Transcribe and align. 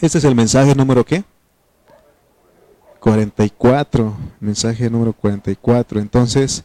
Este 0.00 0.16
es 0.16 0.24
el 0.24 0.34
mensaje 0.34 0.74
número 0.74 1.04
qué? 1.04 1.24
44, 3.00 4.16
mensaje 4.40 4.88
número 4.88 5.12
44. 5.12 6.00
Entonces, 6.00 6.64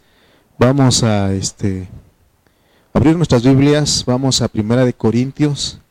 vamos 0.58 1.04
a 1.04 1.34
este 1.34 1.90
abrir 2.94 3.18
nuestras 3.18 3.44
Biblias, 3.44 4.06
vamos 4.08 4.42
a 4.42 4.48
Primera 4.48 4.86
de 4.86 4.94
Corintios, 4.94 5.82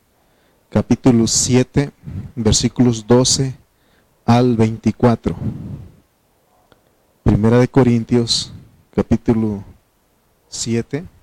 capítulo 0.70 1.26
7, 1.26 1.90
versículos 2.34 3.06
12 3.06 3.54
al 4.24 4.56
24. 4.56 5.36
Primera 7.24 7.58
de 7.58 7.68
Corintios, 7.68 8.54
capítulo 8.94 9.62
7 10.48 11.13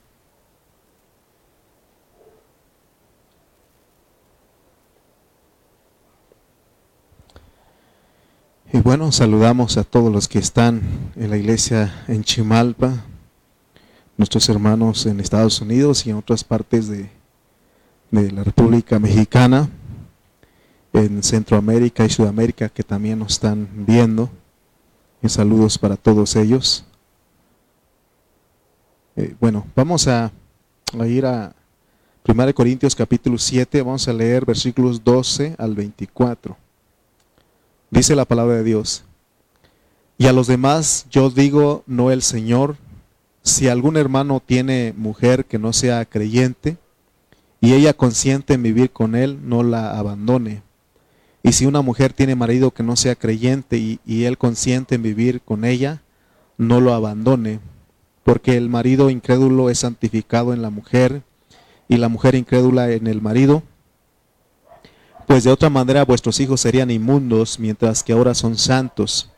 Y 8.74 8.80
bueno, 8.80 9.12
saludamos 9.12 9.76
a 9.76 9.84
todos 9.84 10.10
los 10.14 10.30
que 10.30 10.40
están 10.40 10.82
en 11.18 11.30
la 11.30 11.36
iglesia 11.36 12.06
en 12.08 12.24
Chimalpa, 12.24 13.04
nuestros 14.16 14.48
hermanos 14.48 15.06
en 15.06 15.20
Estados 15.20 15.60
Unidos 15.60 16.08
y 16.08 16.12
en 16.12 16.16
otras 16.16 16.46
partes 16.46 16.88
de, 16.88 17.10
la 18.12 18.46
República 18.46 18.98
Mexicana, 18.98 19.70
en 20.94 21.22
Centroamérica 21.22 22.06
y 22.06 22.10
Sudamérica 22.10 22.70
que 22.70 22.82
también 22.82 23.20
nos 23.20 23.34
están 23.34 23.68
viendo. 23.86 24.30
Y 25.22 25.28
saludos 25.28 25.78
para 25.78 25.98
todos 25.98 26.38
ellos. 26.38 26.86
Eh, 29.18 29.36
bueno, 29.42 29.68
vamos 29.76 30.08
a, 30.08 30.32
a, 30.98 31.08
ir 31.08 31.26
a 31.26 31.54
1 32.26 32.54
Corintios 32.54 32.96
capítulo 32.96 33.38
7, 33.38 33.82
vamos 33.82 34.08
a 34.08 34.14
leer 34.14 34.46
versículos 34.46 35.04
12 35.04 35.56
al 35.58 35.76
24. 35.76 36.56
Dice 37.92 38.16
la 38.16 38.26
palabra 38.26 38.56
de 38.56 38.64
Dios. 38.64 39.04
Y 40.18 40.28
a 40.28 40.34
los 40.34 40.48
demás 40.48 41.08
yo 41.12 41.30
digo, 41.30 41.84
no 41.88 42.10
el 42.10 42.22
Señor, 42.22 42.78
si 43.44 43.68
algún 43.68 43.98
hermano 43.98 44.42
tiene 44.44 44.94
mujer 44.96 45.46
que 45.46 45.60
no 45.60 45.74
sea 45.74 46.06
creyente, 46.06 46.78
y 47.60 47.74
ella 47.74 47.94
consiente 47.94 48.54
en 48.54 48.64
vivir 48.64 48.92
con 48.92 49.14
él, 49.14 49.40
no 49.44 49.62
la 49.62 50.00
abandone. 50.00 50.64
Y 51.44 51.52
si 51.52 51.66
una 51.66 51.82
mujer 51.82 52.14
tiene 52.14 52.36
marido 52.36 52.72
que 52.72 52.82
no 52.82 52.96
sea 52.96 53.16
creyente 53.16 53.78
y, 53.78 54.00
y, 54.06 54.24
él 54.24 54.38
consiente 54.38 54.96
en 54.96 55.04
vivir 55.04 55.42
con 55.42 55.66
ella, 55.66 56.02
no 56.58 56.80
lo 56.80 56.94
abandone, 56.94 57.60
porque 58.24 58.56
el 58.56 58.70
marido 58.70 59.10
incrédulo 59.10 59.70
es 59.70 59.80
santificado 59.80 60.54
en 60.54 60.62
la 60.62 60.70
mujer 60.70 61.24
y 61.88 61.98
la 61.98 62.10
mujer 62.10 62.36
incrédula 62.36 62.92
en 62.92 63.08
el 63.08 63.22
marido, 63.22 63.64
pues 65.32 65.46
de 65.46 65.52
otra 65.54 65.70
manera 65.70 66.04
vuestros 66.04 66.42
hijos 66.42 66.60
serían 66.60 66.92
inmundos, 66.92 67.58
mientras 67.58 68.04
que 68.04 68.12
ahora 68.12 68.36
son 68.36 68.58
santos. 68.58 69.30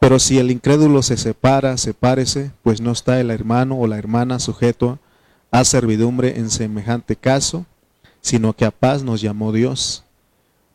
Pero 0.00 0.18
si 0.18 0.40
el 0.40 0.50
incrédulo 0.50 1.00
se 1.00 1.16
separa, 1.16 1.76
sepárese, 1.76 2.50
pues 2.64 2.80
no 2.80 2.90
está 2.90 3.20
el 3.20 3.30
hermano 3.30 3.78
o 3.78 3.86
la 3.86 3.98
hermana 3.98 4.40
sujeto 4.40 4.98
a 5.52 5.62
servidumbre 5.64 6.40
en 6.40 6.50
semejante 6.50 7.14
caso, 7.14 7.66
sino 8.20 8.52
que 8.52 8.64
a 8.64 8.72
paz 8.72 9.04
nos 9.04 9.20
llamó 9.20 9.52
Dios. 9.52 10.02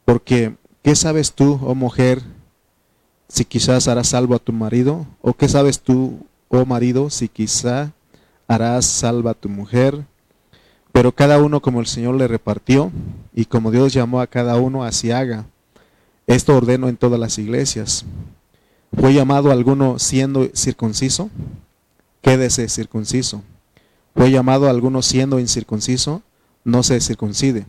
Porque, 0.06 0.56
¿qué 0.82 0.96
sabes 0.96 1.34
tú, 1.34 1.60
oh 1.62 1.76
mujer, 1.76 2.24
si 3.28 3.44
quizás 3.44 3.90
harás 3.90 4.08
salvo 4.08 4.34
a 4.34 4.40
tu 4.40 4.54
marido? 4.54 5.06
¿O 5.20 5.34
qué 5.34 5.50
sabes 5.50 5.82
tú, 5.82 6.26
oh 6.48 6.66
marido, 6.66 7.10
si 7.10 7.28
quizá 7.28 7.92
harás 8.48 8.86
salva 8.86 9.32
a 9.32 9.34
tu 9.34 9.50
mujer? 9.50 10.06
Pero 10.98 11.12
cada 11.12 11.38
uno 11.38 11.62
como 11.62 11.80
el 11.80 11.86
Señor 11.86 12.16
le 12.16 12.28
repartió 12.28 12.92
y 13.32 13.46
como 13.46 13.70
Dios 13.70 13.94
llamó 13.94 14.20
a 14.20 14.26
cada 14.26 14.56
uno, 14.56 14.84
así 14.84 15.12
haga. 15.12 15.46
Esto 16.26 16.58
ordeno 16.58 16.90
en 16.90 16.98
todas 16.98 17.20
las 17.20 17.38
iglesias. 17.38 18.04
¿Fue 19.00 19.14
llamado 19.14 19.52
alguno 19.52 20.00
siendo 20.00 20.50
circunciso? 20.56 21.30
Quédese 22.24 22.68
circunciso. 22.68 23.44
¿Fue 24.16 24.32
llamado 24.32 24.68
alguno 24.72 25.04
siendo 25.04 25.40
incircunciso? 25.40 26.24
No 26.64 26.82
se 26.82 27.00
circuncide. 27.00 27.68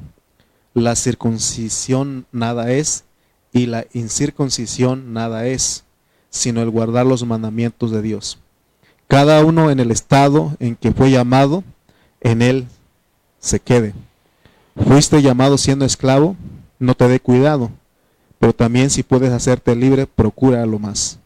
La 0.72 0.96
circuncisión 0.96 2.24
nada 2.32 2.72
es 2.72 3.04
y 3.52 3.66
la 3.66 3.84
incircuncisión 3.92 5.12
nada 5.12 5.46
es, 5.46 5.84
sino 6.30 6.62
el 6.62 6.70
guardar 6.70 7.04
los 7.04 7.26
mandamientos 7.26 7.90
de 7.90 8.00
Dios. 8.00 8.38
Cada 9.06 9.44
uno 9.44 9.70
en 9.70 9.80
el 9.80 9.90
estado 9.90 10.56
en 10.60 10.76
que 10.76 10.92
fue 10.92 11.10
llamado, 11.10 11.62
en 12.22 12.40
él 12.40 12.66
se 13.40 13.60
quede. 13.60 13.94
Fuiste 14.76 15.22
llamado 15.22 15.58
siendo 15.58 15.84
esclavo, 15.84 16.36
no 16.78 16.94
te 16.94 17.08
dé 17.08 17.20
cuidado, 17.20 17.70
pero 18.38 18.52
también 18.52 18.90
si 18.90 19.02
puedes 19.02 19.32
hacerte 19.32 19.74
libre, 19.74 20.06
procura 20.06 20.64
lo 20.66 20.78
más. 20.78 21.18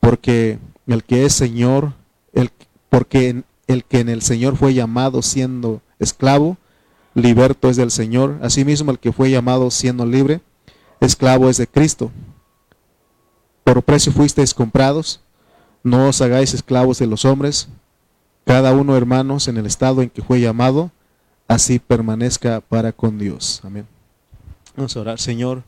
Porque 0.00 0.58
el 0.86 1.04
que 1.04 1.24
es 1.24 1.34
Señor, 1.34 1.92
el, 2.32 2.50
porque 2.88 3.42
el 3.66 3.84
que 3.84 4.00
en 4.00 4.08
el 4.08 4.22
Señor 4.22 4.56
fue 4.56 4.74
llamado 4.74 5.22
siendo 5.22 5.82
esclavo, 5.98 6.56
liberto 7.14 7.68
es 7.68 7.76
del 7.76 7.90
Señor. 7.90 8.38
Asimismo, 8.42 8.90
el 8.90 8.98
que 8.98 9.12
fue 9.12 9.30
llamado 9.30 9.70
siendo 9.70 10.06
libre, 10.06 10.40
esclavo 11.00 11.50
es 11.50 11.58
de 11.58 11.66
Cristo. 11.66 12.10
Por 13.64 13.82
precio 13.82 14.12
fuisteis 14.12 14.54
comprados, 14.54 15.20
no 15.82 16.08
os 16.08 16.20
hagáis 16.22 16.54
esclavos 16.54 16.98
de 16.98 17.06
los 17.06 17.24
hombres, 17.24 17.68
cada 18.46 18.72
uno 18.72 18.96
hermanos 18.96 19.46
en 19.48 19.58
el 19.58 19.66
estado 19.66 20.00
en 20.00 20.08
que 20.08 20.22
fue 20.22 20.40
llamado, 20.40 20.90
así 21.48 21.78
permanezca 21.78 22.60
para 22.60 22.92
con 22.92 23.18
Dios. 23.18 23.60
Amén. 23.64 23.86
Vamos 24.76 24.96
a 24.96 25.00
orar, 25.00 25.18
Señor. 25.18 25.64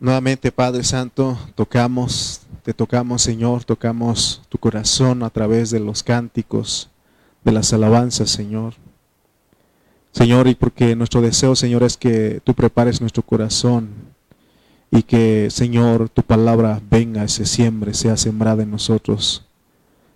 Nuevamente, 0.00 0.50
Padre 0.50 0.82
Santo, 0.84 1.38
tocamos, 1.54 2.40
te 2.62 2.72
tocamos, 2.72 3.22
Señor, 3.22 3.64
tocamos 3.64 4.40
tu 4.48 4.58
corazón 4.58 5.22
a 5.22 5.30
través 5.30 5.70
de 5.70 5.80
los 5.80 6.02
cánticos, 6.02 6.88
de 7.44 7.52
las 7.52 7.72
alabanzas, 7.72 8.30
Señor. 8.30 8.74
Señor, 10.12 10.46
y 10.48 10.54
porque 10.54 10.96
nuestro 10.96 11.20
deseo, 11.20 11.54
Señor, 11.54 11.82
es 11.82 11.96
que 11.96 12.40
tú 12.44 12.54
prepares 12.54 13.00
nuestro 13.00 13.22
corazón 13.22 13.90
y 14.90 15.02
que, 15.02 15.48
Señor, 15.50 16.08
tu 16.08 16.22
palabra 16.22 16.80
venga, 16.90 17.26
se 17.28 17.46
siembre, 17.46 17.94
sea 17.94 18.16
sembrada 18.16 18.62
en 18.62 18.70
nosotros. 18.70 19.44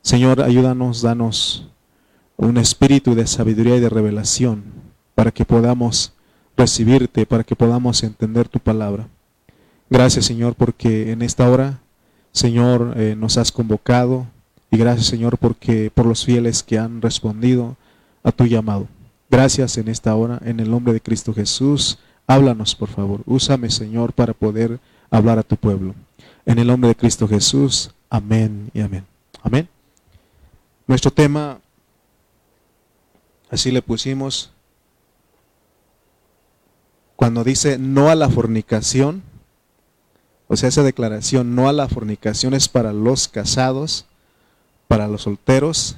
Señor, 0.03 0.43
ayúdanos, 0.43 1.03
danos 1.03 1.69
un 2.37 2.57
espíritu 2.59 3.15
de 3.15 3.27
sabiduría 3.27 3.77
y 3.77 3.81
de 3.81 3.89
revelación 3.89 4.65
para 5.15 5.31
que 5.31 5.45
podamos 5.45 6.13
recibirte, 6.57 7.27
para 7.27 7.45
que 7.45 7.57
podamos 7.57 8.03
entender 8.03 8.49
tu 8.49 8.61
palabra. 8.61 9.09
Gracias 9.89 10.27
Señor 10.27 10.55
porque 10.55 11.13
en 11.13 11.23
esta 11.23 11.49
hora, 11.49 11.81
Señor, 12.33 12.95
eh, 12.97 13.15
nos 13.17 13.39
has 13.39 13.53
convocado 13.53 14.27
y 14.71 14.77
gracias 14.77 15.07
Señor 15.07 15.39
porque 15.39 15.91
por 15.95 16.07
los 16.07 16.25
fieles 16.25 16.63
que 16.63 16.79
han 16.79 17.01
respondido 17.01 17.77
a 18.23 18.33
tu 18.33 18.47
llamado. 18.47 18.89
Gracias 19.31 19.77
en 19.79 19.89
esta 19.89 20.15
hora, 20.15 20.41
en 20.45 20.61
el 20.61 20.71
nombre 20.71 20.93
de 20.93 21.01
Cristo 21.01 21.35
Jesús. 21.35 21.99
Háblanos, 22.27 22.75
por 22.75 22.89
favor. 22.89 23.23
Úsame, 23.27 23.71
Señor, 23.71 24.13
para 24.13 24.33
poder 24.33 24.79
hablar 25.11 25.39
a 25.39 25.43
tu 25.43 25.57
pueblo. 25.57 25.95
En 26.45 26.59
el 26.59 26.67
nombre 26.67 26.89
de 26.89 26.95
Cristo 26.95 27.27
Jesús. 27.27 27.91
Amén 28.09 28.71
y 28.73 28.81
amén. 28.81 29.05
Amén. 29.43 29.69
Nuestro 30.87 31.11
tema 31.11 31.59
Así 33.51 33.71
le 33.71 33.83
pusimos. 33.83 34.51
Cuando 37.15 37.45
dice 37.45 37.79
no 37.79 38.11
a 38.11 38.15
la 38.15 38.29
fornicación, 38.29 39.23
o 40.49 40.57
sea, 40.57 40.69
esa 40.69 40.83
declaración 40.83 41.55
no 41.55 41.69
a 41.69 41.73
la 41.73 41.89
fornicación 41.89 42.55
es 42.55 42.69
para 42.69 42.93
los 42.93 43.29
casados, 43.29 44.07
para 44.87 45.09
los 45.09 45.23
solteros 45.23 45.97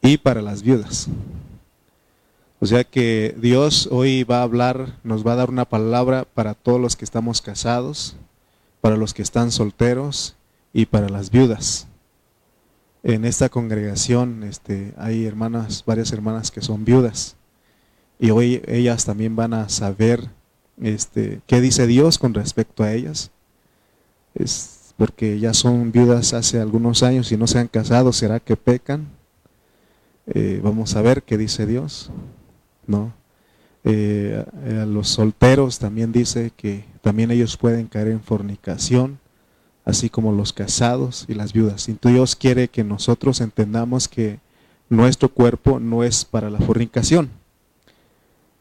y 0.00 0.18
para 0.18 0.42
las 0.42 0.62
viudas. 0.62 1.08
O 2.60 2.66
sea 2.66 2.82
que 2.82 3.36
Dios 3.38 3.88
hoy 3.92 4.24
va 4.24 4.38
a 4.38 4.42
hablar, 4.42 4.96
nos 5.04 5.24
va 5.24 5.34
a 5.34 5.36
dar 5.36 5.50
una 5.50 5.64
palabra 5.64 6.24
para 6.24 6.54
todos 6.54 6.80
los 6.80 6.96
que 6.96 7.04
estamos 7.04 7.40
casados, 7.40 8.16
para 8.80 8.96
los 8.96 9.14
que 9.14 9.22
están 9.22 9.52
solteros 9.52 10.34
y 10.72 10.86
para 10.86 11.08
las 11.08 11.30
viudas 11.30 11.86
en 13.02 13.24
esta 13.24 13.48
congregación 13.48 14.42
este, 14.42 14.92
hay 14.96 15.24
hermanas, 15.24 15.84
varias 15.86 16.12
hermanas 16.12 16.50
que 16.50 16.60
son 16.60 16.84
viudas. 16.84 17.36
Y 18.18 18.30
hoy 18.30 18.62
ellas 18.66 19.04
también 19.04 19.36
van 19.36 19.54
a 19.54 19.68
saber 19.68 20.28
este, 20.80 21.40
qué 21.46 21.60
dice 21.60 21.86
Dios 21.86 22.18
con 22.18 22.34
respecto 22.34 22.82
a 22.82 22.92
ellas. 22.92 23.30
Es 24.34 24.94
porque 24.96 25.38
ya 25.38 25.54
son 25.54 25.92
viudas 25.92 26.34
hace 26.34 26.60
algunos 26.60 27.04
años 27.04 27.30
y 27.30 27.36
no 27.36 27.46
se 27.46 27.60
han 27.60 27.68
casado, 27.68 28.12
¿será 28.12 28.40
que 28.40 28.56
pecan? 28.56 29.06
Eh, 30.26 30.60
vamos 30.62 30.96
a 30.96 31.02
ver 31.02 31.22
qué 31.22 31.38
dice 31.38 31.66
Dios. 31.66 32.10
¿no? 32.88 33.12
Eh, 33.84 34.44
a 34.82 34.86
los 34.86 35.08
solteros 35.08 35.78
también 35.78 36.10
dice 36.10 36.50
que 36.56 36.84
también 37.00 37.30
ellos 37.30 37.56
pueden 37.56 37.86
caer 37.86 38.08
en 38.08 38.20
fornicación 38.20 39.20
así 39.88 40.10
como 40.10 40.32
los 40.32 40.52
casados 40.52 41.24
y 41.28 41.34
las 41.34 41.54
viudas. 41.54 41.88
Y 41.88 41.96
Dios 42.02 42.36
quiere 42.36 42.68
que 42.68 42.84
nosotros 42.84 43.40
entendamos 43.40 44.06
que 44.06 44.38
nuestro 44.90 45.30
cuerpo 45.30 45.80
no 45.80 46.04
es 46.04 46.26
para 46.26 46.50
la 46.50 46.58
fornicación. 46.58 47.30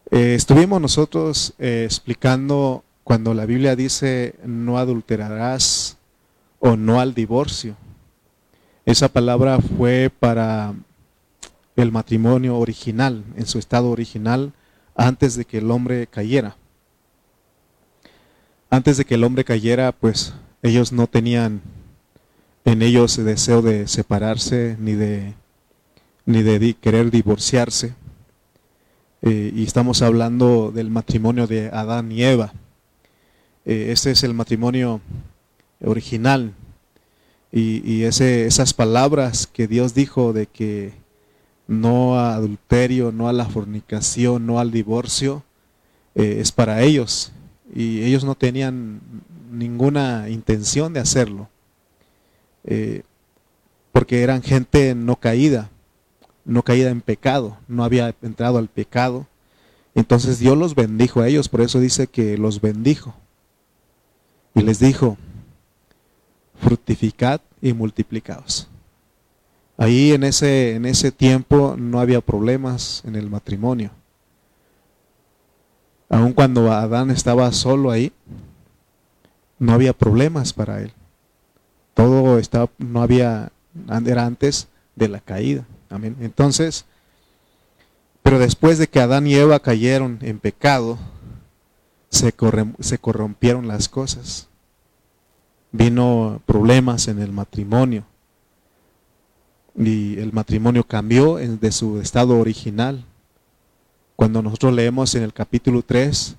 Eh, 0.10 0.36
estuvimos 0.36 0.80
nosotros 0.80 1.54
eh, 1.60 1.84
explicando 1.84 2.86
cuando 3.04 3.34
la 3.34 3.46
Biblia 3.46 3.76
dice 3.76 4.36
no 4.46 4.78
adulterarás 4.78 5.98
o 6.60 6.78
no 6.78 7.02
al 7.02 7.14
divorcio, 7.14 7.76
esa 8.86 9.10
palabra 9.10 9.60
fue 9.60 10.10
para 10.18 10.76
el 11.76 11.92
matrimonio 11.92 12.58
original, 12.58 13.26
en 13.36 13.46
su 13.46 13.60
estado 13.60 13.90
original, 13.90 14.54
antes 14.96 15.36
de 15.36 15.44
que 15.44 15.58
el 15.58 15.72
hombre 15.72 16.08
cayera. 16.08 16.56
Antes 18.70 18.96
de 18.96 19.04
que 19.04 19.16
el 19.16 19.26
hombre 19.26 19.44
cayera, 19.44 19.92
pues 19.92 20.34
ellos 20.62 20.92
no 20.92 21.08
tenían 21.08 21.62
en 22.66 22.82
ellos 22.82 23.16
deseo 23.16 23.62
de 23.62 23.88
separarse 23.88 24.76
ni 24.80 24.94
de, 24.94 25.34
ni 26.26 26.44
de 26.44 26.74
querer 26.74 27.12
divorciarse. 27.12 27.94
Eh, 29.22 29.52
y 29.56 29.64
estamos 29.64 30.02
hablando 30.02 30.72
del 30.72 30.90
matrimonio 30.90 31.48
de 31.48 31.70
Adán 31.70 32.12
y 32.12 32.24
Eva. 32.24 32.54
Eh, 33.66 33.88
este 33.92 34.12
es 34.12 34.24
el 34.24 34.34
matrimonio 34.34 35.02
original. 35.82 36.54
Y, 37.52 38.04
ese, 38.04 38.46
esas 38.46 38.74
palabras 38.74 39.48
que 39.48 39.68
Dios 39.68 39.94
dijo 39.94 40.34
de 40.34 40.46
que 40.46 40.92
no 41.66 42.20
a 42.20 42.36
adulterio, 42.36 43.12
no 43.12 43.30
a 43.30 43.34
la 43.34 43.46
fornicación, 43.46 44.46
no 44.46 44.60
al 44.60 44.72
divorcio, 44.72 45.44
eh, 46.14 46.38
es 46.40 46.52
para 46.52 46.84
ellos. 46.84 47.32
Y 47.74 48.04
ellos 48.04 48.26
no 48.26 48.36
tenían 48.36 49.02
ninguna 49.50 50.30
intención 50.30 50.94
de 50.94 51.00
hacerlo. 51.00 51.50
Eh, 52.64 53.04
porque 53.92 54.22
eran 54.22 54.44
gente 54.44 54.94
no 54.94 55.16
caída, 55.16 55.70
no 56.46 56.64
caída 56.64 56.90
en 56.90 57.02
pecado, 57.02 57.58
no 57.68 57.84
había 57.84 58.14
entrado 58.22 58.58
al 58.58 58.68
pecado. 58.68 59.26
Entonces 59.96 60.40
Dios 60.40 60.58
los 60.58 60.76
bendijo 60.76 61.22
a 61.22 61.28
ellos, 61.28 61.50
por 61.50 61.62
eso 61.62 61.80
dice 61.80 62.08
que 62.08 62.38
los 62.38 62.62
bendijo. 62.62 63.16
Y 64.54 64.62
les 64.62 64.80
dijo, 64.80 65.18
fructificad 66.62 67.42
y 67.62 67.74
multiplicaos. 67.74 68.68
Ahí 69.78 70.12
en 70.12 70.24
ese, 70.24 70.76
en 70.76 70.86
ese 70.86 71.12
tiempo 71.12 71.76
no 71.78 72.00
había 72.00 72.22
problemas 72.22 73.04
en 73.06 73.16
el 73.16 73.30
matrimonio. 73.30 73.92
Aun 76.10 76.34
cuando 76.34 76.72
Adán 76.72 77.12
estaba 77.12 77.52
solo 77.52 77.92
ahí, 77.92 78.12
no 79.60 79.74
había 79.74 79.94
problemas 79.94 80.54
para 80.54 80.82
él. 80.82 80.92
Todo 81.94 82.38
estaba, 82.40 82.70
no 82.78 83.02
había, 83.02 83.52
era 84.06 84.26
antes 84.26 84.68
de 84.96 85.08
la 85.08 85.20
caída. 85.20 85.66
Amén. 85.90 86.16
Entonces, 86.20 86.86
pero 88.22 88.40
después 88.40 88.78
de 88.78 88.88
que 88.88 89.00
Adán 89.00 89.26
y 89.26 89.36
Eva 89.36 89.60
cayeron 89.60 90.20
en 90.22 90.40
pecado, 90.40 90.98
se, 92.10 92.34
se 92.80 92.98
corrompieron 92.98 93.68
las 93.68 93.90
cosas. 93.90 94.48
Vino 95.72 96.42
problemas 96.46 97.08
en 97.08 97.20
el 97.20 97.32
matrimonio. 97.32 98.04
Y 99.76 100.20
el 100.20 100.34
matrimonio 100.34 100.84
cambió 100.84 101.36
de 101.36 101.72
su 101.72 102.02
estado 102.02 102.38
original. 102.40 103.06
Cuando 104.16 104.42
nosotros 104.42 104.74
leemos 104.74 105.14
en 105.16 105.24
el 105.24 105.34
capítulo 105.34 105.84
3, 105.84 106.36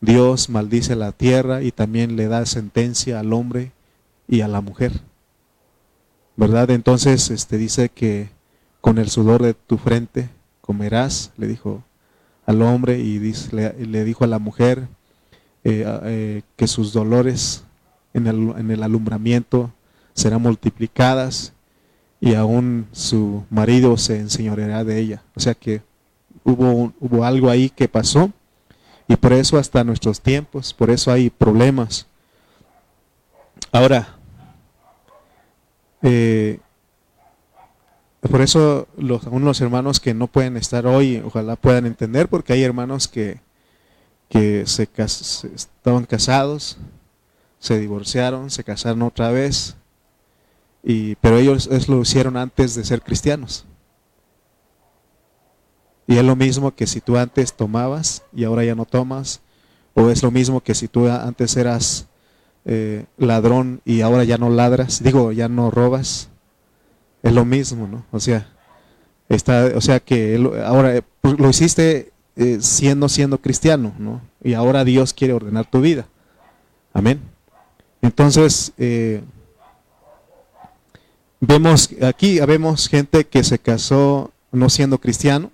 Dios 0.00 0.48
maldice 0.48 0.94
la 0.94 1.12
tierra 1.12 1.62
y 1.62 1.72
también 1.72 2.16
le 2.16 2.28
da 2.28 2.46
sentencia 2.46 3.18
al 3.20 3.32
hombre 3.32 3.72
y 4.28 4.42
a 4.42 4.48
la 4.48 4.60
mujer. 4.60 4.92
¿Verdad? 6.36 6.70
Entonces 6.70 7.30
este, 7.30 7.58
dice 7.58 7.88
que 7.88 8.28
con 8.80 8.98
el 8.98 9.10
sudor 9.10 9.42
de 9.42 9.54
tu 9.54 9.76
frente 9.76 10.28
comerás, 10.60 11.32
le 11.36 11.48
dijo 11.48 11.82
al 12.46 12.62
hombre 12.62 13.00
y 13.00 13.18
le, 13.18 14.04
dijo 14.04 14.24
a 14.24 14.28
la 14.28 14.38
mujer 14.38 14.86
eh, 15.64 15.84
eh, 16.04 16.42
que 16.56 16.68
sus 16.68 16.92
dolores 16.92 17.64
en 18.14 18.26
el, 18.26 18.54
en 18.56 18.70
el 18.70 18.82
alumbramiento 18.82 19.72
serán 20.14 20.42
multiplicadas 20.42 21.52
y 22.20 22.34
aún 22.34 22.86
su 22.92 23.44
marido 23.50 23.96
se 23.96 24.18
enseñoreará 24.18 24.84
de 24.84 24.98
ella. 24.98 25.22
O 25.34 25.40
sea 25.40 25.54
que 25.54 25.82
hubo, 26.44 26.92
hubo 27.00 27.24
algo 27.24 27.50
ahí 27.50 27.68
que 27.68 27.88
pasó 27.88 28.32
y 29.08 29.16
por 29.16 29.32
eso 29.32 29.56
hasta 29.56 29.82
nuestros 29.84 30.20
tiempos, 30.20 30.74
por 30.74 30.90
eso 30.90 31.10
hay 31.10 31.30
problemas. 31.30 32.06
Ahora, 33.72 34.16
eh, 36.02 36.60
por 38.20 38.42
eso 38.42 38.86
los, 38.98 39.24
algunos 39.24 39.60
hermanos 39.62 39.98
que 39.98 40.12
no 40.12 40.26
pueden 40.26 40.58
estar 40.58 40.86
hoy, 40.86 41.22
ojalá 41.24 41.56
puedan 41.56 41.86
entender, 41.86 42.28
porque 42.28 42.52
hay 42.52 42.62
hermanos 42.62 43.08
que, 43.08 43.40
que 44.28 44.66
se, 44.66 44.86
estaban 45.54 46.04
casados, 46.04 46.76
se 47.58 47.78
divorciaron, 47.78 48.50
se 48.50 48.62
casaron 48.62 49.02
otra 49.02 49.30
vez, 49.30 49.76
y, 50.82 51.14
pero 51.16 51.38
ellos 51.38 51.88
lo 51.88 52.02
hicieron 52.02 52.36
antes 52.36 52.74
de 52.74 52.84
ser 52.84 53.02
cristianos. 53.02 53.64
Y 56.08 56.16
es 56.16 56.24
lo 56.24 56.36
mismo 56.36 56.74
que 56.74 56.86
si 56.86 57.02
tú 57.02 57.18
antes 57.18 57.52
tomabas 57.52 58.22
y 58.34 58.44
ahora 58.44 58.64
ya 58.64 58.74
no 58.74 58.86
tomas, 58.86 59.42
o 59.92 60.08
es 60.08 60.22
lo 60.22 60.30
mismo 60.30 60.62
que 60.62 60.74
si 60.74 60.88
tú 60.88 61.06
antes 61.06 61.54
eras 61.54 62.06
eh, 62.64 63.04
ladrón 63.18 63.82
y 63.84 64.00
ahora 64.00 64.24
ya 64.24 64.38
no 64.38 64.48
ladras, 64.48 65.02
digo, 65.02 65.32
ya 65.32 65.50
no 65.50 65.70
robas, 65.70 66.30
es 67.22 67.32
lo 67.34 67.44
mismo, 67.44 67.86
¿no? 67.86 68.06
O 68.10 68.20
sea, 68.20 68.48
está, 69.28 69.70
o 69.74 69.82
sea 69.82 70.00
que 70.00 70.42
ahora 70.64 70.96
eh, 70.96 71.02
pues, 71.20 71.38
lo 71.38 71.50
hiciste 71.50 72.10
eh, 72.36 72.56
siendo 72.62 73.10
siendo 73.10 73.36
cristiano, 73.42 73.92
¿no? 73.98 74.22
Y 74.42 74.54
ahora 74.54 74.84
Dios 74.84 75.12
quiere 75.12 75.34
ordenar 75.34 75.70
tu 75.70 75.82
vida. 75.82 76.06
Amén. 76.94 77.20
Entonces, 78.00 78.72
vemos 81.38 81.90
aquí, 82.00 82.40
vemos 82.40 82.88
gente 82.88 83.26
que 83.26 83.44
se 83.44 83.58
casó 83.58 84.32
no 84.52 84.70
siendo 84.70 84.98
cristiano, 84.98 85.50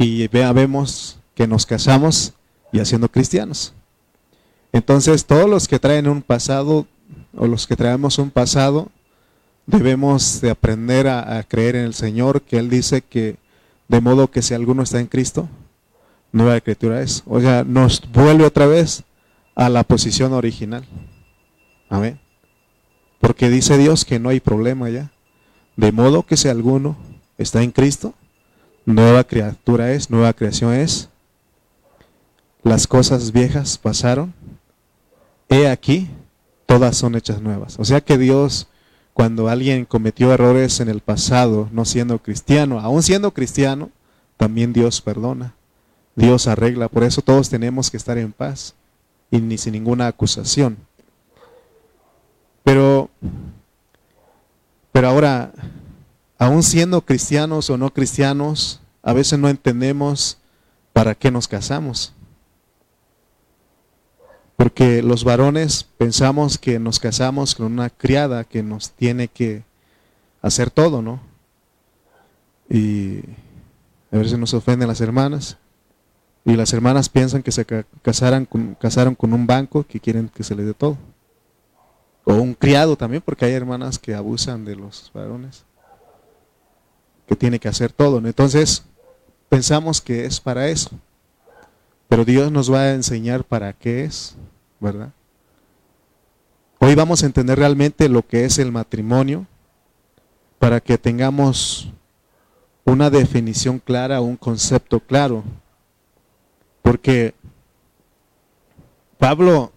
y 0.00 0.26
vemos 0.28 1.18
que 1.34 1.46
nos 1.46 1.66
casamos 1.66 2.32
y 2.72 2.80
haciendo 2.80 3.10
cristianos. 3.10 3.74
Entonces, 4.72 5.26
todos 5.26 5.48
los 5.48 5.68
que 5.68 5.78
traen 5.78 6.08
un 6.08 6.22
pasado 6.22 6.86
o 7.36 7.46
los 7.46 7.66
que 7.66 7.76
traemos 7.76 8.18
un 8.18 8.30
pasado, 8.30 8.88
debemos 9.66 10.40
de 10.40 10.50
aprender 10.50 11.06
a, 11.06 11.42
creer 11.42 11.76
en 11.76 11.84
el 11.84 11.92
Señor, 11.92 12.40
que 12.40 12.56
Él 12.56 12.70
dice 12.70 13.02
que 13.02 13.36
de 13.88 14.00
modo 14.00 14.30
que 14.30 14.40
si 14.40 14.54
alguno 14.54 14.82
está 14.84 15.00
en 15.00 15.06
Cristo, 15.06 15.50
nueva 16.32 16.56
escritura 16.56 17.02
es. 17.02 17.22
O 17.26 17.38
sea, 17.38 17.62
nos 17.62 18.00
vuelve 18.10 18.46
otra 18.46 18.66
vez 18.66 19.04
a 19.54 19.68
la 19.68 19.84
posición 19.84 20.32
original. 20.32 20.86
Amén. 21.90 22.18
Porque 23.20 23.50
dice 23.50 23.76
Dios 23.76 24.06
que 24.06 24.18
no 24.18 24.30
hay 24.30 24.40
problema 24.40 24.88
ya. 24.88 25.12
De 25.76 25.92
modo 25.92 26.22
que 26.22 26.38
si 26.38 26.48
alguno 26.48 26.96
está 27.36 27.62
en 27.62 27.70
Cristo, 27.70 28.14
nueva 28.94 29.24
criatura 29.24 29.92
es, 29.92 30.10
nueva 30.10 30.32
creación 30.32 30.74
es. 30.74 31.08
Las 32.62 32.86
cosas 32.86 33.32
viejas 33.32 33.78
pasaron. 33.78 34.34
He 35.48 35.68
aquí, 35.68 36.08
todas 36.66 36.96
son 36.96 37.14
hechas 37.14 37.40
nuevas. 37.40 37.78
O 37.78 37.84
sea 37.84 38.00
que 38.00 38.18
Dios, 38.18 38.68
cuando 39.14 39.48
alguien 39.48 39.84
cometió 39.84 40.32
errores 40.32 40.80
en 40.80 40.88
el 40.88 41.00
pasado, 41.00 41.68
no 41.72 41.84
siendo 41.84 42.18
cristiano, 42.20 42.80
aún 42.80 43.02
siendo 43.02 43.32
cristiano, 43.32 43.90
también 44.36 44.72
Dios 44.72 45.00
perdona. 45.00 45.54
Dios 46.16 46.46
arregla. 46.46 46.88
Por 46.88 47.04
eso 47.04 47.22
todos 47.22 47.48
tenemos 47.48 47.90
que 47.90 47.96
estar 47.96 48.18
en 48.18 48.32
paz 48.32 48.74
y 49.30 49.40
ni 49.40 49.58
sin 49.58 49.72
ninguna 49.72 50.06
acusación. 50.06 50.76
Pero, 52.62 53.10
pero 54.92 55.08
ahora, 55.08 55.52
aún 56.40 56.62
siendo 56.62 57.02
cristianos 57.02 57.68
o 57.68 57.76
no 57.76 57.92
cristianos, 57.92 58.80
a 59.02 59.12
veces 59.12 59.38
no 59.38 59.50
entendemos 59.50 60.38
para 60.94 61.14
qué 61.14 61.30
nos 61.30 61.46
casamos. 61.46 62.14
Porque 64.56 65.02
los 65.02 65.22
varones 65.22 65.84
pensamos 65.98 66.56
que 66.56 66.78
nos 66.78 66.98
casamos 66.98 67.54
con 67.54 67.66
una 67.66 67.90
criada 67.90 68.44
que 68.44 68.62
nos 68.62 68.90
tiene 68.90 69.28
que 69.28 69.64
hacer 70.40 70.70
todo, 70.70 71.02
¿no? 71.02 71.20
Y 72.70 73.20
a 74.10 74.16
veces 74.16 74.38
nos 74.38 74.54
ofenden 74.54 74.88
las 74.88 75.02
hermanas. 75.02 75.58
Y 76.46 76.56
las 76.56 76.72
hermanas 76.72 77.10
piensan 77.10 77.42
que 77.42 77.52
se 77.52 77.66
casaran 78.00 78.46
con, 78.46 78.76
casaron 78.76 79.14
con 79.14 79.34
un 79.34 79.46
banco 79.46 79.84
que 79.84 80.00
quieren 80.00 80.30
que 80.30 80.42
se 80.42 80.54
les 80.54 80.64
dé 80.64 80.72
todo. 80.72 80.96
O 82.24 82.32
un 82.32 82.54
criado 82.54 82.96
también, 82.96 83.22
porque 83.22 83.44
hay 83.44 83.52
hermanas 83.52 83.98
que 83.98 84.14
abusan 84.14 84.64
de 84.64 84.76
los 84.76 85.10
varones 85.12 85.64
que 87.30 87.36
tiene 87.36 87.60
que 87.60 87.68
hacer 87.68 87.92
todo. 87.92 88.18
Entonces, 88.18 88.82
pensamos 89.48 90.00
que 90.00 90.24
es 90.24 90.40
para 90.40 90.66
eso. 90.66 90.90
Pero 92.08 92.24
Dios 92.24 92.50
nos 92.50 92.72
va 92.72 92.80
a 92.80 92.94
enseñar 92.94 93.44
para 93.44 93.72
qué 93.72 94.02
es, 94.02 94.34
¿verdad? 94.80 95.12
Hoy 96.80 96.96
vamos 96.96 97.22
a 97.22 97.26
entender 97.26 97.56
realmente 97.56 98.08
lo 98.08 98.26
que 98.26 98.44
es 98.44 98.58
el 98.58 98.72
matrimonio 98.72 99.46
para 100.58 100.80
que 100.80 100.98
tengamos 100.98 101.92
una 102.84 103.10
definición 103.10 103.78
clara, 103.78 104.20
un 104.20 104.36
concepto 104.36 104.98
claro. 104.98 105.44
Porque 106.82 107.32
Pablo 109.18 109.70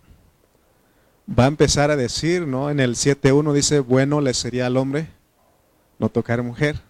va 1.29 1.43
a 1.43 1.49
empezar 1.49 1.91
a 1.91 1.97
decir, 1.97 2.47
¿no? 2.47 2.71
En 2.71 2.79
el 2.79 2.95
7.1 2.95 3.53
dice, 3.53 3.79
bueno 3.79 4.21
le 4.21 4.33
sería 4.33 4.65
al 4.65 4.75
hombre 4.75 5.07
no 5.99 6.09
tocar 6.09 6.41
mujer. 6.41 6.81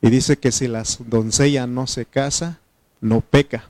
Y 0.00 0.10
dice 0.10 0.38
que 0.38 0.52
si 0.52 0.68
la 0.68 0.84
doncella 1.06 1.66
no 1.66 1.86
se 1.86 2.06
casa, 2.06 2.60
no 3.00 3.20
peca. 3.20 3.68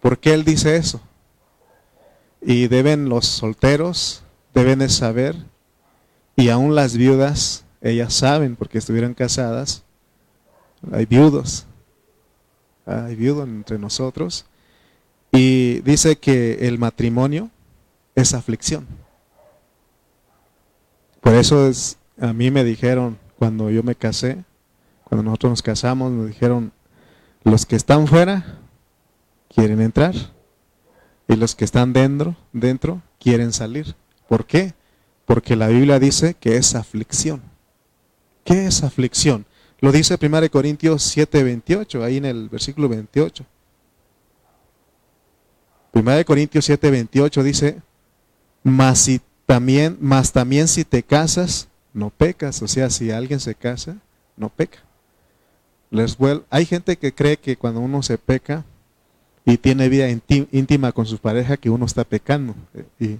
¿Por 0.00 0.18
qué 0.18 0.32
él 0.32 0.44
dice 0.44 0.76
eso? 0.76 1.00
Y 2.40 2.68
deben 2.68 3.08
los 3.08 3.26
solteros, 3.26 4.22
deben 4.54 4.78
de 4.78 4.88
saber, 4.88 5.36
y 6.36 6.48
aún 6.48 6.74
las 6.74 6.96
viudas, 6.96 7.64
ellas 7.82 8.14
saben, 8.14 8.56
porque 8.56 8.78
estuvieron 8.78 9.12
casadas, 9.12 9.84
hay 10.90 11.04
viudos, 11.04 11.66
hay 12.86 13.14
viudos 13.14 13.46
entre 13.46 13.78
nosotros, 13.78 14.46
y 15.32 15.80
dice 15.80 16.16
que 16.16 16.66
el 16.66 16.78
matrimonio 16.78 17.50
es 18.14 18.32
aflicción. 18.32 18.86
Por 21.20 21.34
eso 21.34 21.66
es, 21.68 21.98
a 22.18 22.32
mí 22.32 22.50
me 22.50 22.64
dijeron, 22.64 23.18
cuando 23.38 23.70
yo 23.70 23.82
me 23.82 23.94
casé, 23.94 24.44
cuando 25.10 25.24
nosotros 25.24 25.50
nos 25.50 25.62
casamos, 25.62 26.12
nos 26.12 26.28
dijeron, 26.28 26.70
los 27.42 27.66
que 27.66 27.74
están 27.74 28.06
fuera 28.06 28.60
quieren 29.52 29.80
entrar 29.80 30.14
y 31.26 31.34
los 31.34 31.56
que 31.56 31.64
están 31.64 31.92
dentro, 31.92 32.36
dentro 32.52 33.02
quieren 33.18 33.52
salir. 33.52 33.96
¿Por 34.28 34.46
qué? 34.46 34.72
Porque 35.24 35.56
la 35.56 35.66
Biblia 35.66 35.98
dice 35.98 36.34
que 36.34 36.56
es 36.56 36.76
aflicción. 36.76 37.42
¿Qué 38.44 38.68
es 38.68 38.84
aflicción? 38.84 39.46
Lo 39.80 39.90
dice 39.90 40.16
1 40.16 40.48
Corintios 40.48 41.02
7, 41.02 41.42
28, 41.42 42.04
ahí 42.04 42.18
en 42.18 42.26
el 42.26 42.48
versículo 42.48 42.88
28. 42.88 43.44
1 45.92 46.24
Corintios 46.24 46.64
7, 46.64 46.88
28 46.88 47.42
dice, 47.42 47.82
mas, 48.62 49.00
si 49.00 49.20
también, 49.44 49.98
mas 50.00 50.30
también 50.30 50.68
si 50.68 50.84
te 50.84 51.02
casas, 51.02 51.66
no 51.92 52.10
pecas. 52.10 52.62
O 52.62 52.68
sea, 52.68 52.90
si 52.90 53.10
alguien 53.10 53.40
se 53.40 53.56
casa, 53.56 53.96
no 54.36 54.48
peca. 54.50 54.88
Les 55.90 56.16
hay 56.50 56.66
gente 56.66 56.96
que 56.96 57.12
cree 57.12 57.36
que 57.36 57.56
cuando 57.56 57.80
uno 57.80 58.02
se 58.02 58.16
peca 58.16 58.64
y 59.44 59.56
tiene 59.58 59.88
vida 59.88 60.08
íntima 60.08 60.92
con 60.92 61.06
su 61.06 61.18
pareja, 61.18 61.56
que 61.56 61.70
uno 61.70 61.84
está 61.84 62.04
pecando. 62.04 62.54
Y 62.98 63.18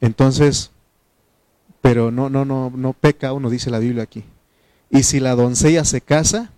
entonces, 0.00 0.72
pero 1.80 2.10
no, 2.10 2.28
no, 2.28 2.44
no, 2.44 2.72
no 2.74 2.92
peca 2.94 3.32
uno, 3.32 3.48
dice 3.48 3.70
la 3.70 3.78
Biblia 3.78 4.02
aquí. 4.02 4.24
Y 4.90 5.04
si 5.04 5.20
la 5.20 5.36
doncella 5.36 5.84
se 5.84 6.00
casa, 6.00 6.50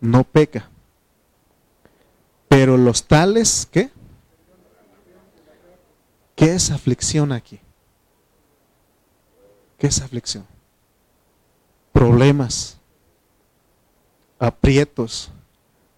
no 0.00 0.24
peca. 0.24 0.70
Pero 2.48 2.78
los 2.78 3.04
tales, 3.04 3.68
¿qué? 3.70 3.90
¿Qué 6.34 6.54
es 6.54 6.70
aflicción 6.70 7.32
aquí? 7.32 7.60
¿Qué 9.78 9.88
es 9.88 10.00
aflicción? 10.00 10.46
Problemas, 11.92 12.78
aprietos, 14.38 15.30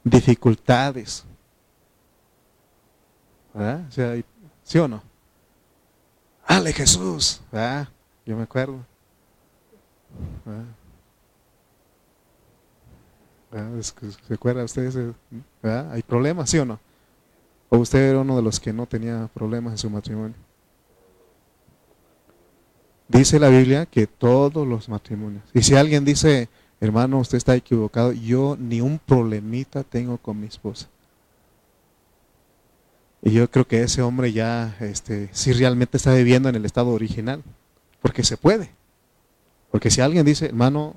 dificultades. 0.04 1.24
¿Verdad? 3.54 4.22
¿Sí 4.62 4.78
o 4.78 4.86
no? 4.86 5.02
¡Ale 6.46 6.72
Jesús! 6.72 7.40
¿verdad? 7.50 7.88
Yo 8.24 8.36
me 8.36 8.42
acuerdo. 8.42 8.84
¿Se 14.26 14.34
acuerda 14.34 14.64
ustedes? 14.64 15.14
¿verdad? 15.62 15.92
¿Hay 15.92 16.02
problemas, 16.02 16.50
sí 16.50 16.58
o 16.58 16.64
no? 16.64 16.78
¿O 17.70 17.78
usted 17.78 17.98
era 17.98 18.20
uno 18.20 18.36
de 18.36 18.42
los 18.42 18.60
que 18.60 18.72
no 18.72 18.86
tenía 18.86 19.28
problemas 19.34 19.72
en 19.72 19.78
su 19.78 19.90
matrimonio? 19.90 20.36
Dice 23.08 23.38
la 23.38 23.48
Biblia 23.48 23.86
que 23.86 24.06
todos 24.06 24.66
los 24.66 24.88
matrimonios. 24.88 25.42
Y 25.54 25.62
si 25.62 25.74
alguien 25.74 26.04
dice, 26.04 26.48
hermano, 26.80 27.18
usted 27.18 27.38
está 27.38 27.54
equivocado, 27.56 28.12
yo 28.12 28.56
ni 28.58 28.80
un 28.80 28.98
problemita 28.98 29.84
tengo 29.84 30.18
con 30.18 30.40
mi 30.40 30.46
esposa. 30.46 30.88
Y 33.22 33.32
yo 33.32 33.50
creo 33.50 33.66
que 33.66 33.82
ese 33.82 34.02
hombre 34.02 34.32
ya, 34.32 34.76
este, 34.80 35.28
si 35.32 35.52
realmente 35.52 35.96
está 35.96 36.14
viviendo 36.14 36.48
en 36.48 36.54
el 36.54 36.64
estado 36.64 36.90
original, 36.90 37.42
porque 38.00 38.22
se 38.22 38.36
puede. 38.36 38.70
Porque 39.70 39.90
si 39.90 40.00
alguien 40.00 40.24
dice, 40.24 40.46
hermano, 40.46 40.94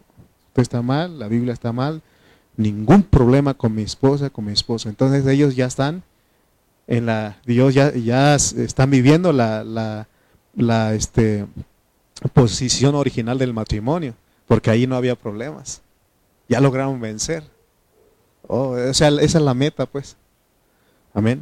usted 0.49 0.61
está 0.61 0.81
mal, 0.81 1.17
la 1.17 1.27
Biblia 1.27 1.53
está 1.53 1.71
mal, 1.71 2.01
ningún 2.57 3.03
problema 3.03 3.53
con 3.53 3.73
mi 3.73 3.81
esposa, 3.81 4.29
con 4.29 4.45
mi 4.45 4.51
esposo. 4.51 4.87
Entonces 4.89 5.25
ellos 5.25 5.55
ya 5.55 5.65
están 5.65 6.03
en 6.87 7.05
la, 7.05 7.37
Dios 7.45 7.73
ya, 7.73 7.93
ya 7.93 8.35
están 8.35 8.91
viviendo 8.91 9.33
la, 9.33 9.63
la, 9.63 10.07
la 10.55 10.93
este, 10.93 11.47
posición 12.33 12.95
original 12.95 13.37
del 13.37 13.53
matrimonio, 13.53 14.13
porque 14.51 14.69
ahí 14.69 14.85
no 14.85 14.97
había 14.97 15.15
problemas. 15.15 15.81
Ya 16.49 16.59
lograron 16.59 16.99
vencer. 16.99 17.41
Oh, 18.49 18.71
o 18.71 18.93
sea, 18.93 19.07
esa 19.07 19.37
es 19.37 19.43
la 19.45 19.53
meta, 19.53 19.85
pues. 19.85 20.17
Amén. 21.13 21.41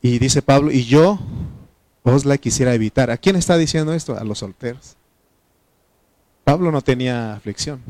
Y 0.00 0.18
dice 0.18 0.40
Pablo, 0.40 0.70
y 0.70 0.86
yo 0.86 1.18
os 2.04 2.24
la 2.24 2.38
quisiera 2.38 2.72
evitar. 2.72 3.10
¿A 3.10 3.18
quién 3.18 3.36
está 3.36 3.58
diciendo 3.58 3.92
esto? 3.92 4.16
A 4.16 4.24
los 4.24 4.38
solteros. 4.38 4.96
Pablo 6.42 6.72
no 6.72 6.80
tenía 6.80 7.34
aflicción. 7.34 7.82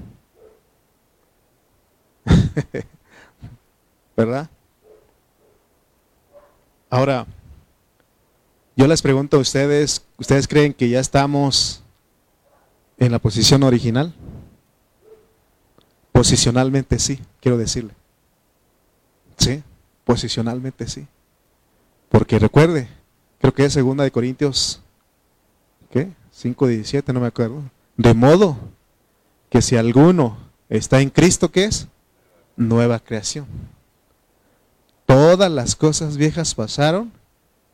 ¿Verdad? 4.16 4.50
Ahora, 6.90 7.24
yo 8.74 8.88
les 8.88 9.00
pregunto 9.00 9.36
a 9.36 9.40
ustedes, 9.40 10.04
¿ustedes 10.18 10.48
creen 10.48 10.74
que 10.74 10.88
ya 10.88 10.98
estamos 10.98 11.84
en 12.98 13.12
la 13.12 13.18
posición 13.18 13.62
original? 13.62 14.14
Posicionalmente 16.12 16.98
sí, 16.98 17.20
quiero 17.40 17.58
decirle. 17.58 17.94
Sí, 19.36 19.62
posicionalmente 20.04 20.88
sí. 20.88 21.06
Porque 22.08 22.38
recuerde, 22.38 22.88
creo 23.38 23.52
que 23.52 23.64
es 23.64 23.72
segunda 23.72 24.04
de 24.04 24.10
Corintios, 24.10 24.80
¿qué? 25.90 26.08
5.17, 26.34 27.12
no 27.12 27.20
me 27.20 27.26
acuerdo. 27.26 27.62
De 27.96 28.14
modo 28.14 28.56
que 29.50 29.62
si 29.62 29.76
alguno 29.76 30.38
está 30.68 31.00
en 31.00 31.10
Cristo, 31.10 31.50
¿qué 31.50 31.64
es? 31.64 31.88
Nueva 32.56 32.98
creación. 32.98 33.46
Todas 35.04 35.50
las 35.50 35.76
cosas 35.76 36.16
viejas 36.16 36.54
pasaron, 36.54 37.12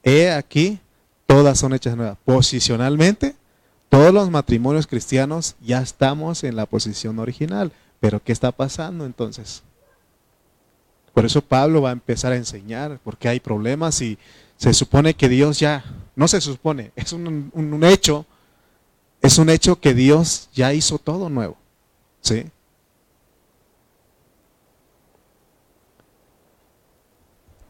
he 0.02 0.30
aquí, 0.30 0.80
todas 1.26 1.58
son 1.58 1.72
hechas 1.72 1.96
nuevas. 1.96 2.18
Posicionalmente, 2.24 3.36
todos 3.92 4.14
los 4.14 4.30
matrimonios 4.30 4.86
cristianos 4.86 5.54
ya 5.60 5.82
estamos 5.82 6.44
en 6.44 6.56
la 6.56 6.64
posición 6.64 7.18
original. 7.18 7.72
Pero 8.00 8.22
¿qué 8.24 8.32
está 8.32 8.50
pasando 8.50 9.04
entonces? 9.04 9.62
Por 11.12 11.26
eso 11.26 11.42
Pablo 11.42 11.82
va 11.82 11.90
a 11.90 11.92
empezar 11.92 12.32
a 12.32 12.36
enseñar, 12.36 13.00
porque 13.04 13.28
hay 13.28 13.38
problemas 13.38 14.00
y 14.00 14.16
se 14.56 14.72
supone 14.72 15.12
que 15.12 15.28
Dios 15.28 15.60
ya, 15.60 15.84
no 16.16 16.26
se 16.26 16.40
supone, 16.40 16.90
es 16.96 17.12
un, 17.12 17.50
un 17.52 17.84
hecho, 17.84 18.24
es 19.20 19.36
un 19.36 19.50
hecho 19.50 19.78
que 19.78 19.92
Dios 19.92 20.48
ya 20.54 20.72
hizo 20.72 20.96
todo 20.96 21.28
nuevo. 21.28 21.58
¿Sí? 22.22 22.46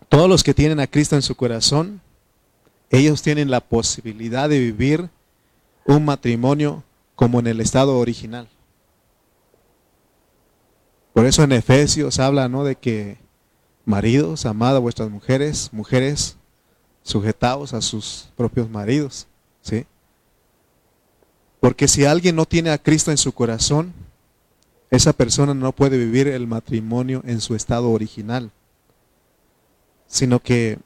Todos 0.08 0.28
los 0.28 0.44
que 0.44 0.54
tienen 0.54 0.78
a 0.78 0.86
Cristo 0.86 1.16
en 1.16 1.22
su 1.22 1.34
corazón 1.34 2.00
ellos 2.90 3.22
tienen 3.22 3.50
la 3.50 3.60
posibilidad 3.60 4.48
de 4.48 4.60
vivir 4.60 5.10
un 5.84 6.04
matrimonio 6.04 6.82
como 7.14 7.40
en 7.40 7.46
el 7.46 7.60
estado 7.60 7.98
original. 7.98 8.48
Por 11.12 11.26
eso 11.26 11.42
en 11.42 11.52
Efesios 11.52 12.18
habla 12.18 12.48
¿no? 12.48 12.64
de 12.64 12.76
que 12.76 13.18
maridos, 13.84 14.46
amad 14.46 14.76
a 14.76 14.80
vuestras 14.80 15.10
mujeres, 15.10 15.70
mujeres, 15.72 16.36
sujetaos 17.02 17.74
a 17.74 17.82
sus 17.82 18.30
propios 18.36 18.70
maridos. 18.70 19.26
¿sí? 19.60 19.86
Porque 21.60 21.88
si 21.88 22.04
alguien 22.04 22.36
no 22.36 22.46
tiene 22.46 22.70
a 22.70 22.78
Cristo 22.78 23.10
en 23.10 23.18
su 23.18 23.32
corazón, 23.32 23.92
esa 24.90 25.12
persona 25.12 25.54
no 25.54 25.72
puede 25.72 25.98
vivir 25.98 26.28
el 26.28 26.46
matrimonio 26.46 27.22
en 27.24 27.40
su 27.40 27.54
estado 27.54 27.90
original, 27.90 28.50
sino 30.06 30.40
que 30.40 30.78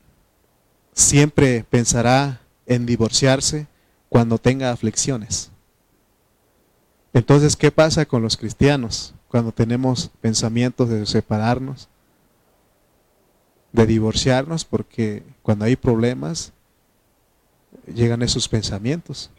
siempre 0.93 1.65
pensará 1.69 2.41
en 2.67 2.87
divorciarse 2.87 3.67
cuando 4.09 4.39
tenga 4.39 4.71
aflicciones. 4.71 5.51
Entonces, 7.13 7.57
¿qué 7.57 7.71
pasa 7.71 8.05
con 8.05 8.23
los 8.23 8.37
cristianos 8.37 9.15
cuando 9.29 9.53
tenemos 9.53 10.11
pensamientos 10.21 10.89
de 10.89 11.07
separarnos, 11.07 11.89
de 13.73 13.87
divorciarnos? 13.87 14.65
Porque 14.65 15.23
cuando 15.43 15.65
hay 15.65 15.77
problemas, 15.77 16.53
llegan 17.87 18.23
esos 18.23 18.49
pensamientos. 18.49 19.31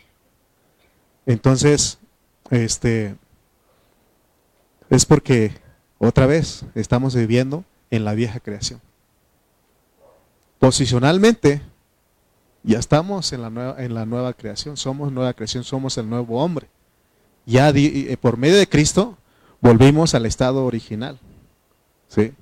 Entonces, 1.25 2.00
este, 2.50 3.15
es 4.89 5.05
porque 5.05 5.51
otra 6.00 6.25
vez 6.25 6.65
estamos 6.75 7.15
viviendo 7.15 7.65
en 7.89 8.05
la 8.05 8.13
vieja 8.13 8.39
creación. 8.39 8.81
posicionalmente 10.59 11.62
ya 12.64 12.80
estamos 12.80 13.32
en 13.34 13.42
la 13.42 13.50
nueva, 13.50 13.84
en 13.84 13.94
la 13.94 14.06
nueva 14.06 14.34
creación, 14.34 14.78
somos 14.78 15.12
nueva 15.12 15.34
creación, 15.34 15.64
somos 15.64 15.98
el 15.98 16.10
nuevo 16.10 16.44
hombre. 16.44 16.68
Ya 17.46 17.70
eh, 17.70 18.18
por 18.20 18.38
medio 18.38 18.58
de 18.58 18.68
Cristo 18.68 19.18
volvimos 19.62 20.14
al 20.16 20.26
estado 20.26 20.66
original. 20.66 21.20
¿Sí? 22.08 22.34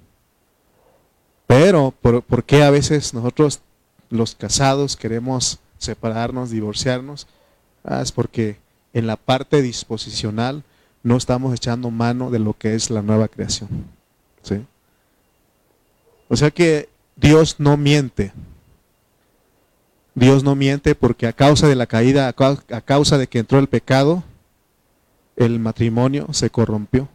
Pero, 1.48 1.94
¿por, 2.02 2.24
¿por, 2.24 2.44
qué 2.44 2.64
a 2.64 2.72
veces 2.72 3.14
nosotros 3.14 3.62
los 4.10 4.36
casados 4.36 4.96
queremos 4.96 5.60
separarnos, 5.78 6.50
divorciarnos? 6.50 7.28
Ah, 7.84 8.02
es 8.02 8.12
porque 8.12 8.58
en 8.94 9.08
la 9.08 9.16
parte 9.16 9.62
disposicional 9.62 10.64
no 11.04 11.18
estamos 11.18 11.54
echando 11.54 11.92
mano 11.92 12.32
de 12.32 12.40
lo 12.40 12.54
que 12.58 12.74
es 12.74 12.90
la 12.90 13.04
nueva 13.04 13.28
creación. 13.28 13.70
¿Sí? 14.42 14.66
O 16.28 16.36
sea 16.36 16.50
que 16.50 16.90
Dios 17.16 17.60
no 17.60 17.78
miente. 17.78 18.34
Dios 20.16 20.46
no 20.46 20.56
miente 20.56 20.96
porque 20.96 21.28
a 21.28 21.34
causa 21.34 21.68
de 21.68 21.76
la 21.76 21.88
caída, 21.88 22.28
a 22.28 22.82
causa 22.82 23.18
de 23.18 23.28
que 23.28 23.40
entró 23.40 23.60
el 23.60 23.68
pecado, 23.68 24.24
el 25.36 25.60
matrimonio 25.60 26.28
se 26.32 26.50
corrompió. 26.50 27.10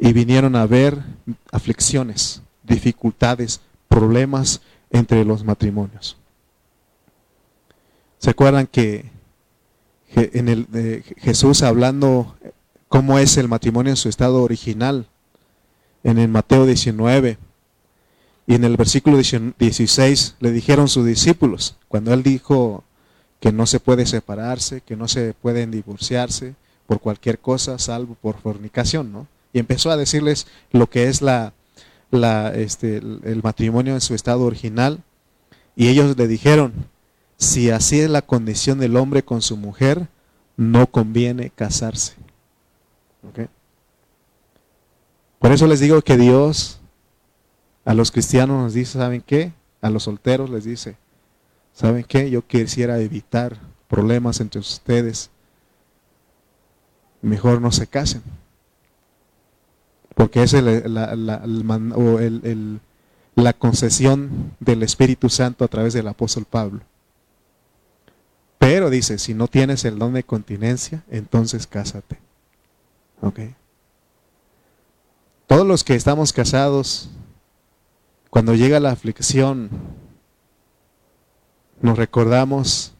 Y 0.00 0.12
vinieron 0.12 0.56
a 0.56 0.62
haber 0.62 0.98
aflicciones, 1.52 2.42
dificultades, 2.64 3.60
problemas 3.88 4.60
entre 4.90 5.24
los 5.24 5.44
matrimonios. 5.44 6.16
¿Se 8.18 8.30
acuerdan 8.30 8.66
que 8.66 9.10
en 10.16 10.48
el, 10.48 11.04
Jesús 11.18 11.62
hablando 11.62 12.36
cómo 12.88 13.18
es 13.18 13.36
el 13.36 13.48
matrimonio 13.48 13.90
en 13.90 13.96
su 13.96 14.08
estado 14.08 14.42
original? 14.42 15.06
En 16.02 16.18
el 16.18 16.28
Mateo 16.28 16.66
19, 16.66 17.38
y 18.46 18.54
en 18.54 18.64
el 18.64 18.76
versículo 18.76 19.16
16 19.16 20.36
le 20.40 20.52
dijeron 20.52 20.88
sus 20.88 21.06
discípulos, 21.06 21.76
cuando 21.88 22.12
él 22.12 22.22
dijo 22.22 22.84
que 23.40 23.52
no 23.52 23.66
se 23.66 23.80
puede 23.80 24.06
separarse, 24.06 24.82
que 24.82 24.96
no 24.96 25.08
se 25.08 25.34
pueden 25.34 25.70
divorciarse 25.70 26.54
por 26.86 27.00
cualquier 27.00 27.38
cosa, 27.38 27.78
salvo 27.78 28.16
por 28.20 28.38
fornicación, 28.38 29.12
¿no? 29.12 29.26
Y 29.52 29.60
empezó 29.60 29.90
a 29.90 29.96
decirles 29.96 30.46
lo 30.72 30.88
que 30.90 31.08
es 31.08 31.22
la, 31.22 31.52
este, 32.54 32.98
el 32.98 33.40
matrimonio 33.42 33.94
en 33.94 34.00
su 34.00 34.14
estado 34.14 34.42
original. 34.42 35.02
Y 35.76 35.88
ellos 35.88 36.16
le 36.16 36.26
dijeron, 36.26 36.72
si 37.36 37.70
así 37.70 38.00
es 38.00 38.10
la 38.10 38.22
condición 38.22 38.78
del 38.78 38.96
hombre 38.96 39.22
con 39.22 39.42
su 39.42 39.56
mujer, 39.56 40.08
no 40.56 40.86
conviene 40.86 41.50
casarse. 41.50 42.14
Por 45.38 45.52
eso 45.52 45.66
les 45.66 45.80
digo 45.80 46.02
que 46.02 46.16
Dios 46.16 46.80
a 47.84 47.94
los 47.94 48.10
cristianos 48.10 48.56
nos 48.62 48.74
dice, 48.74 48.98
¿saben 48.98 49.20
qué? 49.20 49.52
A 49.80 49.90
los 49.90 50.04
solteros 50.04 50.48
les 50.50 50.64
dice, 50.64 50.96
¿saben 51.72 52.04
qué? 52.04 52.30
Yo 52.30 52.46
quisiera 52.46 52.98
evitar 53.00 53.58
problemas 53.88 54.40
entre 54.40 54.60
ustedes. 54.60 55.30
Mejor 57.20 57.60
no 57.60 57.70
se 57.72 57.86
casen. 57.86 58.22
Porque 60.14 60.42
es 60.42 60.52
la, 63.34 63.52
concesión 63.58 64.52
del 64.60 64.82
Espíritu 64.82 65.28
Santo 65.28 65.64
a 65.64 65.68
través 65.68 65.92
del 65.92 66.08
apóstol 66.08 66.46
Pablo. 66.48 66.80
Pero 68.58 68.88
dice, 68.88 69.18
si 69.18 69.34
no 69.34 69.48
tienes 69.48 69.84
el 69.84 69.98
don 69.98 70.14
de 70.14 70.22
continencia, 70.22 71.02
entonces 71.10 71.66
cásate. 71.66 72.18
Todos 75.46 75.66
los 75.66 75.84
que 75.84 75.94
estamos 75.94 76.32
casados 76.32 77.10
cuando 78.34 78.56
llega 78.56 78.80
la 78.80 78.90
aflicción, 78.90 79.70
nos 81.80 81.96
recordamos 81.96 82.92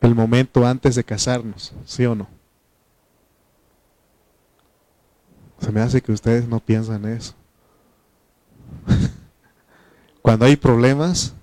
el 0.00 0.14
momento 0.14 0.64
antes 0.64 0.94
de 0.94 1.02
casarnos, 1.02 1.74
¿sí 1.84 2.06
o 2.06 2.14
no? 2.14 2.28
Se 5.58 5.72
me 5.72 5.80
hace 5.80 6.00
que 6.00 6.12
ustedes 6.12 6.46
no 6.46 6.60
piensan 6.60 7.06
eso. 7.06 7.34
Cuando 10.22 10.44
hay 10.44 10.54
problemas, 10.54 11.34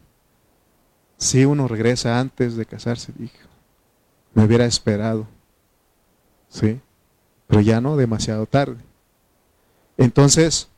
si 1.17 1.43
uno 1.43 1.67
regresa 1.67 2.21
antes 2.21 2.55
de 2.55 2.65
casarse, 2.65 3.11
dijo, 3.17 3.49
me 4.33 4.45
hubiera 4.45 4.63
esperado, 4.63 5.27
¿sí? 6.47 6.79
Pero 7.47 7.59
ya 7.59 7.81
no 7.81 7.97
demasiado 7.97 8.45
tarde. 8.45 8.77
Entonces, 9.97 10.69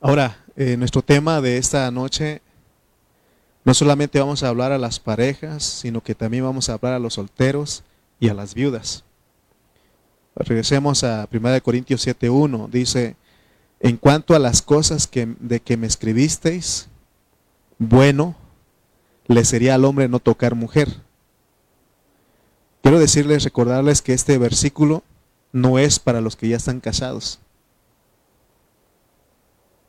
Ahora, 0.00 0.38
eh, 0.56 0.76
nuestro 0.76 1.02
tema 1.02 1.40
de 1.40 1.58
esta 1.58 1.90
noche, 1.90 2.40
no 3.64 3.74
solamente 3.74 4.18
vamos 4.18 4.42
a 4.42 4.48
hablar 4.48 4.72
a 4.72 4.78
las 4.78 4.98
parejas, 4.98 5.62
sino 5.62 6.02
que 6.02 6.14
también 6.14 6.44
vamos 6.44 6.68
a 6.68 6.74
hablar 6.74 6.94
a 6.94 6.98
los 6.98 7.14
solteros 7.14 7.82
y 8.18 8.28
a 8.30 8.34
las 8.34 8.54
viudas. 8.54 9.04
Regresemos 10.34 11.04
a 11.04 11.28
1 11.30 11.62
Corintios 11.62 12.06
7.1, 12.06 12.70
dice, 12.70 13.16
en 13.80 13.98
cuanto 13.98 14.34
a 14.34 14.38
las 14.38 14.62
cosas 14.62 15.06
que, 15.06 15.34
de 15.38 15.60
que 15.60 15.76
me 15.76 15.86
escribisteis, 15.86 16.88
bueno 17.78 18.36
le 19.26 19.44
sería 19.44 19.76
al 19.76 19.84
hombre 19.84 20.08
no 20.08 20.18
tocar 20.18 20.54
mujer. 20.54 20.88
Quiero 22.82 22.98
decirles, 22.98 23.44
recordarles 23.44 24.02
que 24.02 24.12
este 24.12 24.38
versículo 24.38 25.04
no 25.52 25.78
es 25.78 26.00
para 26.00 26.20
los 26.20 26.34
que 26.34 26.48
ya 26.48 26.56
están 26.56 26.80
casados. 26.80 27.38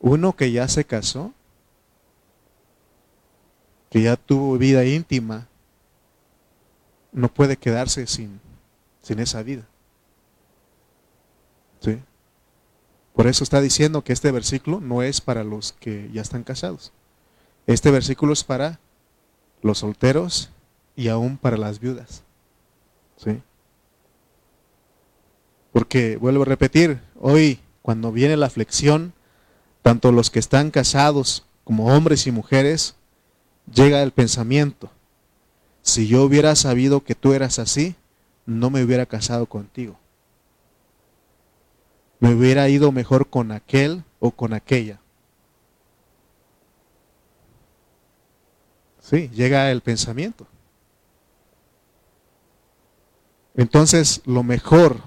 Uno 0.02 0.36
que 0.36 0.52
ya 0.52 0.68
se 0.68 0.84
casó, 0.84 1.32
que 3.90 4.02
ya 4.02 4.18
tuvo 4.18 4.58
vida 4.58 4.84
íntima, 4.84 5.48
no 7.12 7.28
puede 7.28 7.56
quedarse 7.56 8.08
sin, 8.08 8.42
sin 9.02 9.20
esa 9.20 9.44
vida. 9.44 9.64
¿Sí? 11.82 12.00
Por 13.14 13.28
eso 13.28 13.44
está 13.44 13.62
diciendo 13.62 14.04
que 14.04 14.14
este 14.14 14.32
versículo 14.32 14.82
no 14.82 15.04
es 15.04 15.22
para 15.22 15.44
los 15.44 15.74
que 15.74 16.10
ya 16.12 16.22
están 16.22 16.44
casados. 16.44 16.92
Este 17.68 17.92
versículo 17.92 18.34
es 18.34 18.44
para 18.44 18.80
los 19.62 19.80
solteros 19.80 20.50
y 20.96 21.10
aún 21.10 21.38
para 21.38 21.58
las 21.58 21.80
viudas. 21.80 22.24
¿Sí? 23.18 23.42
Porque, 25.72 26.18
vuelvo 26.18 26.42
a 26.42 26.46
repetir, 26.46 27.00
hoy 27.20 27.60
cuando 27.82 28.12
viene 28.12 28.36
la 28.36 28.48
aflicción, 28.48 29.14
tanto 29.82 30.12
los 30.12 30.30
que 30.30 30.40
están 30.40 30.72
casados 30.72 31.46
como 31.64 31.88
hombres 31.88 32.28
y 32.28 32.32
mujeres, 32.32 32.96
llega 33.74 34.02
el 34.04 34.12
pensamiento, 34.12 34.90
si 35.82 36.08
yo 36.08 36.24
hubiera 36.24 36.56
sabido 36.56 37.04
que 37.04 37.16
tú 37.16 37.34
eras 37.34 37.60
así, 37.60 37.96
no 38.46 38.70
me 38.70 38.84
hubiera 38.84 39.06
casado 39.06 39.46
contigo. 39.46 39.98
Me 42.20 42.34
hubiera 42.34 42.70
ido 42.70 42.92
mejor 42.92 43.30
con 43.30 43.52
aquel 43.52 44.04
o 44.20 44.32
con 44.32 44.54
aquella. 44.54 45.00
Sí, 49.00 49.30
llega 49.30 49.72
el 49.72 49.82
pensamiento. 49.82 50.46
Entonces, 53.56 54.22
lo 54.26 54.44
mejor 54.44 54.98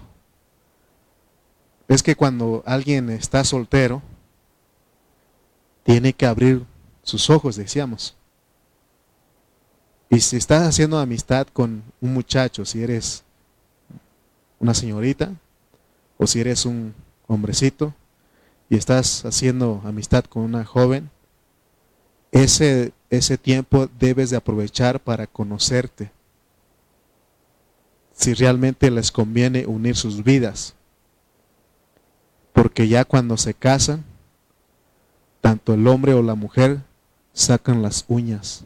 es 1.87 2.03
que 2.03 2.17
cuando 2.17 2.63
alguien 2.67 3.11
está 3.11 3.45
soltero, 3.45 4.03
tiene 5.85 6.12
que 6.12 6.27
abrir 6.27 6.64
sus 7.03 7.31
ojos, 7.31 7.57
decíamos. 7.57 8.16
Y 10.11 10.20
si 10.20 10.37
estás 10.37 10.66
haciendo 10.66 10.99
amistad 10.99 11.47
con 11.47 11.83
un 12.01 12.14
muchacho, 12.14 12.64
si 12.64 12.83
eres 12.83 13.23
una 14.59 14.75
señorita 14.75 15.33
o 16.16 16.27
si 16.27 16.40
eres 16.40 16.64
un 16.66 16.94
hombrecito 17.27 17.94
y 18.68 18.77
estás 18.77 19.25
haciendo 19.25 19.83
amistad 19.85 20.25
con 20.25 20.42
una 20.42 20.64
joven, 20.64 21.11
ese, 22.33 22.92
ese 23.11 23.38
tiempo 23.38 23.88
debes 23.99 24.31
de 24.31 24.37
aprovechar 24.37 25.01
para 25.01 25.27
conocerte. 25.27 26.11
Si 28.12 28.33
realmente 28.35 28.90
les 28.90 29.12
conviene 29.12 29.66
unir 29.66 29.97
sus 29.97 30.23
vidas. 30.25 30.75
Porque 32.53 32.88
ya 32.88 33.05
cuando 33.05 33.37
se 33.37 33.55
casan, 33.55 34.05
tanto 35.45 35.75
el 35.75 35.87
hombre 35.89 36.15
o 36.15 36.23
la 36.23 36.35
mujer 36.35 36.81
sacan 37.35 37.83
las 37.83 38.07
uñas. 38.09 38.65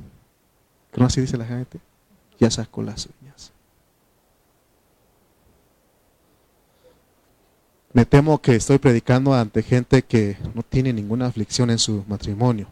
¿No 0.96 1.06
así 1.06 1.20
dice 1.20 1.36
la 1.36 1.44
gente? 1.44 1.80
Ya 2.38 2.52
sacó 2.52 2.84
las 2.84 3.08
uñas. 3.20 3.50
Me 7.92 8.06
temo 8.06 8.40
que 8.40 8.54
estoy 8.54 8.78
predicando 8.78 9.34
ante 9.34 9.64
gente 9.64 10.04
que 10.04 10.36
no 10.54 10.62
tiene 10.62 10.92
ninguna 10.92 11.26
aflicción 11.26 11.68
en 11.70 11.80
su 11.80 12.04
matrimonio. 12.06 12.68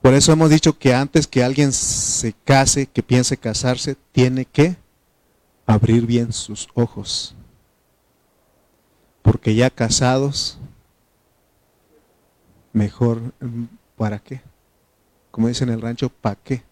Por 0.00 0.14
eso 0.14 0.30
hemos 0.30 0.48
dicho 0.48 0.78
que 0.78 0.94
antes 0.94 1.26
que 1.26 1.42
alguien 1.42 1.72
se 1.72 2.34
case, 2.44 2.86
que 2.86 3.02
piense 3.02 3.36
casarse, 3.36 3.96
tiene 4.12 4.44
que 4.44 4.76
abrir 5.66 6.06
bien 6.06 6.32
sus 6.32 6.68
ojos. 6.74 7.34
Porque 9.22 9.56
ya 9.56 9.70
casados 9.70 10.60
mejor, 12.74 13.20
mm, 13.40 13.64
¿para 13.96 14.18
qué? 14.18 14.42
Como 15.30 15.48
dicen 15.48 15.68
en 15.68 15.76
el 15.76 15.80
rancho, 15.80 16.10
¿para 16.10 16.36
qué? 16.36 16.62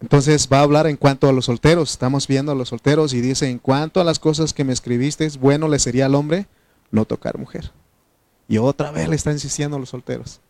Entonces 0.00 0.48
va 0.50 0.58
a 0.58 0.62
hablar 0.62 0.86
en 0.86 0.96
cuanto 0.96 1.28
a 1.28 1.32
los 1.32 1.44
solteros. 1.44 1.90
Estamos 1.90 2.26
viendo 2.26 2.50
a 2.50 2.54
los 2.54 2.70
solteros 2.70 3.12
y 3.12 3.20
dice, 3.20 3.48
en 3.48 3.58
cuanto 3.58 4.00
a 4.00 4.04
las 4.04 4.18
cosas 4.18 4.52
que 4.52 4.64
me 4.64 4.72
escribiste, 4.72 5.28
bueno 5.38 5.68
le 5.68 5.78
sería 5.78 6.06
al 6.06 6.14
hombre 6.14 6.46
no 6.90 7.04
tocar 7.04 7.38
mujer. 7.38 7.70
Y 8.48 8.58
otra 8.58 8.90
vez 8.90 9.08
le 9.08 9.16
está 9.16 9.30
insistiendo 9.30 9.76
a 9.76 9.80
los 9.80 9.90
solteros. 9.90 10.40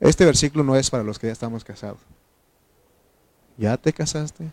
Este 0.00 0.24
versículo 0.24 0.64
no 0.64 0.76
es 0.76 0.90
para 0.90 1.04
los 1.04 1.18
que 1.18 1.28
ya 1.28 1.32
estamos 1.32 1.64
casados. 1.64 2.00
¿Ya 3.56 3.76
te 3.76 3.92
casaste? 3.92 4.50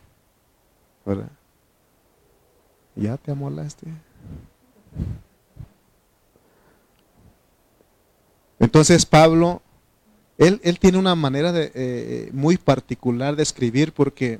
¿Verdad? 1.05 1.29
¿Ya 2.97 3.15
te 3.17 3.31
amolaste? 3.31 3.87
Entonces 8.59 9.05
Pablo 9.05 9.61
él, 10.37 10.79
tiene 10.79 10.99
una 10.99 11.15
manera 11.15 11.51
de, 11.51 11.71
eh, 11.73 12.29
muy 12.31 12.57
particular 12.57 13.35
de 13.35 13.43
escribir 13.43 13.91
porque, 13.91 14.39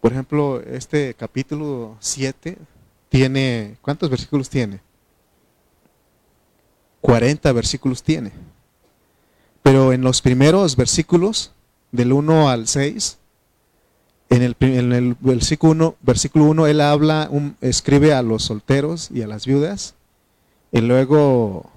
por 0.00 0.12
ejemplo, 0.12 0.62
este 0.62 1.14
capítulo 1.14 1.96
7 2.00 2.56
tiene, 3.10 3.76
¿cuántos 3.82 4.08
versículos 4.08 4.48
tiene? 4.48 4.80
40 7.02 7.52
versículos 7.52 8.02
tiene. 8.02 8.32
Pero 9.62 9.92
en 9.92 10.00
los 10.00 10.22
primeros 10.22 10.74
versículos, 10.74 11.52
del 11.92 12.12
1 12.12 12.48
al 12.48 12.66
6, 12.66 13.18
en 14.30 14.42
el, 14.42 14.56
en 14.60 14.92
el 14.92 15.16
versículo, 15.20 15.72
1, 15.72 15.96
versículo 16.00 16.44
1 16.46 16.66
él 16.68 16.80
habla, 16.80 17.28
escribe 17.60 18.14
a 18.14 18.22
los 18.22 18.44
solteros 18.44 19.10
y 19.12 19.22
a 19.22 19.26
las 19.26 19.44
viudas, 19.44 19.94
y 20.72 20.80
luego 20.80 21.68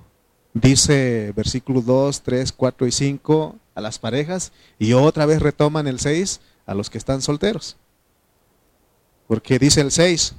dice 0.54 1.34
versículo 1.36 1.82
2, 1.82 2.22
3, 2.22 2.52
4 2.52 2.88
y 2.88 2.92
5 2.92 3.56
a 3.74 3.82
las 3.82 3.98
parejas 3.98 4.52
y 4.78 4.94
otra 4.94 5.26
vez 5.26 5.42
retoman 5.42 5.88
el 5.88 6.00
6 6.00 6.42
a 6.68 6.76
los 6.76 6.92
que 6.92 7.00
están 7.00 7.24
solteros. 7.24 7.76
Porque 9.28 9.58
dice 9.58 9.82
el 9.82 9.92
6, 9.92 10.36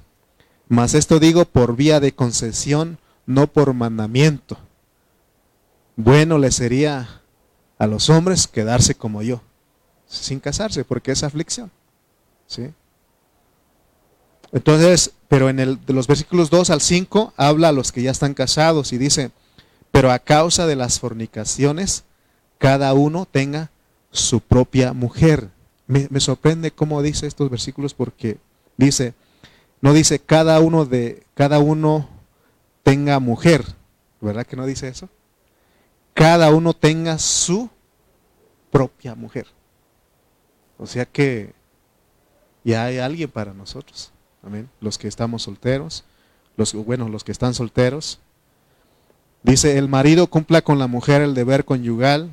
mas 0.69 0.95
esto 0.95 1.19
digo 1.19 1.45
por 1.45 1.75
vía 1.75 1.99
de 1.99 2.15
concesión, 2.15 2.99
no 3.27 3.49
por 3.49 3.75
mandamiento. 3.75 4.57
Bueno 5.97 6.39
le 6.39 6.53
sería 6.53 7.23
a 7.79 7.87
los 7.89 8.09
hombres 8.09 8.47
quedarse 8.47 8.95
como 8.95 9.23
yo, 9.23 9.43
sin 10.07 10.39
casarse, 10.39 10.85
porque 10.85 11.11
es 11.11 11.25
aflicción. 11.25 11.73
¿Sí? 12.47 12.73
Entonces, 14.53 15.13
pero 15.29 15.49
en 15.49 15.59
el, 15.59 15.85
de 15.85 15.93
los 15.93 16.07
versículos 16.07 16.49
2 16.51 16.71
al 16.71 16.81
5 16.81 17.35
habla 17.37 17.71
a 17.71 17.73
los 17.73 17.91
que 17.91 18.03
ya 18.03 18.13
están 18.13 18.35
casados 18.35 18.93
y 18.93 18.99
dice, 18.99 19.33
pero 19.91 20.13
a 20.13 20.19
causa 20.19 20.67
de 20.67 20.77
las 20.77 21.01
fornicaciones, 21.01 22.05
cada 22.59 22.95
uno 22.95 23.27
tenga 23.27 23.71
su 24.11 24.41
propia 24.41 24.93
mujer. 24.93 25.51
Me, 25.87 26.09
sorprende 26.21 26.71
cómo 26.71 27.03
dice 27.03 27.27
estos 27.27 27.51
versículos 27.51 27.95
porque 27.95 28.39
dice, 28.77 29.15
no 29.81 29.93
dice 29.93 30.19
cada 30.19 30.61
uno 30.61 30.87
de 30.87 31.25
cada 31.35 31.59
uno 31.59 32.09
tenga 32.83 33.19
mujer, 33.19 33.65
¿verdad 34.21 34.47
que 34.47 34.57
no 34.57 34.67
dice 34.67 34.89
eso? 34.89 35.09
Cada 36.15 36.51
uno 36.51 36.75
tenga 36.75 37.19
su 37.19 37.69
propia 38.71 39.15
mujer. 39.15 39.47
O 40.79 40.87
sea 40.87 41.05
que 41.05 41.53
ya 42.65 42.85
hay 42.85 42.99
alguien 42.99 43.31
para 43.31 43.55
nosotros. 43.55 44.11
Amén. 44.43 44.69
Los 44.81 44.99
que 44.99 45.09
estamos 45.09 45.43
solteros, 45.43 46.05
los 46.57 46.75
bueno, 46.75 47.09
los 47.09 47.25
que 47.25 47.33
están 47.33 47.55
solteros, 47.55 48.19
Dice, 49.45 49.77
el 49.77 49.89
marido 49.89 50.27
cumpla 50.27 50.63
con 50.63 50.79
la 50.79 50.87
mujer 50.87 51.21
el 51.21 51.35
deber 51.35 51.67
conyugal 51.67 52.33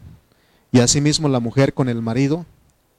y 0.71 0.79
asimismo 0.79 1.27
la 1.27 1.41
mujer 1.41 1.73
con 1.73 1.89
el 1.89 2.01
marido. 2.01 2.45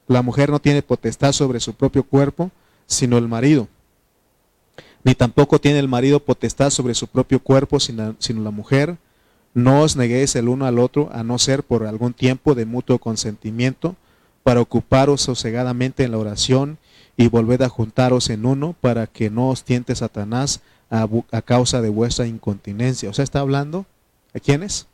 La 0.07 0.21
mujer 0.21 0.51
no 0.51 0.61
tiene 0.61 0.83
potestad 0.83 1.33
sobre 1.33 1.61
su 1.61 1.73
propio 1.73 2.03
cuerpo, 2.03 2.51
sino 2.87 3.17
el 3.17 3.27
marido. 3.27 3.69
Ni 5.03 5.15
tampoco 5.15 5.59
tiene 5.59 5.79
el 5.79 5.89
marido 5.89 6.21
potestad 6.21 6.69
sobre 6.69 6.95
su 6.95 7.07
propio 7.07 7.41
cuerpo, 7.41 7.81
sino, 7.81 8.15
la 8.29 8.51
mujer. 8.51 8.99
No 9.55 9.81
os 9.81 9.97
neguéis 9.97 10.37
el 10.37 10.49
uno 10.49 10.67
al 10.67 10.79
otro, 10.79 11.09
a 11.13 11.23
no 11.23 11.39
ser 11.39 11.63
por 11.63 11.87
algún 11.87 12.13
tiempo 12.13 12.55
de 12.55 12.67
mutuo 12.67 12.99
consentimiento, 12.99 13.97
para 14.43 14.61
ocuparos 14.61 15.23
sosegadamente 15.23 16.05
en 16.05 16.11
la 16.11 16.19
oración 16.19 16.77
y 17.17 17.29
volved 17.29 17.63
a 17.63 17.69
juntaros 17.69 18.31
en 18.31 18.47
uno, 18.47 18.75
para 18.81 19.07
que 19.07 19.31
no 19.31 19.51
os 19.51 19.65
tiente 19.65 19.95
Satanás 19.95 20.61
a, 20.91 21.09
causa 21.43 21.81
de 21.81 21.89
vuestra 21.89 22.27
incontinencia. 22.27 23.11
O 23.11 23.13
sea, 23.13 23.23
está 23.23 23.41
hablando 23.41 23.87
¿A 24.35 24.41
quiénes? 24.41 24.87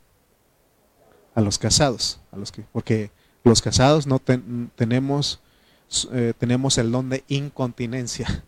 A 1.33 1.41
los 1.41 1.57
casados, 1.57 2.19
a 2.31 2.37
los 2.37 2.51
que, 2.51 2.63
porque 2.73 3.11
los 3.43 3.61
casados 3.61 4.05
no 4.05 4.19
tenemos, 4.19 5.39
eh, 6.11 6.33
tenemos 6.37 6.77
el 6.77 6.91
don 6.91 7.09
de 7.09 7.23
incontinencia, 7.27 8.43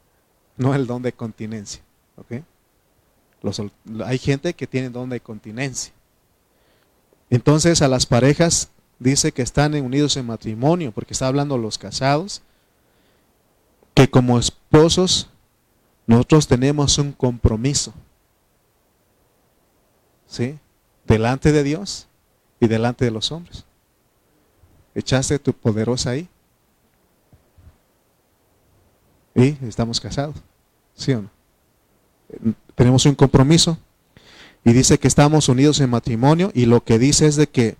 no 0.56 0.74
el 0.74 0.86
don 0.86 1.02
de 1.02 1.12
continencia. 1.12 1.82
hay 4.04 4.18
gente 4.18 4.54
que 4.54 4.66
tiene 4.66 4.90
don 4.90 5.10
de 5.10 5.20
continencia. 5.20 5.92
Entonces 7.30 7.80
a 7.82 7.88
las 7.88 8.04
parejas 8.06 8.70
dice 8.98 9.32
que 9.32 9.42
están 9.42 9.74
unidos 9.74 10.16
en 10.16 10.26
matrimonio, 10.26 10.90
porque 10.92 11.12
está 11.12 11.28
hablando 11.28 11.56
los 11.56 11.78
casados, 11.78 12.42
que 13.94 14.08
como 14.08 14.38
esposos 14.38 15.28
nosotros 16.06 16.46
tenemos 16.46 16.98
un 16.98 17.12
compromiso. 17.12 17.92
¿sí? 20.32 20.58
Delante 21.06 21.52
de 21.52 21.62
Dios 21.62 22.08
y 22.58 22.66
delante 22.66 23.04
de 23.04 23.10
los 23.10 23.30
hombres. 23.30 23.64
Echaste 24.94 25.38
tu 25.38 25.52
poderosa 25.52 26.10
ahí. 26.10 26.28
Y 29.34 29.56
estamos 29.66 30.00
casados. 30.00 30.36
¿Sí 30.94 31.12
o 31.12 31.22
no? 31.22 31.30
Tenemos 32.74 33.04
un 33.06 33.14
compromiso. 33.14 33.78
Y 34.64 34.72
dice 34.72 34.98
que 34.98 35.08
estamos 35.08 35.48
unidos 35.48 35.80
en 35.80 35.90
matrimonio. 35.90 36.50
Y 36.54 36.66
lo 36.66 36.82
que 36.82 36.98
dice 36.98 37.26
es 37.26 37.36
de 37.36 37.48
que, 37.48 37.76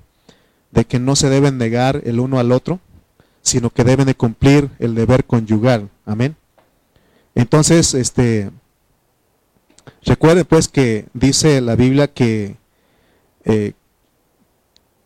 de 0.70 0.84
que 0.84 0.98
no 0.98 1.16
se 1.16 1.30
deben 1.30 1.58
negar 1.58 2.02
el 2.04 2.20
uno 2.20 2.38
al 2.38 2.52
otro, 2.52 2.80
sino 3.40 3.70
que 3.70 3.84
deben 3.84 4.06
de 4.06 4.14
cumplir 4.14 4.70
el 4.78 4.94
deber 4.94 5.24
conyugal. 5.24 5.90
Amén. 6.04 6.36
Entonces, 7.34 7.94
este, 7.94 8.50
Recuerde 10.04 10.44
pues 10.44 10.68
que 10.68 11.06
dice 11.14 11.60
la 11.60 11.76
Biblia 11.76 12.08
que 12.08 12.56
eh, 13.44 13.72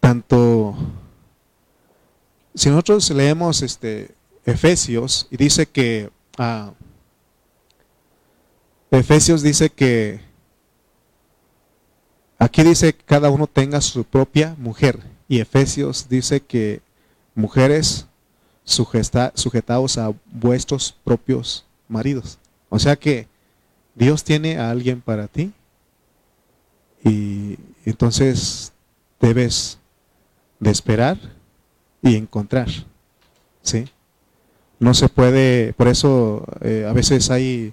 tanto, 0.01 0.75
si 2.55 2.71
nosotros 2.71 3.11
leemos 3.11 3.63
este, 3.63 4.15
Efesios 4.45 5.29
y 5.31 5.37
dice 5.37 5.67
que, 5.67 6.11
ah, 6.39 6.73
Efesios 8.91 9.43
dice 9.43 9.71
que, 9.71 10.21
aquí 12.39 12.63
dice 12.63 12.95
que 12.95 13.05
cada 13.05 13.31
uno 13.31 13.47
tenga 13.47 13.81
su 13.81 14.05
propia 14.05 14.55
mujer 14.59 15.01
y 15.29 15.41
Efesios 15.41 16.09
dice 16.09 16.41
que 16.41 16.81
mujeres 17.35 18.06
sujetados 18.67 19.97
a 19.97 20.13
vuestros 20.27 20.95
propios 21.05 21.65
maridos. 21.89 22.39
O 22.69 22.79
sea 22.79 22.97
que 22.97 23.29
Dios 23.95 24.25
tiene 24.25 24.59
a 24.59 24.71
alguien 24.71 25.01
para 25.01 25.29
ti 25.29 25.53
y 27.03 27.57
entonces 27.85 28.73
debes 29.21 29.79
de 30.59 30.71
esperar 30.71 31.17
y 32.03 32.17
encontrar. 32.17 32.69
¿sí? 33.63 33.87
No 34.81 34.93
se 34.95 35.09
puede, 35.09 35.73
por 35.75 35.89
eso 35.89 36.45
eh, 36.61 36.85
a 36.89 36.93
veces 36.93 37.31
hay 37.31 37.73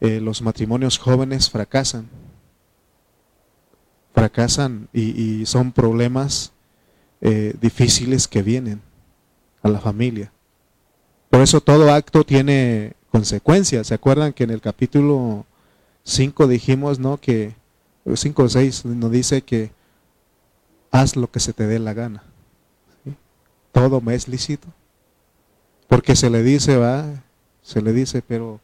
eh, 0.00 0.20
los 0.20 0.42
matrimonios 0.42 0.98
jóvenes 0.98 1.50
fracasan. 1.50 2.08
Fracasan 4.14 4.88
y, 4.92 5.46
son 5.46 5.72
problemas 5.72 6.52
eh, 7.22 7.54
difíciles 7.60 8.28
que 8.28 8.42
vienen 8.42 8.82
a 9.62 9.68
la 9.68 9.80
familia. 9.80 10.32
Por 11.28 11.40
eso 11.40 11.60
todo 11.60 11.92
acto 11.92 12.24
tiene 12.24 12.94
consecuencias. 13.10 13.86
¿Se 13.86 13.94
acuerdan 13.94 14.32
que 14.32 14.44
en 14.44 14.50
el 14.50 14.60
capítulo 14.60 15.46
5 16.04 16.46
dijimos, 16.46 16.98
¿no? 16.98 17.18
Que 17.18 17.54
5 18.12 18.42
o 18.42 18.48
6 18.48 18.84
nos 18.86 19.10
dice 19.10 19.42
que 19.42 19.72
haz 20.90 21.16
lo 21.16 21.30
que 21.30 21.40
se 21.40 21.52
te 21.52 21.66
dé 21.66 21.78
la 21.78 21.94
gana. 21.94 22.24
Todo 23.72 24.00
me 24.00 24.14
es 24.14 24.26
lícito. 24.26 24.68
Porque 25.88 26.16
se 26.16 26.30
le 26.30 26.42
dice, 26.42 26.76
va, 26.76 27.04
se 27.62 27.82
le 27.82 27.92
dice, 27.92 28.22
pero 28.22 28.60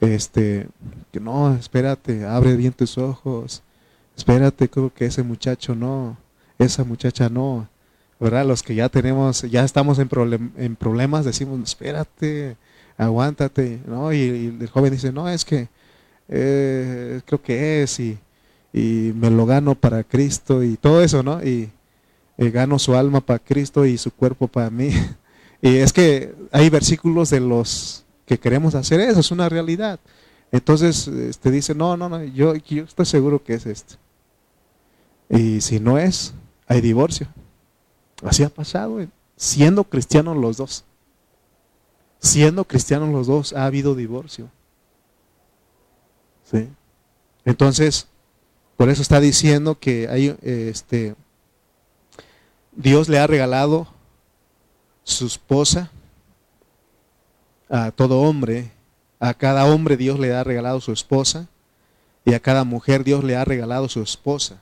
este, 0.00 0.68
que 1.12 1.20
no, 1.20 1.54
espérate, 1.54 2.24
abre 2.24 2.56
bien 2.56 2.72
tus 2.72 2.98
ojos. 2.98 3.62
Espérate, 4.16 4.68
creo 4.68 4.92
que 4.92 5.06
ese 5.06 5.22
muchacho 5.22 5.74
no, 5.74 6.16
esa 6.58 6.84
muchacha 6.84 7.28
no. 7.28 7.68
¿Verdad? 8.18 8.46
Los 8.46 8.62
que 8.62 8.74
ya 8.74 8.88
tenemos, 8.88 9.42
ya 9.42 9.64
estamos 9.64 9.98
en, 9.98 10.08
en 10.56 10.76
problemas, 10.76 11.24
decimos, 11.24 11.60
espérate, 11.62 12.56
aguántate, 12.96 13.80
¿no? 13.86 14.12
Y, 14.12 14.56
el 14.60 14.68
joven 14.68 14.92
dice, 14.92 15.12
no, 15.12 15.28
es 15.28 15.44
que 15.44 15.68
eh, 16.28 17.20
creo 17.26 17.42
que 17.42 17.82
es 17.82 18.00
y, 18.00 18.18
y, 18.72 19.12
me 19.14 19.30
lo 19.30 19.46
gano 19.46 19.74
para 19.74 20.02
Cristo 20.02 20.62
y 20.62 20.76
todo 20.76 21.02
eso, 21.02 21.22
¿no? 21.22 21.42
Y, 21.42 21.70
gano 22.38 22.78
su 22.78 22.94
alma 22.94 23.20
para 23.20 23.38
Cristo 23.38 23.86
y 23.86 23.96
su 23.98 24.10
cuerpo 24.10 24.48
para 24.48 24.70
mí. 24.70 24.90
y 25.62 25.76
es 25.76 25.92
que 25.92 26.34
hay 26.52 26.68
versículos 26.70 27.30
de 27.30 27.40
los 27.40 28.04
que 28.26 28.38
queremos 28.38 28.74
hacer 28.74 29.00
eso, 29.00 29.20
es 29.20 29.30
una 29.30 29.48
realidad. 29.48 30.00
Entonces 30.52 31.06
te 31.06 31.28
este, 31.30 31.50
dice, 31.50 31.74
no, 31.74 31.96
no, 31.96 32.08
no, 32.08 32.22
yo, 32.24 32.54
yo 32.54 32.84
estoy 32.84 33.06
seguro 33.06 33.42
que 33.42 33.54
es 33.54 33.66
este. 33.66 33.94
Y 35.28 35.60
si 35.60 35.80
no 35.80 35.98
es, 35.98 36.34
hay 36.66 36.80
divorcio. 36.80 37.26
Así 38.22 38.42
ha 38.42 38.48
pasado, 38.48 39.06
siendo 39.36 39.84
cristianos 39.84 40.36
los 40.36 40.56
dos. 40.56 40.84
Siendo 42.18 42.64
cristianos 42.64 43.10
los 43.10 43.26
dos, 43.26 43.52
ha 43.52 43.66
habido 43.66 43.94
divorcio. 43.94 44.48
¿Sí? 46.50 46.68
Entonces, 47.44 48.08
por 48.76 48.88
eso 48.88 49.02
está 49.02 49.20
diciendo 49.20 49.78
que 49.78 50.08
hay, 50.08 50.36
este, 50.42 51.14
Dios 52.72 53.08
le 53.08 53.18
ha 53.18 53.26
regalado 53.26 53.86
su 55.02 55.26
esposa 55.26 55.90
a 57.68 57.90
todo 57.90 58.20
hombre. 58.20 58.72
A 59.18 59.32
cada 59.32 59.64
hombre 59.64 59.96
Dios 59.96 60.18
le 60.18 60.34
ha 60.34 60.44
regalado 60.44 60.80
su 60.80 60.92
esposa 60.92 61.48
y 62.24 62.34
a 62.34 62.40
cada 62.40 62.64
mujer 62.64 63.02
Dios 63.02 63.24
le 63.24 63.36
ha 63.36 63.44
regalado 63.44 63.88
su 63.88 64.02
esposa. 64.02 64.60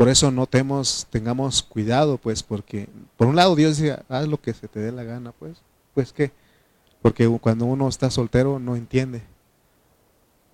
Por 0.00 0.08
eso 0.08 0.30
no 0.30 0.46
tengamos 0.46 1.62
cuidado, 1.62 2.16
pues, 2.16 2.42
porque 2.42 2.88
por 3.18 3.26
un 3.26 3.36
lado 3.36 3.54
Dios 3.54 3.76
dice, 3.76 4.02
haz 4.08 4.26
lo 4.26 4.40
que 4.40 4.54
se 4.54 4.66
te 4.66 4.80
dé 4.80 4.92
la 4.92 5.04
gana, 5.04 5.32
pues. 5.32 5.58
Pues 5.92 6.14
qué, 6.14 6.32
porque 7.02 7.28
cuando 7.38 7.66
uno 7.66 7.86
está 7.86 8.10
soltero 8.10 8.58
no 8.58 8.76
entiende. 8.76 9.20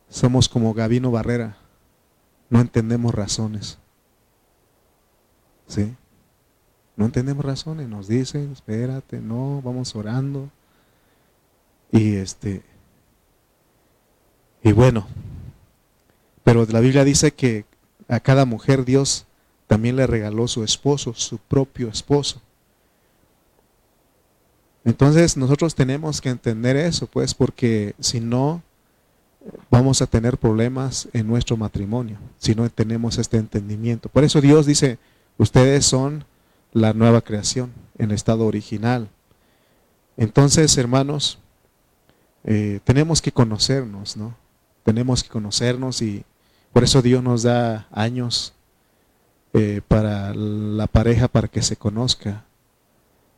Somos 0.09 0.49
como 0.49 0.75
Gavino 0.75 1.13
Barrera, 1.13 1.59
no 2.51 2.61
entendemos 2.61 3.15
razones. 3.15 3.79
¿Sí? 5.69 5.95
No 6.97 7.05
entendemos 7.05 7.45
razones, 7.45 7.89
nos 7.89 8.09
dicen, 8.09 8.51
espérate, 8.51 9.21
no, 9.21 9.63
vamos 9.63 9.95
orando. 9.95 10.51
Y 11.93 12.17
este 12.17 12.65
y 14.65 14.73
bueno, 14.73 15.07
pero 16.43 16.67
la 16.67 16.81
Biblia 16.81 17.05
dice 17.05 17.31
que 17.31 17.65
a 18.09 18.19
cada 18.19 18.45
mujer 18.45 18.85
Dios 18.85 19.26
también 19.67 19.97
le 19.97 20.07
regaló 20.07 20.49
su 20.49 20.63
esposo, 20.63 21.15
su 21.15 21.39
propio 21.39 21.89
esposo. 21.89 22.41
Entonces 24.85 25.37
nosotros 25.37 25.75
tenemos 25.75 26.21
que 26.21 26.29
entender 26.29 26.77
eso, 26.77 27.09
pues, 27.09 27.35
porque 27.35 27.95
si 27.99 28.21
no, 28.21 28.63
vamos 29.71 30.01
a 30.03 30.07
tener 30.07 30.39
problemas 30.39 31.09
en 31.13 31.27
nuestro 31.27 31.57
matrimonio, 31.57 32.19
si 32.39 32.55
no 32.55 32.69
tenemos 32.71 33.19
este 33.19 33.37
entendimiento. 33.37 34.09
Por 34.09 34.25
eso 34.25 34.41
Dios 34.41 34.67
dice, 34.67 34.99
ustedes 35.39 35.85
son 35.85 36.25
la 36.73 36.93
nueva 36.93 37.21
creación 37.21 37.73
en 37.99 38.11
estado 38.11 38.47
original. 38.47 39.09
Entonces, 40.17 40.77
hermanos, 40.79 41.39
eh, 42.45 42.81
tenemos 42.85 43.21
que 43.21 43.33
conocernos, 43.33 44.17
¿no? 44.17 44.37
Tenemos 44.85 45.23
que 45.25 45.29
conocernos 45.29 46.01
y 46.01 46.25
por 46.73 46.85
eso 46.85 47.03
Dios 47.03 47.23
nos 47.23 47.43
da 47.43 47.89
años 47.91 48.53
eh, 49.59 49.81
para 49.89 50.35
la 50.35 50.87
pareja 50.87 51.29
para 51.29 51.49
que 51.49 51.63
se 51.63 51.79
conozca. 51.79 52.45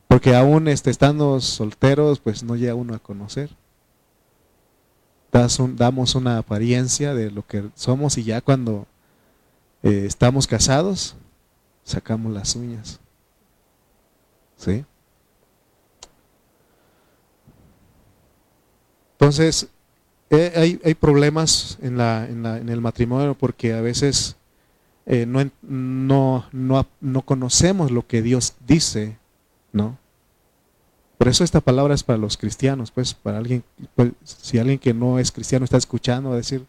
Porque 0.09 0.35
aún 0.35 0.67
este, 0.67 0.91
estando 0.91 1.41
solteros, 1.41 2.19
pues 2.19 2.43
no 2.43 2.57
llega 2.57 2.75
uno 2.75 2.97
a 2.97 2.99
conocer. 2.99 3.51
damos 5.77 6.17
una 6.17 6.39
apariencia 6.39 7.15
de 7.15 7.31
lo 7.31 7.47
que 7.47 7.69
somos 7.77 8.19
y 8.19 8.25
ya 8.25 8.41
cuando 8.41 8.89
eh, 9.85 10.07
estamos 10.07 10.49
casados, 10.49 11.15
sacamos 11.85 12.33
las 12.33 12.57
uñas. 12.57 12.99
¿Sí? 14.57 14.85
Entonces, 19.13 19.69
eh, 20.31 20.53
hay, 20.57 20.81
hay, 20.85 20.95
problemas 20.95 21.79
en, 21.81 21.97
la, 21.97 22.27
en, 22.27 22.43
la, 22.43 22.59
en 22.59 22.71
el 22.71 22.81
matrimonio 22.81 23.37
porque 23.39 23.73
a 23.73 23.81
veces 23.81 24.35
eh, 25.11 25.25
no, 25.25 25.51
no, 25.63 26.45
no, 26.53 26.87
no, 27.01 27.23
conocemos 27.23 27.91
lo 27.91 28.07
que 28.07 28.21
Dios 28.21 28.53
dice, 28.67 29.17
¿no? 29.73 29.97
Por 31.17 31.29
eso 31.29 31.45
esta 31.45 31.63
palabra 31.63 31.95
es 31.95 32.03
para 32.03 32.19
los 32.19 32.37
cristianos, 32.37 32.91
pues 32.91 33.15
para 33.15 33.39
alguien, 33.39 33.65
pues, 33.97 34.13
si 34.23 34.59
alguien 34.59 34.79
que 34.79 34.93
no 34.93 35.19
es 35.19 35.33
cristiano 35.33 35.65
está 35.65 35.79
escuchando, 35.79 36.31
a 36.31 36.37
decir, 36.37 36.67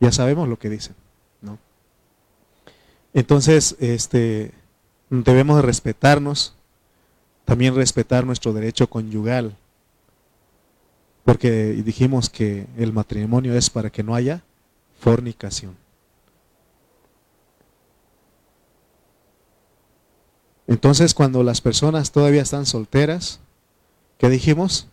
ya 0.00 0.10
sabemos 0.10 0.48
lo 0.48 0.58
que 0.58 0.70
dice, 0.70 0.90
¿no? 1.40 1.56
Entonces, 3.14 3.76
este, 3.78 4.50
debemos 5.08 5.54
de 5.54 5.62
respetarnos, 5.62 6.54
también 7.44 7.76
respetar 7.76 8.26
nuestro 8.26 8.52
derecho 8.52 8.90
conyugal, 8.90 9.56
porque 11.24 11.74
dijimos 11.84 12.28
que 12.28 12.66
el 12.76 12.92
matrimonio 12.92 13.54
es 13.54 13.70
para 13.70 13.88
que 13.88 14.02
no 14.02 14.16
haya 14.16 14.42
fornicación. 14.98 15.76
Entonces, 20.70 21.14
cuando 21.14 21.42
las 21.42 21.60
personas 21.60 22.12
todavía 22.12 22.42
están 22.42 22.64
solteras, 22.64 23.40
¿qué 24.18 24.30
dijimos? 24.30 24.86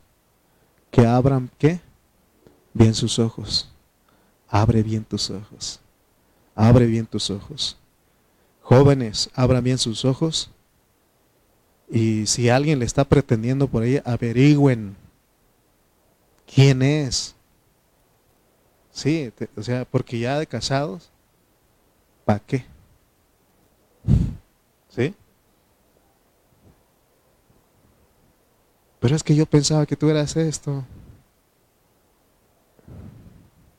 Que 0.89 1.05
abran, 1.05 1.51
¿qué? 1.59 1.79
Bien 2.73 2.95
sus 2.95 3.19
ojos. 3.19 3.69
Abre 4.47 4.81
bien 4.81 5.03
tus 5.03 5.29
ojos. 5.29 5.79
Abre 6.55 6.87
bien 6.87 7.05
tus 7.05 7.29
ojos. 7.29 7.77
Jóvenes, 8.59 9.29
abran 9.35 9.63
bien 9.63 9.77
sus 9.77 10.03
ojos. 10.03 10.49
Y 11.87 12.25
si 12.25 12.49
alguien 12.49 12.79
le 12.79 12.85
está 12.85 13.03
pretendiendo 13.03 13.67
por 13.67 13.83
ahí, 13.83 14.01
averigüen 14.03 14.95
quién 16.51 16.81
es. 16.81 17.35
Sí, 18.89 19.31
o 19.55 19.61
sea, 19.61 19.85
porque 19.85 20.17
ya 20.17 20.39
de 20.39 20.47
casados, 20.47 21.11
¿para 22.25 22.39
qué? 22.39 22.65
¿Sí? 24.89 25.13
Pero 28.99 29.15
es 29.15 29.23
que 29.23 29.36
yo 29.36 29.45
pensaba 29.45 29.86
que 29.86 29.95
tú 29.95 30.10
eras 30.10 30.36
esto. 30.36 30.83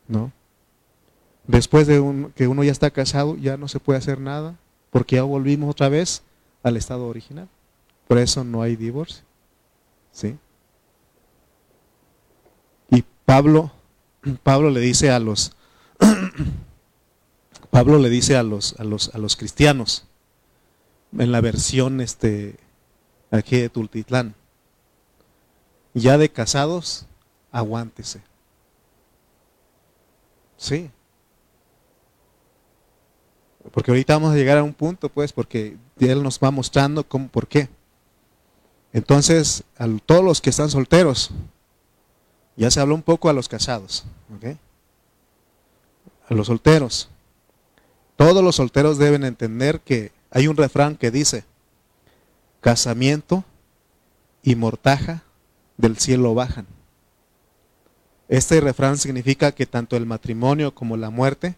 ¿No? 0.06 0.32
Después 1.46 1.86
de 1.86 2.30
que 2.34 2.46
uno 2.46 2.62
ya 2.62 2.72
está 2.72 2.90
casado, 2.90 3.36
ya 3.36 3.56
no 3.56 3.68
se 3.68 3.80
puede 3.80 3.98
hacer 3.98 4.20
nada, 4.20 4.56
porque 4.90 5.16
ya 5.16 5.22
volvimos 5.22 5.70
otra 5.70 5.88
vez 5.88 6.22
al 6.62 6.76
estado 6.76 7.06
original. 7.06 7.48
Por 8.06 8.18
eso 8.18 8.44
no 8.44 8.62
hay 8.62 8.76
divorcio. 8.76 9.24
¿Sí? 10.12 10.36
Y 12.90 13.04
Pablo, 13.24 13.72
Pablo 14.42 14.70
le 14.70 14.80
dice 14.80 15.10
a 15.10 15.18
los, 15.18 15.52
Pablo 17.70 17.98
le 17.98 18.08
dice 18.08 18.36
a 18.36 18.42
los, 18.42 18.78
a 18.78 18.84
los, 18.84 19.14
a 19.14 19.18
los 19.18 19.36
cristianos, 19.36 20.04
en 21.16 21.32
la 21.32 21.40
versión 21.40 22.00
este, 22.00 22.56
aquí 23.30 23.58
de 23.58 23.68
Tultitlán, 23.68 24.34
ya 26.00 26.18
de 26.18 26.30
casados, 26.30 27.06
aguántese. 27.50 28.20
Sí. 30.56 30.90
Porque 33.72 33.90
ahorita 33.90 34.14
vamos 34.14 34.32
a 34.32 34.36
llegar 34.36 34.58
a 34.58 34.64
un 34.64 34.74
punto, 34.74 35.08
pues, 35.08 35.32
porque 35.32 35.76
Él 35.98 36.22
nos 36.22 36.38
va 36.38 36.50
mostrando 36.50 37.04
cómo, 37.04 37.28
por 37.28 37.46
qué. 37.46 37.68
Entonces, 38.92 39.64
a 39.76 39.86
todos 40.04 40.24
los 40.24 40.40
que 40.40 40.50
están 40.50 40.70
solteros, 40.70 41.30
ya 42.56 42.70
se 42.70 42.80
habló 42.80 42.94
un 42.94 43.02
poco 43.02 43.28
a 43.28 43.32
los 43.32 43.48
casados, 43.48 44.04
¿ok? 44.36 44.56
A 46.28 46.34
los 46.34 46.46
solteros. 46.48 47.08
Todos 48.16 48.42
los 48.42 48.56
solteros 48.56 48.98
deben 48.98 49.24
entender 49.24 49.80
que 49.80 50.12
hay 50.30 50.48
un 50.48 50.56
refrán 50.56 50.96
que 50.96 51.10
dice, 51.10 51.44
casamiento 52.60 53.44
y 54.42 54.56
mortaja 54.56 55.22
del 55.78 55.96
cielo 55.96 56.34
bajan. 56.34 56.66
Este 58.28 58.60
refrán 58.60 58.98
significa 58.98 59.52
que 59.52 59.64
tanto 59.64 59.96
el 59.96 60.04
matrimonio 60.04 60.74
como 60.74 60.98
la 60.98 61.08
muerte 61.08 61.56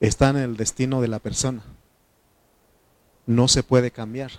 están 0.00 0.36
en 0.36 0.42
el 0.42 0.56
destino 0.58 1.00
de 1.00 1.08
la 1.08 1.20
persona. 1.20 1.62
No 3.24 3.48
se 3.48 3.62
puede 3.62 3.90
cambiar. 3.90 4.30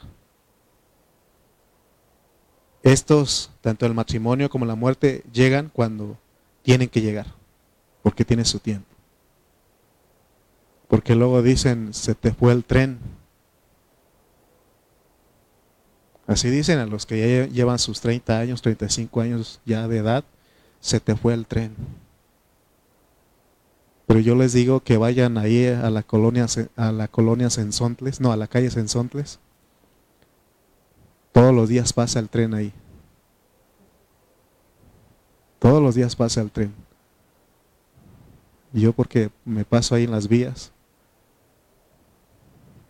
Estos, 2.83 3.49
tanto 3.61 3.85
el 3.85 3.95
matrimonio 3.95 4.49
como 4.49 4.65
la 4.65 4.75
muerte, 4.75 5.23
llegan 5.33 5.69
cuando 5.73 6.17
tienen 6.61 6.89
que 6.89 7.01
llegar, 7.01 7.25
porque 8.03 8.23
tiene 8.23 8.45
su 8.45 8.59
tiempo. 8.59 8.87
Porque 10.87 11.15
luego 11.15 11.41
dicen, 11.41 11.93
se 11.93 12.15
te 12.15 12.31
fue 12.31 12.53
el 12.53 12.63
tren. 12.63 12.99
Así 16.27 16.49
dicen 16.49 16.77
a 16.79 16.85
los 16.85 17.05
que 17.05 17.17
ya 17.17 17.47
llevan 17.47 17.79
sus 17.79 18.01
30 18.01 18.37
años, 18.37 18.61
35 18.61 19.21
años 19.21 19.61
ya 19.65 19.87
de 19.87 19.97
edad, 19.97 20.25
se 20.81 20.99
te 20.99 21.15
fue 21.15 21.33
el 21.33 21.47
tren. 21.47 21.73
Pero 24.05 24.19
yo 24.19 24.35
les 24.35 24.51
digo 24.53 24.81
que 24.81 24.97
vayan 24.97 25.37
ahí 25.37 25.65
a 25.65 25.89
la 25.89 26.03
colonia, 26.03 26.45
a 26.75 26.91
la 26.91 27.07
colonia 27.07 27.49
Sensontles, 27.49 28.19
no, 28.19 28.31
a 28.31 28.37
la 28.37 28.47
calle 28.47 28.69
Sensontles. 28.69 29.39
Todos 31.31 31.53
los 31.53 31.69
días 31.69 31.93
pasa 31.93 32.19
el 32.19 32.29
tren 32.29 32.53
ahí. 32.53 32.73
Todos 35.59 35.81
los 35.81 35.95
días 35.95 36.15
pasa 36.15 36.41
el 36.41 36.51
tren. 36.51 36.73
Yo 38.73 38.93
porque 38.93 39.29
me 39.45 39.65
paso 39.65 39.95
ahí 39.95 40.03
en 40.03 40.11
las 40.11 40.27
vías. 40.27 40.71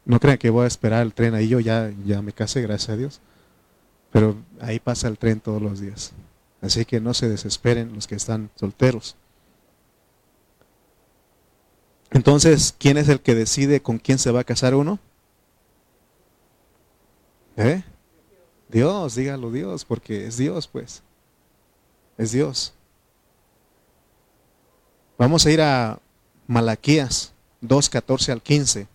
No 0.08 0.22
crean 0.22 0.38
que 0.38 0.50
voy 0.50 0.63
a 0.63 0.67
esperar 0.67 1.06
el 1.06 1.13
tren 1.13 1.36
ahí, 1.36 1.50
yo 1.50 1.60
ya, 1.60 1.91
ya 2.06 2.22
me 2.22 2.32
casé, 2.32 2.62
gracias 2.62 2.89
a 2.91 2.96
Dios. 2.96 3.20
Pero 4.10 4.38
ahí 4.62 4.80
pasa 4.80 5.10
el 5.10 5.17
tren 5.17 5.41
todos 5.41 5.62
los 5.62 5.82
días. 5.82 6.13
Así 6.62 6.86
que 6.86 7.02
no 7.02 7.13
se 7.13 7.28
desesperen 7.28 7.93
los 7.93 8.08
que 8.08 8.15
están 8.15 8.50
solteros. 8.56 9.17
Entonces, 12.12 12.74
¿quién 12.80 12.98
es 12.98 13.10
el 13.10 13.20
que 13.20 13.36
decide 13.36 13.82
con 13.82 14.00
quién 14.00 14.17
se 14.17 14.32
va 14.32 14.39
a 14.39 14.46
casar 14.46 14.76
uno? 14.76 14.98
¿Eh? 17.58 17.84
Dios, 18.70 19.15
dígalo 19.15 19.52
Dios, 19.52 19.84
porque 19.84 20.26
es 20.26 20.38
Dios, 20.38 20.70
pues. 20.70 21.04
Es 22.17 22.32
Dios. 22.32 22.74
Vamos 25.17 25.46
a 25.46 25.52
ir 25.52 25.60
a 25.60 26.00
Malaquías 26.48 27.34
2, 27.60 27.89
14 27.89 28.32
al 28.32 28.41
15. 28.41 28.88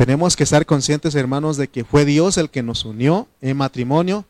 Tenemos 0.00 0.34
que 0.34 0.44
estar 0.44 0.64
conscientes, 0.64 1.14
hermanos, 1.14 1.58
de 1.58 1.68
que 1.68 1.84
fue 1.84 2.06
Dios 2.06 2.38
el 2.38 2.48
que 2.48 2.62
nos 2.62 2.86
unió 2.86 3.28
en 3.42 3.58
matrimonio 3.58 4.24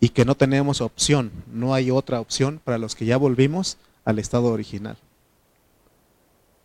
y 0.00 0.10
que 0.10 0.26
no 0.26 0.34
tenemos 0.34 0.82
opción, 0.82 1.32
no 1.50 1.72
hay 1.72 1.90
otra 1.90 2.20
opción 2.20 2.60
para 2.62 2.76
los 2.76 2.94
que 2.94 3.06
ya 3.06 3.16
volvimos 3.16 3.78
al 4.04 4.18
estado 4.18 4.48
original. 4.48 4.98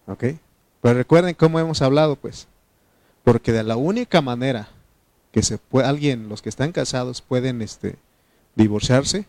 ¿Ok? 0.08 0.26
Pero 0.82 0.94
recuerden 0.94 1.36
cómo 1.36 1.58
hemos 1.58 1.82
hablado, 1.82 2.18
pues. 2.18 2.50
Porque 3.24 3.54
de 3.54 3.64
la 3.64 3.78
única 3.78 4.22
manera 4.22 4.68
que 5.32 5.42
se 5.42 5.58
puede, 5.58 5.88
alguien, 5.88 6.28
los 6.28 6.42
que 6.42 6.50
están 6.50 6.74
casados, 6.74 7.22
pueden 7.22 7.62
este, 7.62 7.96
divorciarse, 8.56 9.26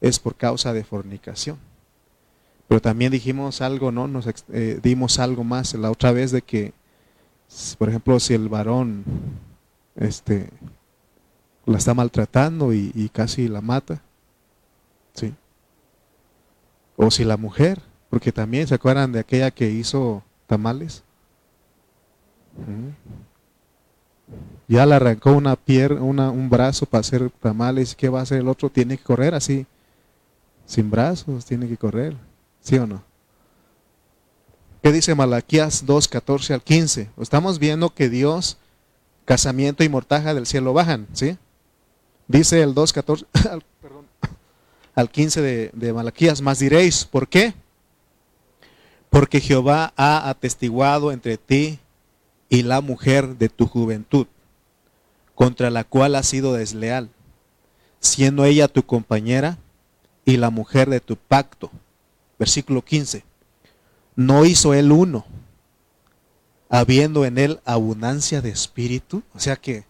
es 0.00 0.18
por 0.18 0.34
causa 0.34 0.72
de 0.72 0.82
fornicación. 0.82 1.56
Pero 2.66 2.82
también 2.82 3.12
dijimos 3.12 3.60
algo, 3.60 3.92
¿no? 3.92 4.08
Nos 4.08 4.26
eh, 4.52 4.80
dimos 4.82 5.20
algo 5.20 5.44
más 5.44 5.72
la 5.74 5.92
otra 5.92 6.10
vez 6.10 6.32
de 6.32 6.42
que, 6.42 6.72
por 7.78 7.88
ejemplo, 7.88 8.18
si 8.20 8.34
el 8.34 8.48
varón 8.48 9.04
este, 9.96 10.48
la 11.66 11.78
está 11.78 11.94
maltratando 11.94 12.72
y, 12.72 13.10
casi 13.12 13.48
la 13.48 13.60
mata, 13.60 14.02
¿sí? 15.14 15.34
O 16.96 17.10
si 17.10 17.24
la 17.24 17.36
mujer 17.36 17.80
porque 18.12 18.30
también 18.30 18.66
se 18.66 18.74
acuerdan 18.74 19.10
de 19.10 19.20
aquella 19.20 19.50
que 19.50 19.70
hizo 19.70 20.22
tamales. 20.46 21.02
Ya 24.68 24.84
le 24.84 24.94
arrancó 24.94 25.32
una 25.32 25.56
pierna, 25.56 26.02
un 26.02 26.50
brazo 26.50 26.84
para 26.84 27.00
hacer 27.00 27.30
tamales. 27.30 27.94
¿Qué 27.94 28.10
va 28.10 28.20
a 28.20 28.24
hacer 28.24 28.40
el 28.40 28.48
otro? 28.48 28.68
Tiene 28.68 28.98
que 28.98 29.02
correr 29.02 29.34
así, 29.34 29.64
sin 30.66 30.90
brazos, 30.90 31.46
tiene 31.46 31.66
que 31.66 31.78
correr. 31.78 32.14
¿Sí 32.60 32.76
o 32.76 32.86
no? 32.86 33.02
¿Qué 34.82 34.92
dice 34.92 35.14
Malaquías 35.14 35.86
2, 35.86 36.08
14 36.08 36.54
al 36.54 36.62
15? 36.62 37.10
Estamos 37.20 37.58
viendo 37.58 37.90
que 37.94 38.08
Dios, 38.08 38.58
casamiento 39.24 39.84
y 39.84 39.88
mortaja 39.88 40.34
del 40.34 40.46
cielo 40.46 40.72
bajan, 40.72 41.06
¿sí? 41.12 41.38
Dice 42.28 42.62
el 42.62 42.74
2, 42.74 42.92
14, 42.92 43.26
perdón, 43.80 44.06
al 44.94 45.10
15 45.10 45.40
de, 45.40 45.70
de 45.72 45.92
Malaquías, 45.92 46.42
más 46.42 46.58
diréis, 46.58 47.04
¿por 47.04 47.28
qué? 47.28 47.54
porque 49.12 49.42
Jehová 49.42 49.92
ha 49.98 50.30
atestiguado 50.30 51.12
entre 51.12 51.36
ti 51.36 51.78
y 52.48 52.62
la 52.62 52.80
mujer 52.80 53.36
de 53.36 53.50
tu 53.50 53.66
juventud, 53.66 54.26
contra 55.34 55.68
la 55.68 55.84
cual 55.84 56.14
has 56.14 56.26
sido 56.26 56.54
desleal, 56.54 57.10
siendo 58.00 58.46
ella 58.46 58.68
tu 58.68 58.84
compañera 58.84 59.58
y 60.24 60.38
la 60.38 60.48
mujer 60.48 60.88
de 60.88 61.00
tu 61.00 61.16
pacto. 61.16 61.70
Versículo 62.38 62.80
15. 62.82 63.22
No 64.14 64.44
hizo 64.44 64.74
él 64.74 64.92
uno, 64.92 65.24
habiendo 66.68 67.24
en 67.24 67.38
él 67.38 67.60
abundancia 67.64 68.42
de 68.42 68.50
espíritu. 68.50 69.22
O 69.34 69.40
sea 69.40 69.56
que 69.56 69.84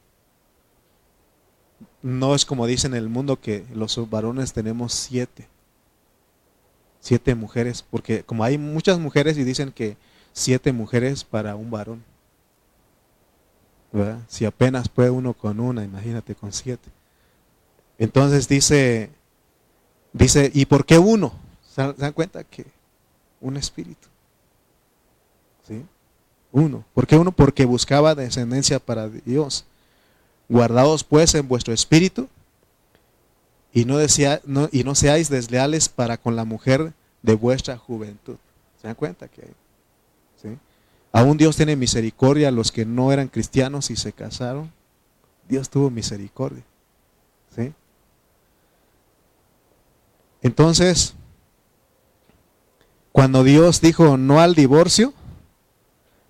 no 2.02 2.35
es 2.35 2.44
como 2.44 2.66
dicen 2.66 2.92
en 2.94 2.98
el 2.98 3.08
mundo 3.08 3.40
que 3.40 3.64
los 3.74 3.98
varones 4.11 4.52
tenemos 4.52 4.92
siete 4.92 5.48
siete 7.02 7.35
mujeres, 7.35 7.85
porque 7.90 8.22
como 8.22 8.44
hay 8.44 8.56
muchas 8.56 9.00
mujeres 9.00 9.37
y 9.37 9.42
dicen 9.42 9.72
que 9.72 9.96
siete 10.32 10.72
mujeres 10.72 11.24
para 11.24 11.56
un 11.56 11.70
varón. 11.70 12.04
Si 14.28 14.44
apenas 14.46 14.88
puede 14.88 15.11
uno 15.11 15.35
con 15.35 15.58
una, 15.58 15.85
imagínate 15.85 16.37
con 16.37 16.52
siete. 16.52 16.88
Entonces 17.98 18.48
dice, 18.48 19.11
dice, 20.12 20.50
¿y 20.54 20.64
por 20.64 20.87
qué 20.87 20.96
uno? 20.96 21.32
¿Se 21.74 21.92
dan 21.94 22.12
cuenta 22.12 22.44
que 22.44 22.66
un 23.40 23.56
espíritu? 23.56 24.08
¿Sí? 25.66 25.85
Uno. 26.53 26.85
¿Por 26.94 27.07
qué 27.07 27.16
uno? 27.16 27.33
Porque 27.33 27.64
buscaba 27.64 28.14
descendencia 28.14 28.79
para 28.79 29.09
Dios. 29.09 29.64
Guardaos 30.48 31.05
pues 31.05 31.35
en 31.35 31.48
vuestro 31.48 31.72
espíritu 31.72 32.29
y 33.72 33.87
no, 33.87 33.98
y 34.70 34.85
no 34.85 34.94
seáis 34.94 35.31
desleales 35.31 35.88
para 35.88 36.18
con 36.18 36.37
la 36.37 36.44
mujer 36.44 36.92
de 37.22 37.35
vuestra 37.35 37.79
juventud. 37.79 38.37
¿Se 38.81 38.88
dan 38.88 38.96
cuenta 38.96 39.29
que 39.29 39.42
¿sí? 40.42 40.59
Aún 41.12 41.37
Dios 41.37 41.57
tiene 41.57 41.77
misericordia 41.77 42.48
a 42.48 42.53
los 42.53 42.70
que 42.72 42.85
no 42.85 43.12
eran 43.12 43.29
cristianos 43.29 43.90
y 43.90 43.96
se 43.96 44.12
casaron. 44.12 44.70
Dios 45.48 45.70
tuvo 45.70 45.90
misericordia. 45.90 46.64
¿sí? 47.55 47.72
Entonces, 50.42 51.14
cuando 53.12 53.44
Dios 53.44 53.81
dijo 53.81 54.16
no 54.16 54.40
al 54.40 54.55
divorcio, 54.55 55.14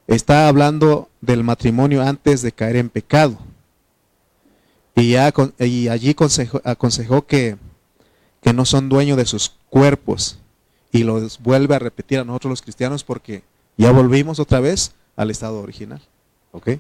está 0.06 0.48
hablando 0.48 1.08
del 1.20 1.44
matrimonio 1.44 2.02
antes 2.02 2.42
de 2.42 2.52
caer 2.52 2.76
en 2.76 2.88
pecado. 2.90 3.38
Y, 4.94 5.16
allí 5.16 6.10
aconsejó, 6.64 7.26
que, 7.26 7.56
no 8.52 8.64
son 8.64 8.88
dueños 8.88 9.16
de 9.16 9.24
sus 9.24 9.54
cuerpos. 9.70 10.38
Y 10.90 11.04
lo 11.04 11.26
vuelve 11.40 11.74
a 11.74 11.78
repetir 11.78 12.18
a 12.18 12.24
nosotros 12.24 12.50
los 12.50 12.62
cristianos 12.62 13.02
porque 13.02 13.42
ya 13.78 13.90
volvimos 13.92 14.38
otra 14.38 14.60
vez 14.60 14.92
al 15.16 15.30
estado 15.30 15.60
original. 15.60 16.02
¿Ok? 16.52 16.70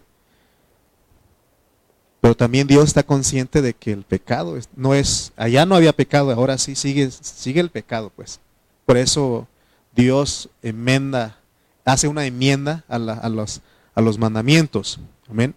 Pero 2.20 2.36
también 2.36 2.68
Dios 2.68 2.84
está 2.84 3.02
consciente 3.02 3.62
de 3.62 3.74
que 3.74 3.92
el 3.92 4.04
pecado 4.04 4.56
no 4.76 4.94
es, 4.94 5.32
allá 5.36 5.66
no 5.66 5.74
había 5.74 5.92
pecado, 5.92 6.30
ahora 6.30 6.56
sí 6.56 6.76
sigue, 6.76 7.10
sigue 7.10 7.60
el 7.60 7.70
pecado, 7.70 8.12
pues. 8.14 8.38
Por 8.86 8.96
eso 8.96 9.48
Dios 9.96 10.48
enmenda, 10.62 11.38
hace 11.84 12.08
una 12.08 12.26
enmienda 12.26 12.84
a, 12.88 12.96
a, 12.96 13.28
los, 13.28 13.60
a 13.94 14.00
los 14.00 14.18
mandamientos. 14.18 15.00
Amén. 15.28 15.54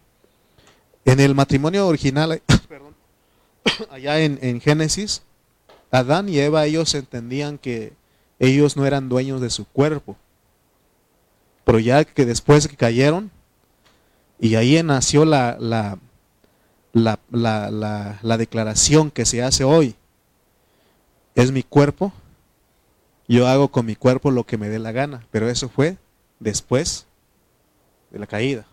En 1.05 1.19
el 1.19 1.35
matrimonio 1.35 1.88
original, 1.88 2.41
allá 3.91 4.19
en, 4.19 4.61
Génesis, 4.61 5.21
Adán 5.91 6.29
y 6.29 6.39
Eva, 6.39 6.65
ellos 6.65 6.93
entendían 6.95 7.57
que 7.57 7.93
ellos 8.39 8.75
no 8.75 8.85
eran 8.85 9.07
dueños 9.07 9.39
de 9.41 9.49
su 9.49 9.65
cuerpo. 9.65 10.17
Pero 11.63 11.79
ya 11.79 12.03
que 12.03 12.25
después 12.25 12.67
que 12.67 12.75
cayeron, 12.75 13.31
y 14.39 14.55
ahí 14.55 14.82
nació 14.84 15.26
la, 15.26 15.57
la, 15.59 15.97
la, 16.93 17.19
la, 18.21 18.38
declaración 18.38 19.11
que 19.11 19.26
se 19.26 19.41
hace 19.41 19.63
hoy. 19.63 19.95
Es 21.34 21.51
mi 21.51 21.63
cuerpo, 21.63 22.13
yo 23.28 23.47
hago 23.47 23.69
con 23.69 23.86
mi 23.86 23.95
cuerpo 23.95 24.32
lo 24.32 24.45
que 24.45 24.57
me 24.57 24.69
dé 24.69 24.80
la 24.80 24.91
gana. 24.91 25.26
Pero 25.32 25.49
eso 25.49 25.69
fue 25.69 25.97
después 26.39 27.05
de 28.11 28.19
la 28.19 28.27
caída. 28.27 28.65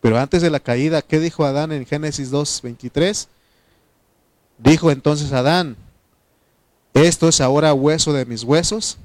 Pero 0.00 0.18
antes 0.18 0.42
de 0.42 0.50
la 0.50 0.60
caída, 0.60 1.02
¿qué 1.02 1.20
dijo 1.20 1.44
Adán 1.44 1.72
en 1.72 1.86
Génesis 1.86 2.32
2.23? 2.32 3.28
Dijo 4.58 4.90
entonces 4.90 5.32
Adán, 5.32 5.76
esto 6.94 7.28
es 7.28 7.40
ahora 7.40 7.72
hueso 7.72 8.12
de 8.12 8.26
mis 8.26 8.42
huesos 8.42 8.98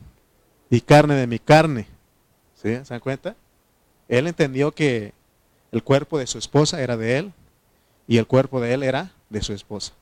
y 0.69 0.81
carne 0.81 1.15
de 1.15 1.27
mi 1.27 1.39
carne. 1.39 1.87
¿Se 2.55 2.79
dan 2.81 2.99
cuenta? 2.99 3.35
Él 4.07 4.27
entendió 4.27 4.71
que 4.71 5.13
el 5.71 5.83
cuerpo 5.83 6.17
de 6.17 6.27
su 6.27 6.37
esposa 6.37 6.81
era 6.81 6.97
de 6.97 7.19
él 7.19 7.33
y 8.07 8.17
el 8.17 8.27
cuerpo 8.27 8.59
de 8.59 8.73
él 8.73 8.83
era 8.83 9.11
de 9.29 9.41
su 9.41 9.53
esposa. 9.53 9.93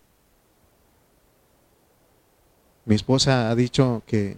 Mi 2.86 2.96
esposa 2.96 3.50
ha 3.50 3.56
dicho 3.56 4.04
que 4.06 4.38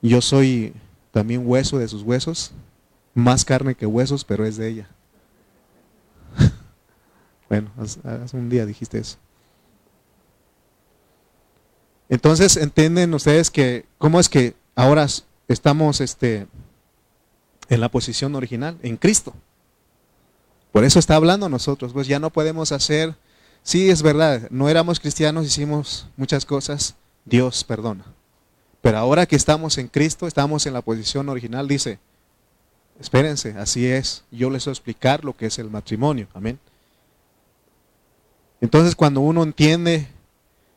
yo 0.00 0.20
soy 0.20 0.72
también 1.18 1.42
hueso 1.44 1.78
de 1.78 1.88
sus 1.88 2.02
huesos, 2.02 2.52
más 3.12 3.44
carne 3.44 3.74
que 3.74 3.86
huesos, 3.86 4.22
pero 4.22 4.46
es 4.46 4.56
de 4.56 4.68
ella. 4.68 4.88
Bueno, 7.48 7.72
hace 7.76 8.36
un 8.36 8.48
día 8.48 8.64
dijiste 8.64 8.98
eso. 8.98 9.16
Entonces, 12.08 12.56
entienden 12.56 13.12
ustedes 13.14 13.50
que 13.50 13.84
cómo 13.96 14.20
es 14.20 14.28
que 14.28 14.54
ahora 14.76 15.08
estamos 15.48 16.00
este, 16.00 16.46
en 17.68 17.80
la 17.80 17.88
posición 17.88 18.36
original, 18.36 18.78
en 18.82 18.96
Cristo. 18.96 19.34
Por 20.70 20.84
eso 20.84 21.00
está 21.00 21.16
hablando 21.16 21.48
nosotros, 21.48 21.92
pues 21.92 22.06
ya 22.06 22.20
no 22.20 22.30
podemos 22.30 22.70
hacer, 22.70 23.16
sí 23.64 23.90
es 23.90 24.02
verdad, 24.02 24.46
no 24.50 24.68
éramos 24.68 25.00
cristianos, 25.00 25.46
hicimos 25.46 26.06
muchas 26.16 26.44
cosas, 26.44 26.94
Dios 27.24 27.64
perdona. 27.64 28.04
Pero 28.80 28.98
ahora 28.98 29.26
que 29.26 29.36
estamos 29.36 29.78
en 29.78 29.88
Cristo, 29.88 30.26
estamos 30.26 30.66
en 30.66 30.72
la 30.72 30.82
posición 30.82 31.28
original, 31.28 31.66
dice, 31.66 31.98
espérense, 33.00 33.56
así 33.58 33.86
es, 33.86 34.24
yo 34.30 34.50
les 34.50 34.64
voy 34.64 34.70
a 34.70 34.74
explicar 34.74 35.24
lo 35.24 35.36
que 35.36 35.46
es 35.46 35.58
el 35.58 35.70
matrimonio, 35.70 36.28
amén. 36.34 36.58
Entonces 38.60 38.94
cuando 38.94 39.20
uno 39.20 39.42
entiende 39.42 40.08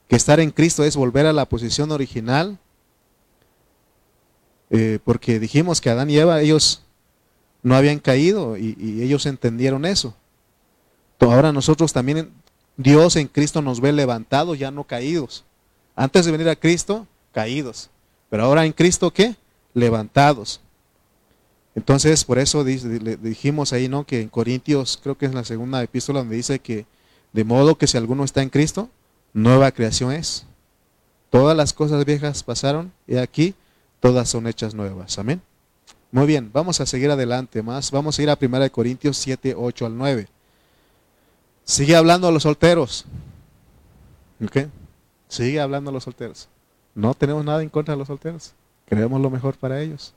que 0.08 0.16
estar 0.16 0.39
en 0.39 0.52
Cristo 0.52 0.84
es 0.84 0.95
volver 0.95 1.26
a 1.26 1.34
la 1.34 1.45
posición 1.45 1.91
original, 1.91 2.58
eh, 4.70 4.99
porque 5.04 5.39
dijimos 5.39 5.82
que 5.82 5.89
Adán 5.89 6.10
y 6.10 6.18
Eva, 6.18 6.41
ellos 6.41 6.84
no 7.64 7.76
habían 7.76 7.99
caído 7.99 8.58
y, 8.58 8.76
y, 8.80 9.04
ellos 9.04 9.26
entendieron 9.26 9.86
eso. 9.86 10.16
Ahora 11.20 11.52
nosotros 11.52 11.93
también, 11.93 12.32
Dios 12.78 13.16
en 13.16 13.28
Cristo 13.28 13.62
nos 13.62 13.80
ve 13.80 13.91
levantados, 13.91 14.58
ya 14.58 14.72
no 14.72 14.86
caídos. 14.86 15.43
Antes 15.95 16.26
de 16.26 16.32
venir 16.32 16.49
a 16.49 16.56
Cristo, 16.56 17.06
caídos. 17.32 17.89
Pero 18.29 18.43
ahora 18.43 18.65
en 18.65 18.71
Cristo, 18.71 19.11
¿qué? 19.11 19.36
Levantados. 19.73 20.61
Entonces, 21.75 22.25
por 22.25 22.38
eso 22.38 22.63
dijimos 22.63 23.71
ahí, 23.73 23.88
¿no? 23.88 24.05
Que 24.05 24.21
en 24.21 24.29
Corintios, 24.29 24.99
creo 25.01 25.17
que 25.17 25.25
es 25.25 25.34
la 25.34 25.43
segunda 25.43 25.82
epístola 25.82 26.19
donde 26.19 26.36
dice 26.36 26.59
que 26.59 26.86
de 27.34 27.43
modo 27.43 27.77
que 27.77 27.88
si 27.88 27.97
alguno 27.97 28.23
está 28.23 28.41
en 28.41 28.49
Cristo, 28.49 28.89
nueva 29.34 29.71
creación 29.71 30.11
es. 30.11 30.45
Todas 31.29 31.55
las 31.55 31.71
cosas 31.71 32.03
viejas 32.03 32.43
pasaron 32.43 32.91
y 33.07 33.15
aquí 33.15 33.55
todas 34.01 34.27
son 34.27 34.47
hechas 34.47 34.73
nuevas. 34.73 35.17
Amén. 35.17 35.41
Muy 36.11 36.27
bien, 36.27 36.51
vamos 36.51 36.82
a 36.82 36.86
seguir 36.86 37.09
adelante 37.09 37.61
más. 37.61 37.89
Vamos 37.89 38.19
a 38.19 38.21
ir 38.21 38.29
a 38.29 38.38
1 38.39 38.71
Corintios 38.71 39.15
7, 39.17 39.55
8 39.57 39.86
al 39.86 39.97
9. 39.97 40.27
Sigue 41.63 41.95
hablando 41.95 42.27
a 42.27 42.32
los 42.32 42.43
solteros. 42.43 43.05
¿Ok? 44.43 44.67
Sigue 45.29 45.61
hablando 45.61 45.89
a 45.89 45.93
los 45.93 46.03
solteros. 46.03 46.49
No 46.93 47.13
tenemos 47.13 47.43
nada 47.45 47.61
en 47.61 47.69
contra 47.69 47.93
de 47.93 47.97
los 47.97 48.07
solteros. 48.07 48.53
Queremos 48.85 49.21
lo 49.21 49.29
mejor 49.29 49.57
para 49.57 49.79
ellos. 49.81 50.13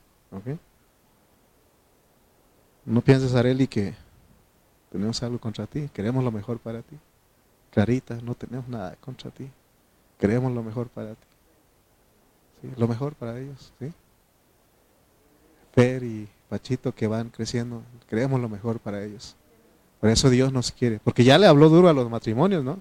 No 2.85 3.01
pienses, 3.01 3.33
Areli, 3.33 3.67
que 3.67 3.93
tenemos 4.91 5.21
algo 5.23 5.39
contra 5.39 5.65
ti. 5.65 5.89
Queremos 5.93 6.23
lo 6.23 6.31
mejor 6.31 6.59
para 6.59 6.81
ti. 6.81 6.97
Clarita, 7.71 8.17
no 8.21 8.35
tenemos 8.35 8.67
nada 8.67 8.95
contra 9.01 9.31
ti. 9.31 9.49
Queremos 10.19 10.51
lo 10.53 10.63
mejor 10.63 10.87
para 10.89 11.15
ti. 11.15 11.27
¿Sí? 12.61 12.71
Lo 12.77 12.87
mejor 12.87 13.15
para 13.15 13.39
ellos. 13.39 13.73
¿sí? 13.79 13.91
Fer 15.73 16.03
y 16.03 16.29
Pachito 16.49 16.93
que 16.93 17.07
van 17.07 17.29
creciendo, 17.29 17.83
queremos 18.07 18.39
lo 18.39 18.47
mejor 18.47 18.79
para 18.79 19.03
ellos. 19.03 19.35
Por 19.99 20.09
eso 20.09 20.29
Dios 20.29 20.53
nos 20.53 20.71
quiere. 20.71 20.99
Porque 21.03 21.23
ya 21.23 21.37
le 21.37 21.47
habló 21.47 21.69
duro 21.69 21.89
a 21.89 21.93
los 21.93 22.09
matrimonios, 22.09 22.63
¿no? 22.63 22.79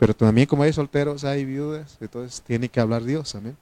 Pero 0.00 0.14
también 0.14 0.48
como 0.48 0.64
hay 0.64 0.72
solteros, 0.72 1.22
hay 1.22 1.44
viudas, 1.44 1.96
entonces 2.00 2.42
tiene 2.44 2.68
que 2.68 2.80
hablar 2.80 3.04
Dios. 3.04 3.36
Amén. 3.36 3.56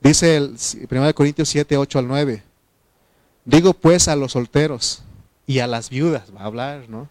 Dice 0.00 0.36
el 0.36 0.56
1 0.90 1.14
Corintios 1.14 1.48
7, 1.48 1.76
8 1.76 1.98
al 2.00 2.08
9. 2.08 2.42
Digo 3.44 3.74
pues 3.74 4.08
a 4.08 4.16
los 4.16 4.32
solteros 4.32 5.04
y 5.46 5.60
a 5.60 5.68
las 5.68 5.88
viudas, 5.88 6.34
va 6.34 6.40
a 6.40 6.46
hablar, 6.46 6.88
¿no? 6.88 7.08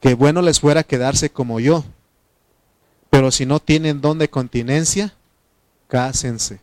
que 0.00 0.14
bueno 0.14 0.42
les 0.42 0.60
fuera 0.60 0.82
quedarse 0.82 1.30
como 1.30 1.60
yo. 1.60 1.84
Pero 3.10 3.30
si 3.30 3.46
no 3.46 3.60
tienen 3.60 4.00
don 4.00 4.18
de 4.18 4.30
continencia, 4.30 5.14
cásense. 5.88 6.60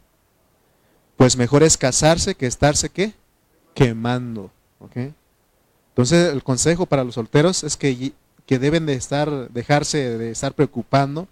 Pues 1.15 1.37
mejor 1.37 1.63
es 1.63 1.77
casarse 1.77 2.35
que 2.35 2.47
estarse 2.47 2.89
qué? 2.89 3.13
Quemando. 3.73 4.51
Entonces 5.89 6.33
el 6.33 6.43
consejo 6.43 6.85
para 6.85 7.03
los 7.03 7.15
solteros 7.15 7.63
es 7.63 7.77
que, 7.77 8.13
que 8.47 8.57
deben 8.57 8.85
de 8.85 8.93
estar, 8.93 9.49
dejarse 9.49 10.17
de 10.17 10.31
estar 10.31 10.53
preocupando 10.53 11.27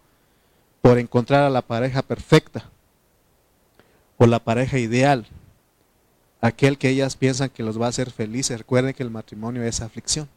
por 0.81 0.99
encontrar 0.99 1.43
a 1.43 1.49
la 1.49 1.61
pareja 1.63 2.03
perfecta 2.03 2.69
o 4.17 4.27
la 4.27 4.39
pareja 4.39 4.77
ideal, 4.77 5.25
aquel 6.41 6.77
que 6.77 6.89
ellas 6.89 7.15
piensan 7.15 7.49
que 7.49 7.63
los 7.63 7.81
va 7.81 7.87
a 7.87 7.89
hacer 7.89 8.11
felices. 8.11 8.57
Recuerden 8.57 8.93
que 8.93 9.01
el 9.01 9.09
matrimonio 9.09 9.63
es 9.63 9.81
aflicción. 9.81 10.29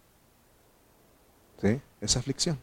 ¿sí? 1.61 1.81
Es 2.01 2.17
aflicción. 2.17 2.59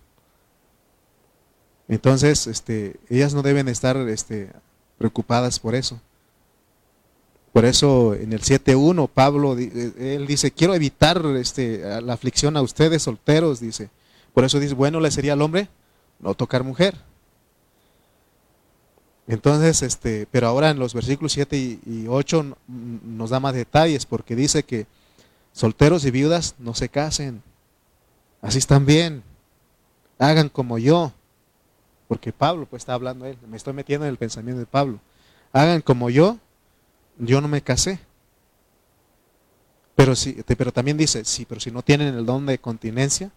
Entonces, 1.87 2.47
este, 2.47 2.95
ellas 3.09 3.33
no 3.33 3.43
deben 3.43 3.67
estar 3.67 3.97
este, 3.97 4.49
preocupadas 4.97 5.59
por 5.59 5.75
eso. 5.75 5.99
Por 7.51 7.65
eso 7.65 8.15
en 8.15 8.33
el 8.33 8.41
7.1 8.41 9.09
Pablo, 9.13 9.57
eh, 9.57 10.15
él 10.15 10.25
dice, 10.25 10.51
quiero 10.51 10.73
evitar 10.73 11.23
este, 11.37 12.01
la 12.01 12.13
aflicción 12.13 12.57
a 12.57 12.61
ustedes 12.61 13.03
solteros, 13.03 13.59
dice. 13.59 13.89
Por 14.35 14.43
eso 14.43 14.59
dice, 14.59 14.75
bueno, 14.75 14.99
le 14.99 15.09
sería 15.09 15.33
al 15.33 15.41
hombre 15.41 15.69
no 16.19 16.35
tocar 16.35 16.63
mujer. 16.63 16.93
Entonces, 19.27 19.81
este, 19.81 20.27
pero 20.29 20.47
ahora 20.47 20.69
en 20.69 20.77
los 20.77 20.93
versículos 20.93 21.31
7 21.31 21.57
y 21.57 22.05
8 22.07 22.57
nos 22.67 23.29
da 23.29 23.39
más 23.39 23.55
detalles 23.55 24.05
porque 24.05 24.35
dice 24.35 24.63
que 24.63 24.87
solteros 25.53 26.03
y 26.03 26.11
viudas 26.11 26.55
no 26.59 26.75
se 26.75 26.89
casen. 26.89 27.41
Así 28.41 28.57
están 28.57 28.85
bien. 28.85 29.23
Hagan 30.19 30.49
como 30.49 30.77
yo. 30.77 31.13
Porque 32.09 32.33
Pablo 32.33 32.67
pues 32.69 32.81
está 32.81 32.93
hablando 32.93 33.25
él. 33.25 33.37
Me 33.47 33.55
estoy 33.55 33.71
metiendo 33.71 34.05
en 34.05 34.11
el 34.11 34.17
pensamiento 34.17 34.59
de 34.59 34.65
Pablo. 34.65 34.99
Hagan 35.53 35.81
como 35.81 36.09
yo. 36.09 36.37
Yo 37.17 37.39
no 37.39 37.47
me 37.47 37.61
casé. 37.61 37.99
Pero, 39.95 40.13
sí, 40.13 40.43
pero 40.45 40.73
también 40.73 40.97
dice, 40.97 41.23
sí, 41.23 41.45
pero 41.45 41.61
si 41.61 41.71
no 41.71 41.81
tienen 41.81 42.15
el 42.15 42.25
don 42.25 42.45
de 42.45 42.59
continencia, 42.59 43.31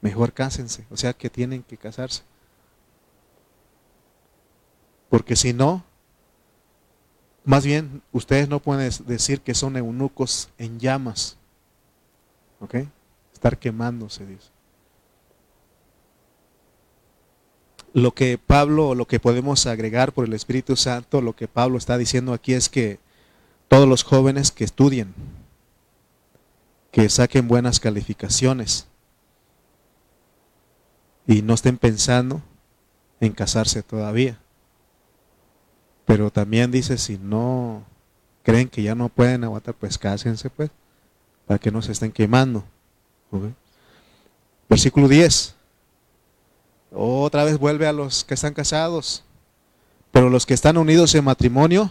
mejor 0.00 0.32
cásense. 0.32 0.86
O 0.90 0.96
sea 0.96 1.12
que 1.12 1.30
tienen 1.30 1.62
que 1.62 1.76
casarse. 1.76 2.22
Porque 5.08 5.36
si 5.36 5.52
no, 5.52 5.84
más 7.44 7.64
bien 7.64 8.02
ustedes 8.12 8.48
no 8.48 8.60
pueden 8.60 8.90
decir 9.06 9.40
que 9.40 9.54
son 9.54 9.76
eunucos 9.76 10.50
en 10.58 10.78
llamas. 10.78 11.36
¿Ok? 12.60 12.76
estar 13.38 13.58
quemándose, 13.58 14.26
dice. 14.26 14.48
Lo 17.94 18.12
que 18.12 18.36
Pablo, 18.36 18.96
lo 18.96 19.06
que 19.06 19.20
podemos 19.20 19.66
agregar 19.66 20.12
por 20.12 20.26
el 20.26 20.32
Espíritu 20.34 20.74
Santo, 20.74 21.22
lo 21.22 21.34
que 21.34 21.46
Pablo 21.46 21.78
está 21.78 21.96
diciendo 21.96 22.32
aquí 22.32 22.52
es 22.52 22.68
que 22.68 22.98
todos 23.68 23.88
los 23.88 24.02
jóvenes 24.02 24.50
que 24.50 24.64
estudien, 24.64 25.14
que 26.90 27.08
saquen 27.08 27.46
buenas 27.46 27.78
calificaciones 27.78 28.88
y 31.28 31.42
no 31.42 31.54
estén 31.54 31.76
pensando 31.76 32.42
en 33.20 33.32
casarse 33.32 33.82
todavía. 33.82 34.38
Pero 36.06 36.30
también 36.32 36.70
dice, 36.70 36.96
si 36.96 37.18
no 37.18 37.84
creen 38.42 38.70
que 38.70 38.82
ya 38.82 38.94
no 38.94 39.10
pueden 39.10 39.44
aguantar, 39.44 39.74
pues 39.74 39.98
cásense 39.98 40.48
pues, 40.48 40.70
para 41.46 41.58
que 41.58 41.70
no 41.70 41.82
se 41.82 41.92
estén 41.92 42.12
quemando. 42.12 42.64
Versículo 44.70 45.06
10. 45.06 45.54
Otra 46.92 47.44
vez 47.44 47.58
vuelve 47.58 47.86
a 47.86 47.92
los 47.92 48.24
que 48.24 48.32
están 48.32 48.54
casados. 48.54 49.22
Pero 50.10 50.30
los 50.30 50.46
que 50.46 50.54
están 50.54 50.78
unidos 50.78 51.14
en 51.14 51.24
matrimonio, 51.24 51.90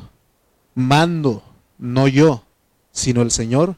mando, 0.74 1.44
no 1.78 2.08
yo, 2.08 2.44
sino 2.92 3.22
el 3.22 3.30
Señor, 3.30 3.76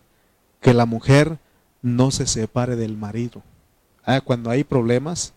que 0.61 0.73
la 0.73 0.85
mujer 0.85 1.37
no 1.81 2.11
se 2.11 2.27
separe 2.27 2.77
del 2.77 2.95
marido. 2.95 3.43
Ah, 4.05 4.21
cuando 4.21 4.49
hay 4.49 4.63
problemas, 4.63 5.33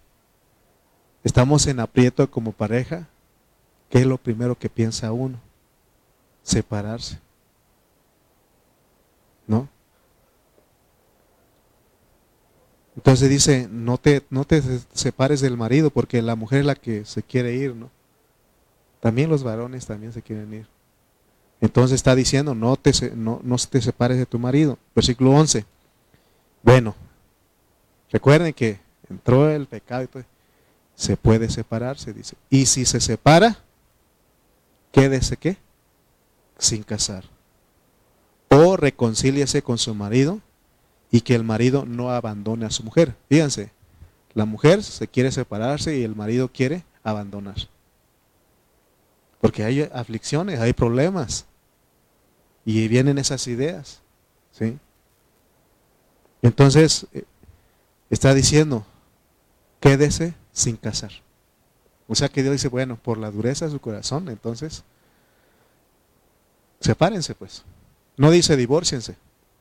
estamos 1.24 1.66
en 1.66 1.80
aprieto 1.80 2.30
como 2.30 2.52
pareja, 2.52 3.08
¿qué 3.90 3.98
es 3.98 4.06
lo 4.06 4.18
primero 4.18 4.58
que 4.58 4.68
piensa 4.68 5.12
uno? 5.12 5.38
Separarse. 6.42 7.18
¿No? 9.46 9.68
Entonces 12.96 13.30
dice, 13.30 13.68
no 13.70 13.98
te, 13.98 14.22
no 14.30 14.44
te 14.44 14.62
separes 14.92 15.40
del 15.40 15.56
marido 15.56 15.90
porque 15.90 16.20
la 16.20 16.36
mujer 16.36 16.60
es 16.60 16.66
la 16.66 16.74
que 16.74 17.04
se 17.04 17.22
quiere 17.22 17.54
ir, 17.54 17.74
¿no? 17.74 17.90
También 19.00 19.30
los 19.30 19.42
varones 19.42 19.86
también 19.86 20.12
se 20.12 20.22
quieren 20.22 20.52
ir. 20.52 20.66
Entonces 21.60 21.96
está 21.96 22.14
diciendo, 22.14 22.54
no 22.54 22.76
te, 22.76 22.92
no, 23.14 23.40
no 23.42 23.56
te 23.56 23.80
separes 23.80 24.18
de 24.18 24.26
tu 24.26 24.38
marido. 24.38 24.78
Versículo 24.94 25.30
11. 25.30 25.64
Bueno, 26.62 26.94
recuerden 28.10 28.52
que 28.52 28.78
entró 29.08 29.48
el 29.50 29.66
pecado 29.66 30.02
y 30.02 30.06
todo. 30.08 30.24
Se 30.94 31.16
puede 31.16 31.48
separar, 31.50 31.98
se 31.98 32.12
dice. 32.12 32.36
Y 32.50 32.66
si 32.66 32.84
se 32.84 33.00
separa, 33.00 33.58
quédese 34.92 35.36
qué? 35.36 35.56
Sin 36.58 36.82
casar. 36.82 37.24
O 38.48 38.76
reconcíliese 38.76 39.62
con 39.62 39.78
su 39.78 39.94
marido 39.94 40.40
y 41.10 41.22
que 41.22 41.34
el 41.34 41.44
marido 41.44 41.84
no 41.86 42.10
abandone 42.10 42.66
a 42.66 42.70
su 42.70 42.82
mujer. 42.82 43.14
Fíjense, 43.28 43.70
La 44.34 44.46
mujer 44.46 44.82
se 44.82 45.08
quiere 45.08 45.30
separarse 45.30 45.98
y 45.98 46.04
el 46.04 46.16
marido 46.16 46.48
quiere 46.50 46.84
abandonar. 47.02 47.56
Porque 49.42 49.64
hay 49.64 49.82
aflicciones, 49.92 50.60
hay 50.60 50.72
problemas. 50.72 51.44
Y 52.64 52.88
vienen 52.88 53.18
esas 53.18 53.46
ideas. 53.48 54.00
¿sí? 54.52 54.78
Entonces, 56.42 57.06
eh, 57.12 57.24
está 58.08 58.34
diciendo, 58.34 58.86
quédese 59.80 60.34
sin 60.52 60.76
casar. 60.76 61.12
O 62.08 62.14
sea 62.14 62.28
que 62.28 62.42
Dios 62.42 62.52
dice, 62.52 62.68
bueno, 62.68 62.96
por 62.96 63.18
la 63.18 63.30
dureza 63.30 63.64
de 63.64 63.70
su 63.72 63.80
corazón, 63.80 64.28
entonces, 64.28 64.84
sepárense 66.80 67.34
pues. 67.34 67.64
No 68.16 68.30
dice 68.30 68.56
divórciense, 68.56 69.16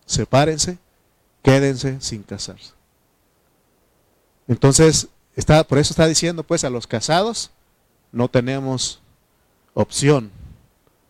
sepárense, 0.06 0.78
quédense 1.42 2.02
sin 2.02 2.24
casarse. 2.24 2.74
Entonces, 4.48 5.08
está, 5.36 5.64
por 5.64 5.78
eso 5.78 5.94
está 5.94 6.08
diciendo 6.08 6.44
pues 6.44 6.64
a 6.64 6.70
los 6.70 6.88
casados, 6.88 7.52
no 8.12 8.28
tenemos 8.28 9.02
opción. 9.74 10.32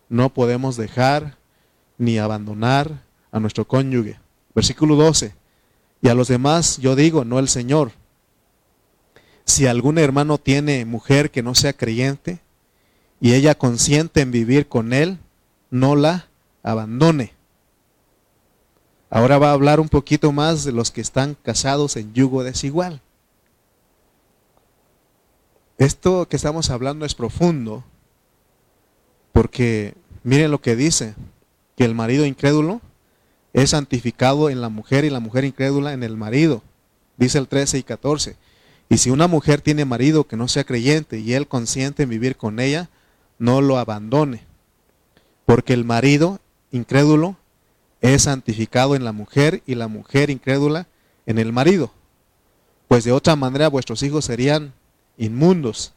No 0.10 0.34
podemos 0.34 0.76
dejar 0.76 1.38
ni 1.98 2.20
abandonar 2.20 3.04
a 3.32 3.40
nuestro 3.40 3.66
cónyuge. 3.66 4.20
Versículo 4.54 4.96
12. 4.96 5.34
Y 6.02 6.10
a 6.10 6.14
los 6.14 6.28
demás 6.28 6.78
yo 6.78 6.96
digo, 6.96 7.26
no 7.26 7.40
el 7.40 7.48
Señor. 7.48 7.92
Si 9.46 9.68
algún 9.68 9.98
hermano 9.98 10.38
tiene 10.38 10.86
mujer 10.86 11.32
que 11.32 11.44
no 11.44 11.56
sea 11.56 11.74
creyente 11.74 12.40
y 13.20 13.34
ella 13.34 13.56
consiente 13.56 14.22
en 14.22 14.32
vivir 14.32 14.68
con 14.68 14.94
él, 14.94 15.20
no 15.70 15.96
la 15.96 16.28
abandone. 16.64 17.34
Ahora 19.10 19.38
va 19.38 19.50
a 19.50 19.54
hablar 19.54 19.80
un 19.80 19.90
poquito 19.90 20.32
más 20.32 20.64
de 20.64 20.72
los 20.72 20.90
que 20.90 21.02
están 21.02 21.36
casados 21.36 21.98
en 21.98 22.14
yugo 22.14 22.44
desigual. 22.44 23.02
Esto 25.78 26.28
que 26.30 26.36
estamos 26.36 26.70
hablando 26.70 27.06
es 27.06 27.16
profundo 27.16 27.84
porque 29.32 29.96
miren 30.24 30.52
lo 30.52 30.62
que 30.62 30.76
dice, 30.76 31.16
que 31.76 31.86
el 31.86 31.96
marido 31.96 32.26
incrédulo 32.26 32.82
es 33.54 33.72
santificado 33.72 34.50
en 34.50 34.62
la 34.62 34.70
mujer 34.70 35.06
y 35.06 35.10
la 35.10 35.20
mujer 35.20 35.44
incrédula 35.44 35.94
en 35.94 36.04
el 36.04 36.16
marido. 36.18 36.64
Dice 37.18 37.38
el 37.38 37.48
13 37.48 37.80
y 37.80 37.84
14. 37.84 38.38
Y 38.92 38.98
si 38.98 39.10
una 39.10 39.30
mujer 39.30 39.62
tiene 39.62 39.86
marido 39.86 40.28
que 40.28 40.36
no 40.36 40.50
sea 40.50 40.66
creyente 40.66 41.18
y 41.18 41.34
él 41.34 41.48
consiente 41.48 42.04
en 42.04 42.10
vivir 42.10 42.36
con 42.36 42.60
ella, 42.60 42.90
no 43.40 43.62
lo 43.62 43.78
abandone. 43.78 44.44
Porque 45.46 45.72
el 45.72 45.86
marido 45.86 46.42
incrédulo 46.72 47.38
es 48.02 48.24
santificado 48.24 48.94
en 48.94 49.06
la 49.06 49.14
mujer 49.14 49.64
y 49.66 49.76
la 49.76 49.88
mujer 49.88 50.30
incrédula 50.30 50.88
en 51.26 51.38
el 51.38 51.54
marido. 51.54 51.94
Pues 52.90 53.06
de 53.06 53.14
otra 53.14 53.38
manera 53.38 53.70
vuestros 53.70 54.04
hijos 54.04 54.26
serían 54.26 54.74
inmundos, 55.16 55.94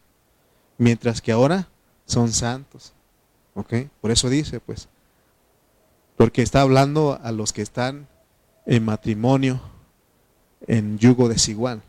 mientras 0.79 1.21
que 1.21 1.33
ahora 1.33 1.67
son 2.07 2.31
santos. 2.31 2.93
¿Ok? 3.55 3.75
Por 4.01 4.13
eso 4.13 4.29
dice, 4.29 4.61
pues, 4.61 4.87
porque 6.17 6.43
está 6.43 6.61
hablando 6.61 7.19
a 7.21 7.33
los 7.33 7.53
que 7.53 7.63
están 7.63 8.07
en 8.67 8.85
matrimonio, 8.85 9.61
en 10.69 10.97
yugo 10.97 11.29
desigual. 11.29 11.83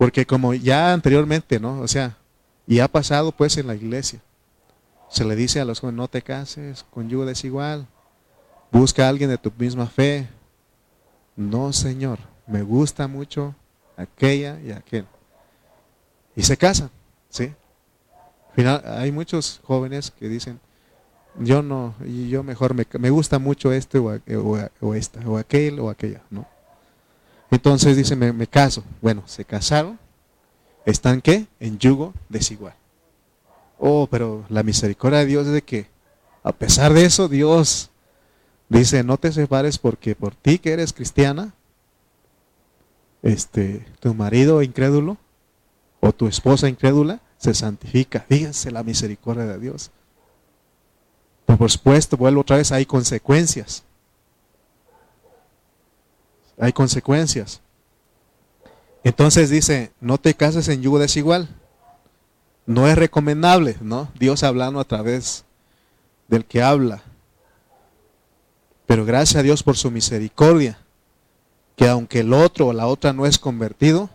Porque 0.00 0.24
como 0.24 0.54
ya 0.54 0.94
anteriormente, 0.94 1.60
¿no? 1.60 1.78
O 1.82 1.86
sea, 1.86 2.16
y 2.66 2.80
ha 2.80 2.88
pasado 2.88 3.32
pues 3.32 3.58
en 3.58 3.66
la 3.66 3.74
iglesia. 3.74 4.22
Se 5.10 5.26
le 5.26 5.36
dice 5.36 5.60
a 5.60 5.66
los 5.66 5.78
jóvenes, 5.78 5.98
no 5.98 6.08
te 6.08 6.22
cases 6.22 6.86
con 6.90 7.10
yugo 7.10 7.26
desigual. 7.26 7.86
Busca 8.72 9.04
a 9.04 9.10
alguien 9.10 9.28
de 9.28 9.36
tu 9.36 9.52
misma 9.58 9.88
fe. 9.88 10.26
No, 11.36 11.74
Señor, 11.74 12.18
me 12.46 12.62
gusta 12.62 13.08
mucho 13.08 13.54
aquella 13.94 14.58
y 14.62 14.70
aquel. 14.70 15.04
Y 16.34 16.44
se 16.44 16.56
casan, 16.56 16.90
¿sí? 17.28 17.52
Final, 18.54 18.82
hay 18.86 19.12
muchos 19.12 19.60
jóvenes 19.64 20.12
que 20.12 20.30
dicen, 20.30 20.60
yo 21.38 21.60
no, 21.60 21.94
yo 22.06 22.42
mejor 22.42 22.72
me, 22.72 22.86
me 22.98 23.10
gusta 23.10 23.38
mucho 23.38 23.70
este 23.70 23.98
o, 23.98 24.18
o, 24.80 24.94
esta, 24.94 25.20
o 25.28 25.36
aquel 25.36 25.78
o 25.78 25.90
aquella, 25.90 26.22
¿no? 26.30 26.46
Entonces 27.50 27.96
dice, 27.96 28.16
me, 28.16 28.46
caso. 28.46 28.84
Bueno, 29.02 29.22
se 29.26 29.44
casaron, 29.44 29.98
están 30.84 31.20
qué? 31.20 31.46
En 31.58 31.78
yugo 31.78 32.14
desigual. 32.28 32.74
Oh, 33.78 34.06
pero 34.10 34.44
la 34.48 34.62
misericordia 34.62 35.20
de 35.20 35.26
Dios 35.26 35.46
es 35.46 35.52
de 35.52 35.62
que, 35.62 35.86
a 36.42 36.52
pesar 36.52 36.92
de 36.92 37.04
eso, 37.04 37.28
Dios 37.28 37.90
dice, 38.68 39.02
no 39.02 39.16
te 39.16 39.32
separes 39.32 39.78
porque 39.78 40.14
por 40.14 40.34
ti 40.34 40.58
que 40.58 40.72
eres 40.72 40.92
cristiana, 40.92 41.54
este, 43.22 43.84
tu 44.00 44.14
marido 44.14 44.62
incrédulo 44.62 45.18
o 46.00 46.12
tu 46.12 46.26
esposa 46.26 46.68
incrédula 46.68 47.20
se 47.36 47.54
santifica. 47.54 48.24
Fíjense 48.28 48.70
la 48.70 48.82
misericordia 48.82 49.46
de 49.46 49.58
Dios. 49.58 49.90
por 51.46 51.70
supuesto, 51.70 52.16
vuelvo 52.16 52.42
otra 52.42 52.58
vez, 52.58 52.70
hay 52.70 52.86
consecuencias. 52.86 53.82
Hay 56.60 56.72
consecuencias. 56.72 57.62
Entonces 59.02 59.48
dice, 59.48 59.92
no 60.00 60.18
te 60.18 60.34
cases 60.34 60.68
en 60.68 60.82
yugo 60.82 60.98
desigual. 60.98 61.48
No 62.66 62.86
es 62.86 62.96
recomendable, 62.96 63.76
¿no? 63.80 64.08
Dios 64.18 64.42
hablando 64.42 64.78
a 64.78 64.84
través 64.84 65.44
del 66.28 66.44
que 66.44 66.62
habla. 66.62 67.02
Pero 68.86 69.04
gracias 69.04 69.40
a 69.40 69.42
Dios 69.42 69.62
por 69.62 69.76
su 69.76 69.90
misericordia, 69.90 70.78
que 71.76 71.88
aunque 71.88 72.20
el 72.20 72.32
otro 72.32 72.66
o 72.66 72.72
la 72.72 72.86
otra 72.86 73.12
no 73.12 73.24
es 73.24 73.38
convertido, 73.38 74.10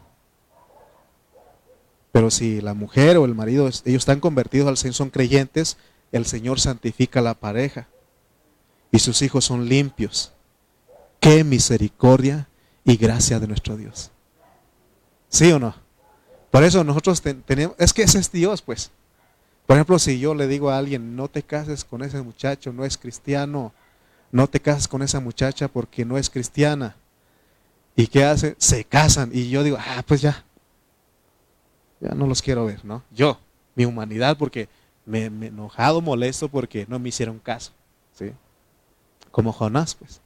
pero 2.11 2.29
si 2.29 2.61
la 2.61 2.73
mujer 2.73 3.17
o 3.17 3.25
el 3.25 3.35
marido, 3.35 3.67
ellos 3.67 3.83
están 3.85 4.19
convertidos 4.19 4.67
al 4.67 4.77
Señor, 4.77 4.93
son 4.93 5.09
creyentes, 5.09 5.77
el 6.11 6.25
Señor 6.25 6.59
santifica 6.59 7.21
la 7.21 7.33
pareja 7.33 7.87
y 8.91 8.99
sus 8.99 9.21
hijos 9.21 9.45
son 9.45 9.67
limpios. 9.67 10.34
Qué 11.26 11.43
misericordia 11.43 12.47
y 12.84 12.97
gracia 12.97 13.39
de 13.39 13.47
nuestro 13.47 13.76
Dios. 13.76 14.11
¿Sí 15.28 15.51
o 15.51 15.57
no? 15.57 15.73
Por 16.51 16.63
eso 16.63 16.84
nosotros 16.84 17.19
tenemos, 17.19 17.76
es 17.80 17.93
que 17.93 18.03
ese 18.03 18.19
es 18.19 18.32
Dios, 18.32 18.61
pues. 18.61 18.91
Por 19.65 19.76
ejemplo, 19.76 19.97
si 19.97 20.19
yo 20.19 20.36
le 20.36 20.47
digo 20.47 20.69
a 20.69 20.78
alguien, 20.78 21.15
no 21.15 21.28
te 21.28 21.41
cases 21.41 21.84
con 21.84 22.03
ese 22.03 22.21
muchacho, 22.21 22.71
no 22.71 22.86
es 22.86 22.95
cristiano, 22.99 23.73
no 24.32 24.47
te 24.47 24.59
cases 24.59 24.88
con 24.88 25.01
esa 25.01 25.19
muchacha 25.19 25.67
porque 25.67 26.05
no 26.05 26.19
es 26.19 26.30
cristiana. 26.30 26.95
¿Y 27.95 28.05
qué 28.05 28.23
hace? 28.23 28.55
Se 28.59 28.84
casan. 28.84 29.32
Y 29.34 29.49
yo 29.49 29.63
digo, 29.63 29.78
ah, 29.80 30.03
pues 30.05 30.21
ya, 30.21 30.45
ya 32.01 32.13
no 32.13 32.28
los 32.28 32.43
quiero 32.43 32.67
ver, 32.67 32.86
¿no? 32.86 33.01
Yo, 33.09 33.39
mi 33.73 33.86
humanidad, 33.86 34.38
porque 34.38 34.69
me, 35.07 35.23
he 35.23 35.26
enojado, 35.26 36.01
molesto 36.01 36.49
porque 36.49 36.86
no 36.88 36.99
me 36.99 37.09
hicieron 37.09 37.39
caso, 37.39 37.71
¿sí? 38.13 38.32
Como 39.32 39.51
Jonás, 39.51 39.95
pues. 39.95 40.21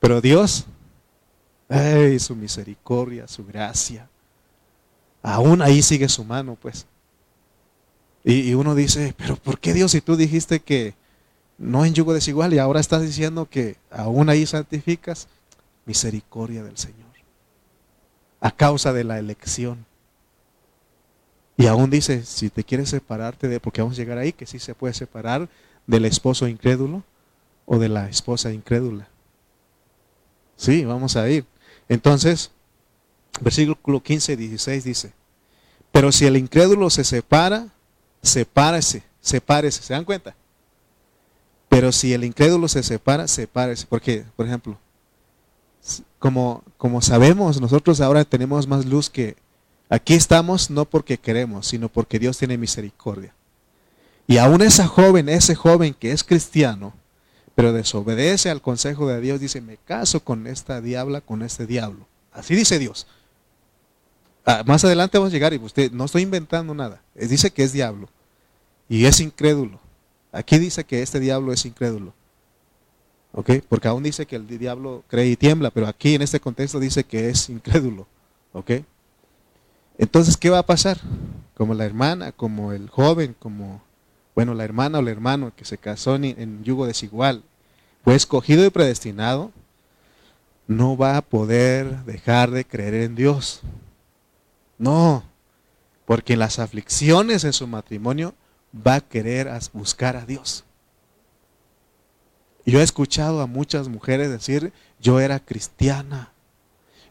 Pero 0.00 0.20
Dios, 0.20 0.66
ay, 1.68 2.18
su 2.18 2.34
misericordia, 2.34 3.28
su 3.28 3.44
gracia, 3.46 4.08
aún 5.22 5.62
ahí 5.62 5.82
sigue 5.82 6.08
su 6.08 6.24
mano, 6.24 6.56
pues. 6.60 6.86
Y, 8.24 8.52
uno 8.54 8.74
dice, 8.74 9.14
pero 9.16 9.36
¿por 9.36 9.58
qué 9.58 9.72
Dios 9.72 9.92
si 9.92 10.00
tú 10.00 10.16
dijiste 10.16 10.60
que 10.60 10.94
no 11.56 11.84
en 11.84 11.94
yugo 11.94 12.12
desigual 12.12 12.52
y 12.52 12.58
ahora 12.58 12.80
estás 12.80 13.02
diciendo 13.02 13.46
que 13.48 13.76
aún 13.90 14.28
ahí 14.28 14.46
santificas? 14.46 15.28
Misericordia 15.86 16.62
del 16.62 16.76
Señor 16.76 17.10
a 18.40 18.50
causa 18.50 18.92
de 18.92 19.04
la 19.04 19.18
elección. 19.18 19.84
Y 21.56 21.66
aún 21.66 21.90
dice, 21.90 22.24
si 22.24 22.48
te 22.48 22.64
quieres 22.64 22.88
separarte 22.88 23.46
de, 23.48 23.60
porque 23.60 23.82
vamos 23.82 23.98
a 23.98 24.00
llegar 24.00 24.16
ahí, 24.16 24.32
que 24.32 24.46
sí 24.46 24.58
se 24.58 24.74
puede 24.74 24.94
separar 24.94 25.48
del 25.86 26.06
esposo 26.06 26.48
incrédulo 26.48 27.04
o 27.66 27.78
de 27.78 27.90
la 27.90 28.08
esposa 28.08 28.50
incrédula. 28.52 29.08
Sí, 30.60 30.84
vamos 30.84 31.16
a 31.16 31.26
ir. 31.26 31.46
Entonces, 31.88 32.50
versículo 33.40 34.02
15 34.02 34.34
y 34.34 34.36
16 34.36 34.84
dice, 34.84 35.12
pero 35.90 36.12
si 36.12 36.26
el 36.26 36.36
incrédulo 36.36 36.90
se 36.90 37.02
separa, 37.02 37.68
sepárese, 38.22 39.02
sepárese, 39.22 39.82
¿se 39.82 39.94
dan 39.94 40.04
cuenta? 40.04 40.36
Pero 41.70 41.92
si 41.92 42.12
el 42.12 42.24
incrédulo 42.24 42.68
se 42.68 42.82
separa, 42.82 43.26
sepárese. 43.26 43.86
Porque, 43.88 44.26
por 44.36 44.46
ejemplo, 44.46 44.78
como, 46.18 46.62
como 46.76 47.00
sabemos, 47.00 47.58
nosotros 47.58 48.02
ahora 48.02 48.26
tenemos 48.26 48.66
más 48.66 48.84
luz 48.84 49.08
que 49.08 49.36
aquí 49.88 50.12
estamos 50.12 50.68
no 50.68 50.84
porque 50.84 51.16
queremos, 51.16 51.68
sino 51.68 51.88
porque 51.88 52.18
Dios 52.18 52.36
tiene 52.36 52.58
misericordia. 52.58 53.34
Y 54.26 54.36
aún 54.36 54.60
esa 54.60 54.86
joven, 54.86 55.30
ese 55.30 55.54
joven 55.54 55.94
que 55.94 56.12
es 56.12 56.22
cristiano, 56.22 56.92
pero 57.60 57.74
desobedece 57.74 58.48
al 58.48 58.62
consejo 58.62 59.06
de 59.06 59.20
Dios, 59.20 59.38
dice, 59.38 59.60
me 59.60 59.76
caso 59.76 60.20
con 60.20 60.46
esta 60.46 60.80
diabla, 60.80 61.20
con 61.20 61.42
este 61.42 61.66
diablo. 61.66 62.06
Así 62.32 62.54
dice 62.54 62.78
Dios. 62.78 63.06
Ah, 64.46 64.62
más 64.66 64.82
adelante 64.82 65.18
vamos 65.18 65.30
a 65.30 65.34
llegar 65.34 65.52
y 65.52 65.58
usted, 65.58 65.92
no 65.92 66.06
estoy 66.06 66.22
inventando 66.22 66.72
nada. 66.72 67.02
Dice 67.14 67.50
que 67.50 67.62
es 67.62 67.74
diablo 67.74 68.08
y 68.88 69.04
es 69.04 69.20
incrédulo. 69.20 69.78
Aquí 70.32 70.56
dice 70.56 70.84
que 70.84 71.02
este 71.02 71.20
diablo 71.20 71.52
es 71.52 71.66
incrédulo. 71.66 72.14
¿Ok? 73.32 73.50
Porque 73.68 73.88
aún 73.88 74.04
dice 74.04 74.24
que 74.24 74.36
el 74.36 74.46
diablo 74.46 75.04
cree 75.06 75.26
y 75.26 75.36
tiembla, 75.36 75.70
pero 75.70 75.86
aquí 75.86 76.14
en 76.14 76.22
este 76.22 76.40
contexto 76.40 76.80
dice 76.80 77.04
que 77.04 77.28
es 77.28 77.50
incrédulo. 77.50 78.06
¿Ok? 78.54 78.70
Entonces, 79.98 80.38
¿qué 80.38 80.48
va 80.48 80.60
a 80.60 80.66
pasar? 80.66 80.98
Como 81.58 81.74
la 81.74 81.84
hermana, 81.84 82.32
como 82.32 82.72
el 82.72 82.88
joven, 82.88 83.36
como, 83.38 83.82
bueno, 84.34 84.54
la 84.54 84.64
hermana 84.64 84.96
o 84.96 85.02
el 85.02 85.08
hermano 85.08 85.52
que 85.54 85.66
se 85.66 85.76
casó 85.76 86.16
en, 86.16 86.24
en 86.24 86.64
yugo 86.64 86.86
desigual, 86.86 87.44
fue 88.04 88.14
escogido 88.14 88.64
y 88.64 88.70
predestinado, 88.70 89.52
no 90.66 90.96
va 90.96 91.16
a 91.16 91.22
poder 91.22 92.04
dejar 92.04 92.50
de 92.50 92.64
creer 92.64 92.94
en 92.94 93.16
Dios. 93.16 93.60
No, 94.78 95.24
porque 96.06 96.32
en 96.32 96.38
las 96.38 96.58
aflicciones 96.58 97.44
en 97.44 97.52
su 97.52 97.66
matrimonio 97.66 98.34
va 98.74 98.96
a 98.96 99.00
querer 99.00 99.50
buscar 99.72 100.16
a 100.16 100.24
Dios. 100.24 100.64
Yo 102.64 102.80
he 102.80 102.82
escuchado 102.82 103.40
a 103.40 103.46
muchas 103.46 103.88
mujeres 103.88 104.30
decir, 104.30 104.72
yo 105.00 105.18
era 105.20 105.40
cristiana, 105.40 106.32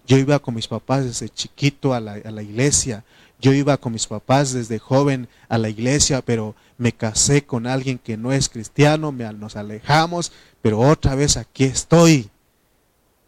yo 0.05 0.17
iba 0.17 0.39
con 0.39 0.55
mis 0.55 0.67
papás 0.67 1.05
desde 1.05 1.29
chiquito 1.29 1.93
a 1.93 1.99
la, 1.99 2.41
iglesia, 2.41 3.03
yo 3.39 3.53
iba 3.53 3.77
con 3.77 3.93
mis 3.93 4.07
papás 4.07 4.53
desde 4.53 4.79
joven 4.79 5.29
a 5.47 5.57
la 5.57 5.69
iglesia, 5.69 6.21
pero 6.21 6.55
me 6.77 6.91
casé 6.91 7.45
con 7.45 7.67
alguien 7.67 7.97
que 7.97 8.17
no 8.17 8.33
es 8.33 8.49
cristiano, 8.49 9.11
me, 9.11 9.31
nos 9.33 9.55
alejamos, 9.55 10.31
pero 10.61 10.79
otra 10.79 11.15
vez 11.15 11.37
aquí 11.37 11.63
estoy. 11.63 12.29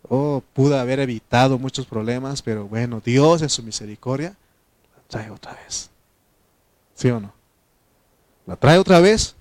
Oh, 0.09 0.43
pude 0.53 0.77
haber 0.77 0.99
evitado 0.99 1.57
muchos 1.57 1.85
problemas, 1.85 2.41
pero 2.41 2.67
bueno, 2.67 3.01
Dios 3.03 3.41
en 3.41 3.49
su 3.49 3.63
misericordia 3.63 4.35
la 4.95 5.03
trae 5.07 5.31
otra 5.31 5.53
vez. 5.53 5.89
¿Sí 6.93 7.09
o 7.09 7.19
no? 7.19 7.33
La 8.45 8.57
trae 8.57 8.77
otra 8.77 8.99
vez 8.99 9.35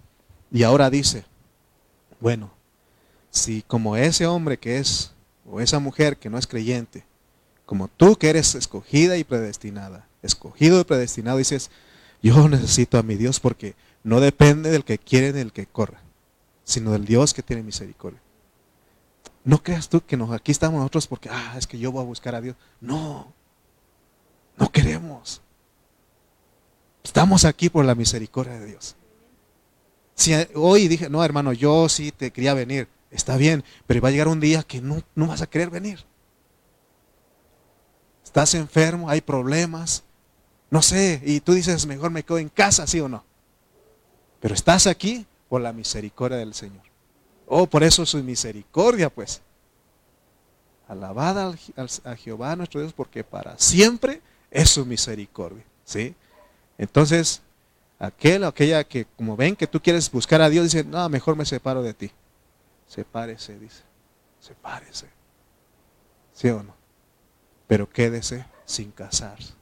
y 0.52 0.62
ahora 0.62 0.88
dice, 0.88 1.24
bueno, 2.20 2.50
si 3.30 3.62
como 3.62 3.96
ese 3.96 4.26
hombre 4.26 4.58
que 4.58 4.78
es, 4.78 5.12
o 5.44 5.60
esa 5.60 5.80
mujer 5.80 6.16
que 6.16 6.30
no 6.30 6.38
es 6.38 6.46
creyente, 6.46 7.04
como 7.66 7.88
tú 7.88 8.16
que 8.16 8.30
eres 8.30 8.54
escogida 8.54 9.16
y 9.16 9.24
predestinada, 9.24 10.06
escogido 10.22 10.80
y 10.80 10.84
predestinado, 10.84 11.38
dices, 11.38 11.70
yo 12.22 12.48
necesito 12.48 12.98
a 12.98 13.02
mi 13.02 13.16
Dios 13.16 13.40
porque 13.40 13.74
no 14.02 14.20
depende 14.20 14.70
del 14.70 14.84
que 14.84 14.98
quiere 14.98 15.32
ni 15.32 15.38
del 15.38 15.52
que 15.52 15.66
corra, 15.66 16.00
sino 16.64 16.92
del 16.92 17.04
Dios 17.04 17.34
que 17.34 17.42
tiene 17.42 17.62
misericordia. 17.62 18.20
No 19.44 19.62
creas 19.62 19.88
tú 19.88 20.04
que 20.04 20.18
aquí 20.32 20.52
estamos 20.52 20.78
nosotros 20.78 21.06
porque, 21.06 21.28
ah, 21.30 21.54
es 21.56 21.66
que 21.66 21.78
yo 21.78 21.92
voy 21.92 22.02
a 22.02 22.06
buscar 22.06 22.34
a 22.34 22.40
Dios. 22.40 22.56
No, 22.80 23.32
no 24.56 24.70
queremos. 24.70 25.40
Estamos 27.02 27.44
aquí 27.44 27.70
por 27.70 27.84
la 27.84 27.94
misericordia 27.94 28.58
de 28.58 28.66
Dios. 28.66 28.96
Si 30.14 30.34
hoy 30.54 30.88
dije, 30.88 31.08
no 31.08 31.24
hermano, 31.24 31.54
yo 31.54 31.88
sí 31.88 32.12
te 32.12 32.30
quería 32.30 32.52
venir, 32.52 32.88
está 33.10 33.38
bien, 33.38 33.64
pero 33.86 34.02
va 34.02 34.08
a 34.08 34.10
llegar 34.10 34.28
un 34.28 34.40
día 34.40 34.62
que 34.62 34.82
no, 34.82 35.02
no 35.14 35.28
vas 35.28 35.40
a 35.40 35.48
querer 35.48 35.70
venir. 35.70 36.04
Estás 38.22 38.54
enfermo, 38.54 39.08
hay 39.08 39.22
problemas, 39.22 40.04
no 40.70 40.82
sé, 40.82 41.20
y 41.24 41.40
tú 41.40 41.52
dices, 41.52 41.86
mejor 41.86 42.10
me 42.10 42.22
quedo 42.22 42.38
en 42.38 42.48
casa, 42.48 42.86
¿sí 42.86 43.00
o 43.00 43.08
no? 43.08 43.24
Pero 44.40 44.54
estás 44.54 44.86
aquí 44.86 45.26
por 45.48 45.60
la 45.60 45.72
misericordia 45.72 46.38
del 46.38 46.54
Señor. 46.54 46.82
Oh, 47.46 47.66
por 47.66 47.82
eso 47.82 48.06
su 48.06 48.22
misericordia, 48.22 49.10
pues. 49.10 49.42
Alabada 50.86 51.54
a 52.04 52.16
Jehová 52.16 52.54
nuestro 52.56 52.80
Dios, 52.80 52.92
porque 52.92 53.24
para 53.24 53.58
siempre 53.58 54.22
es 54.50 54.70
su 54.70 54.86
misericordia. 54.86 55.64
¿sí? 55.84 56.14
Entonces, 56.78 57.42
aquel 57.98 58.44
o 58.44 58.48
aquella 58.48 58.84
que, 58.84 59.04
como 59.16 59.36
ven 59.36 59.56
que 59.56 59.66
tú 59.66 59.80
quieres 59.80 60.10
buscar 60.10 60.40
a 60.40 60.48
Dios, 60.48 60.64
dice, 60.64 60.84
no, 60.84 61.08
mejor 61.08 61.36
me 61.36 61.44
separo 61.44 61.82
de 61.82 61.94
ti. 61.94 62.12
Sepárese, 62.86 63.58
dice. 63.58 63.82
Sepárese. 64.40 65.08
¿Sí 66.32 66.48
o 66.48 66.62
no? 66.62 66.74
Pero 67.66 67.88
quédese 67.88 68.46
sin 68.64 68.92
casarse. 68.92 69.59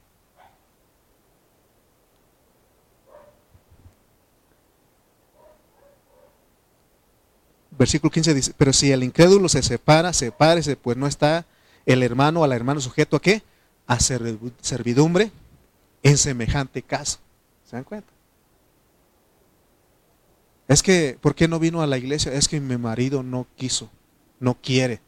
Versículo 7.79 8.11
15 8.11 8.33
dice, 8.33 8.53
pero 8.57 8.73
si 8.73 8.91
el 8.91 9.03
incrédulo 9.03 9.47
se 9.47 9.63
separa, 9.63 10.11
sepárese, 10.11 10.75
pues 10.75 10.97
no 10.97 11.07
está 11.07 11.45
el 11.85 12.03
hermano 12.03 12.41
o 12.41 12.47
la 12.47 12.57
hermana 12.57 12.81
sujeto 12.81 13.15
a 13.15 13.21
qué? 13.21 13.41
A 13.87 14.01
servidumbre 14.01 15.31
en 16.03 16.17
semejante 16.17 16.81
caso. 16.81 17.19
¿Se 17.63 17.77
dan 17.77 17.85
cuenta? 17.85 18.09
Es 20.67 20.83
que, 20.83 21.17
¿por 21.21 21.33
qué 21.33 21.47
no 21.47 21.57
vino 21.57 21.81
a 21.81 21.87
la 21.87 21.97
iglesia? 21.97 22.33
Es 22.33 22.49
que 22.49 22.59
mi 22.59 22.75
marido 22.75 23.23
no 23.23 23.47
quiso, 23.55 23.89
no 24.41 24.55
quiere. 24.55 24.99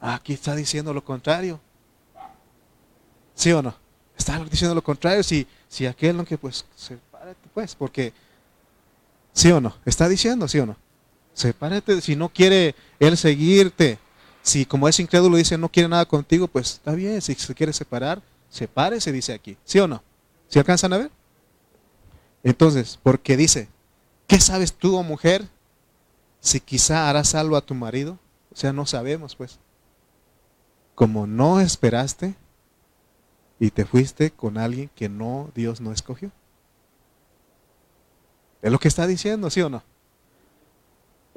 Ah, 0.00 0.14
aquí 0.14 0.34
está 0.34 0.54
diciendo 0.54 0.94
lo 0.94 1.02
contrario. 1.02 1.58
¿Sí 3.34 3.50
o 3.50 3.60
no? 3.60 3.74
Está 4.16 4.38
diciendo 4.44 4.76
lo 4.76 4.84
contrario. 4.84 5.24
Si, 5.24 5.48
si 5.68 5.84
aquel 5.84 6.16
no 6.16 6.24
que, 6.24 6.38
pues, 6.38 6.64
sepárate, 6.76 7.48
pues, 7.52 7.74
porque, 7.74 8.12
¿sí 9.32 9.50
o 9.50 9.60
no? 9.60 9.74
Está 9.84 10.08
diciendo, 10.08 10.46
¿sí 10.46 10.60
o 10.60 10.66
no? 10.66 10.76
Sepárate, 11.38 12.00
si 12.00 12.16
no 12.16 12.28
quiere 12.28 12.74
él 12.98 13.16
seguirte, 13.16 13.98
si 14.42 14.66
como 14.66 14.88
es 14.88 14.98
incrédulo 14.98 15.36
dice 15.36 15.56
no 15.56 15.68
quiere 15.68 15.88
nada 15.88 16.04
contigo, 16.04 16.48
pues 16.48 16.72
está 16.72 16.92
bien, 16.92 17.20
si 17.22 17.34
se 17.34 17.54
quiere 17.54 17.72
separar, 17.72 18.20
sepárese, 18.48 19.12
dice 19.12 19.32
aquí. 19.32 19.56
¿Sí 19.64 19.78
o 19.78 19.86
no? 19.86 20.02
¿Sí 20.48 20.58
alcanzan 20.58 20.92
a 20.92 20.98
ver? 20.98 21.10
Entonces, 22.42 22.98
porque 23.02 23.36
dice, 23.36 23.68
¿Qué 24.28 24.38
sabes 24.40 24.74
tú, 24.74 24.94
oh 24.94 25.02
mujer, 25.02 25.48
si 26.40 26.60
quizá 26.60 27.08
harás 27.08 27.30
salvo 27.30 27.56
a 27.56 27.62
tu 27.62 27.74
marido? 27.74 28.18
O 28.52 28.56
sea, 28.56 28.74
no 28.74 28.84
sabemos, 28.84 29.34
pues. 29.34 29.58
Como 30.94 31.26
no 31.26 31.60
esperaste 31.60 32.34
y 33.58 33.70
te 33.70 33.86
fuiste 33.86 34.30
con 34.30 34.58
alguien 34.58 34.90
que 34.94 35.08
no, 35.08 35.50
Dios 35.54 35.80
no 35.80 35.92
escogió. 35.92 36.30
Es 38.60 38.70
lo 38.70 38.78
que 38.78 38.88
está 38.88 39.06
diciendo, 39.06 39.48
¿sí 39.48 39.62
o 39.62 39.70
no? 39.70 39.82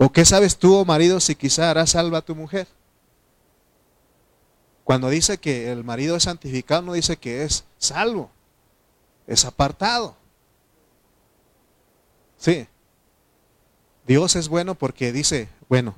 ¿O 0.04 0.12
qué 0.12 0.26
sabes 0.26 0.58
tú, 0.58 0.78
oh 0.78 0.84
marido, 0.84 1.20
si 1.20 1.36
quizá 1.36 1.70
harás 1.70 1.91
salvo 1.91 2.16
a 2.16 2.24
tu 2.24 2.34
mujer? 2.34 2.68
Cuando 4.84 5.12
dice 5.12 5.38
que 5.38 5.72
el 5.72 5.84
marido 5.84 6.16
es 6.16 6.24
santificado, 6.24 6.82
no 6.82 6.93
dice 6.93 7.18
que 7.18 7.43
es 7.43 7.66
salvo, 7.78 8.32
es 9.28 9.45
apartado. 9.45 10.16
Sí. 12.36 12.66
Dios 14.08 14.36
es 14.36 14.49
bueno 14.49 14.74
porque 14.74 15.12
dice, 15.12 15.49
bueno, 15.70 15.93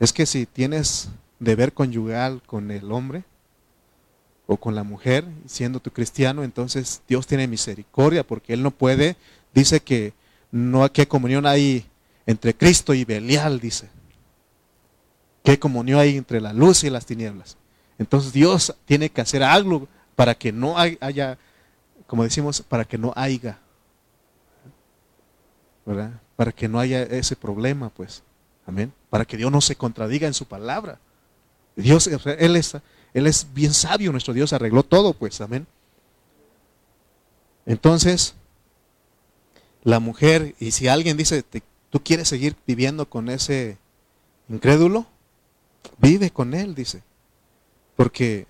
es 0.00 0.12
que 0.12 0.26
si 0.26 0.44
tienes 0.44 1.08
deber 1.38 1.72
conyugal 1.72 2.42
con 2.44 2.72
el 2.72 2.90
hombre 2.90 3.22
o 4.48 4.56
con 4.56 4.74
la 4.74 4.82
mujer, 4.82 5.24
siendo 5.46 5.78
tu 5.78 5.92
cristiano, 5.92 6.42
entonces 6.42 7.02
Dios 7.06 7.28
tiene 7.28 7.46
misericordia 7.46 8.26
porque 8.26 8.54
Él 8.54 8.64
no 8.64 8.72
puede, 8.72 9.16
dice 9.54 9.78
que 9.78 10.12
no 10.50 10.92
qué 10.92 11.06
comunión 11.06 11.46
hay 11.46 11.86
entre 12.26 12.54
Cristo 12.54 12.92
y 12.92 13.04
Belial, 13.04 13.60
dice. 13.60 13.88
¿Qué 15.42 15.58
comunión 15.58 16.00
hay 16.00 16.16
entre 16.16 16.40
la 16.40 16.52
luz 16.52 16.84
y 16.84 16.90
las 16.90 17.06
tinieblas? 17.06 17.56
Entonces 17.98 18.32
Dios 18.32 18.74
tiene 18.84 19.10
que 19.10 19.20
hacer 19.20 19.42
algo 19.42 19.88
para 20.16 20.34
que 20.34 20.52
no 20.52 20.76
haya, 20.76 21.38
como 22.06 22.24
decimos, 22.24 22.62
para 22.62 22.84
que 22.84 22.98
no 22.98 23.12
haya. 23.16 23.58
¿Verdad? 25.84 26.20
para 26.36 26.52
que 26.52 26.68
no 26.68 26.78
haya 26.78 27.02
ese 27.02 27.34
problema, 27.34 27.88
pues. 27.88 28.22
Amén. 28.66 28.92
Para 29.10 29.24
que 29.24 29.36
Dios 29.36 29.50
no 29.50 29.60
se 29.60 29.74
contradiga 29.74 30.28
en 30.28 30.34
su 30.34 30.44
palabra. 30.44 31.00
Dios, 31.74 32.06
Él 32.06 32.56
es, 32.56 32.76
Él 33.14 33.26
es 33.26 33.46
bien 33.52 33.72
sabio, 33.72 34.12
nuestro 34.12 34.34
Dios 34.34 34.52
arregló 34.52 34.82
todo, 34.82 35.14
pues. 35.14 35.40
Amén. 35.40 35.66
Entonces, 37.64 38.34
la 39.82 39.98
mujer, 39.98 40.54
y 40.60 40.72
si 40.72 40.88
alguien 40.88 41.16
dice, 41.16 41.42
tú 41.96 42.02
quieres 42.04 42.28
seguir 42.28 42.56
viviendo 42.66 43.08
con 43.08 43.30
ese 43.30 43.78
incrédulo, 44.50 45.06
vive 45.96 46.30
con 46.30 46.52
él, 46.52 46.74
dice. 46.74 47.02
Porque 47.96 48.46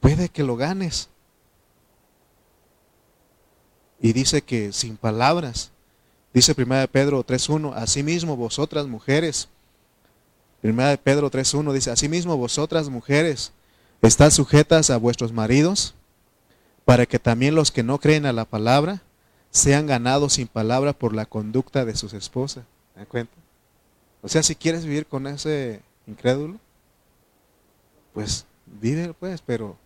puede 0.00 0.30
que 0.30 0.42
lo 0.42 0.56
ganes. 0.56 1.10
Y 4.00 4.14
dice 4.14 4.40
que 4.40 4.72
sin 4.72 4.96
palabras 4.96 5.70
Dice 6.32 6.54
1 6.56 6.88
Pedro 6.88 7.26
3.1, 7.26 7.74
asimismo 7.74 8.36
vosotras 8.36 8.86
mujeres, 8.86 9.48
1 10.62 10.76
Pedro 11.02 11.30
3.1 11.30 11.72
dice, 11.72 11.90
asimismo 11.90 12.36
vosotras 12.36 12.88
mujeres, 12.88 13.52
estás 14.02 14.34
sujetas 14.34 14.90
a 14.90 14.98
vuestros 14.98 15.32
maridos, 15.32 15.94
para 16.84 17.06
que 17.06 17.18
también 17.18 17.54
los 17.54 17.72
que 17.72 17.82
no 17.82 17.98
creen 17.98 18.24
a 18.24 18.32
la 18.32 18.44
palabra 18.44 19.02
sean 19.50 19.86
ganados 19.86 20.34
sin 20.34 20.46
palabra 20.46 20.92
por 20.92 21.14
la 21.14 21.26
conducta 21.26 21.84
de 21.84 21.96
sus 21.96 22.12
esposas. 22.12 22.64
¿Me 22.98 23.06
cuenta? 23.06 23.32
O 24.22 24.28
sea, 24.28 24.42
si 24.42 24.54
quieres 24.56 24.84
vivir 24.84 25.06
con 25.06 25.26
ese 25.26 25.80
incrédulo, 26.06 26.58
pues 28.12 28.44
vive 28.66 29.14
pues, 29.14 29.40
pero 29.40 29.76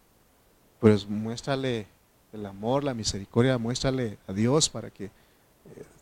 pues 0.80 1.06
muéstrale 1.06 1.86
el 2.32 2.46
amor, 2.46 2.82
la 2.82 2.94
misericordia, 2.94 3.58
muéstrale 3.58 4.18
a 4.26 4.32
Dios 4.32 4.68
para 4.68 4.90
que 4.90 5.10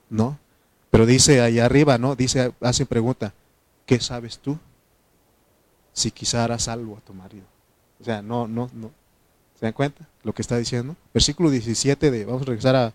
¿no? 0.09 0.39
Pero 0.91 1.07
dice 1.07 1.41
ahí 1.41 1.59
arriba, 1.59 1.99
¿no? 1.99 2.17
Dice, 2.17 2.53
hace 2.61 2.87
pregunta, 2.87 3.35
¿qué 3.87 4.01
sabes 4.01 4.39
tú? 4.39 4.59
si 5.93 6.11
quizá 6.11 6.45
hará 6.45 6.59
salvo 6.59 6.97
a 6.97 7.01
tu 7.01 7.13
marido. 7.13 7.45
O 8.01 8.05
sea, 8.05 8.23
no, 8.23 8.49
no, 8.49 8.71
no. 8.73 8.91
¿Se 9.59 9.67
dan 9.67 9.73
cuenta 9.73 10.09
lo 10.23 10.33
que 10.33 10.43
está 10.43 10.57
diciendo? 10.57 10.97
Versículo 11.13 11.51
17 11.51 12.11
de, 12.11 12.25
vamos 12.25 12.43
a 12.43 12.47
regresar 12.47 12.77
a 12.77 12.95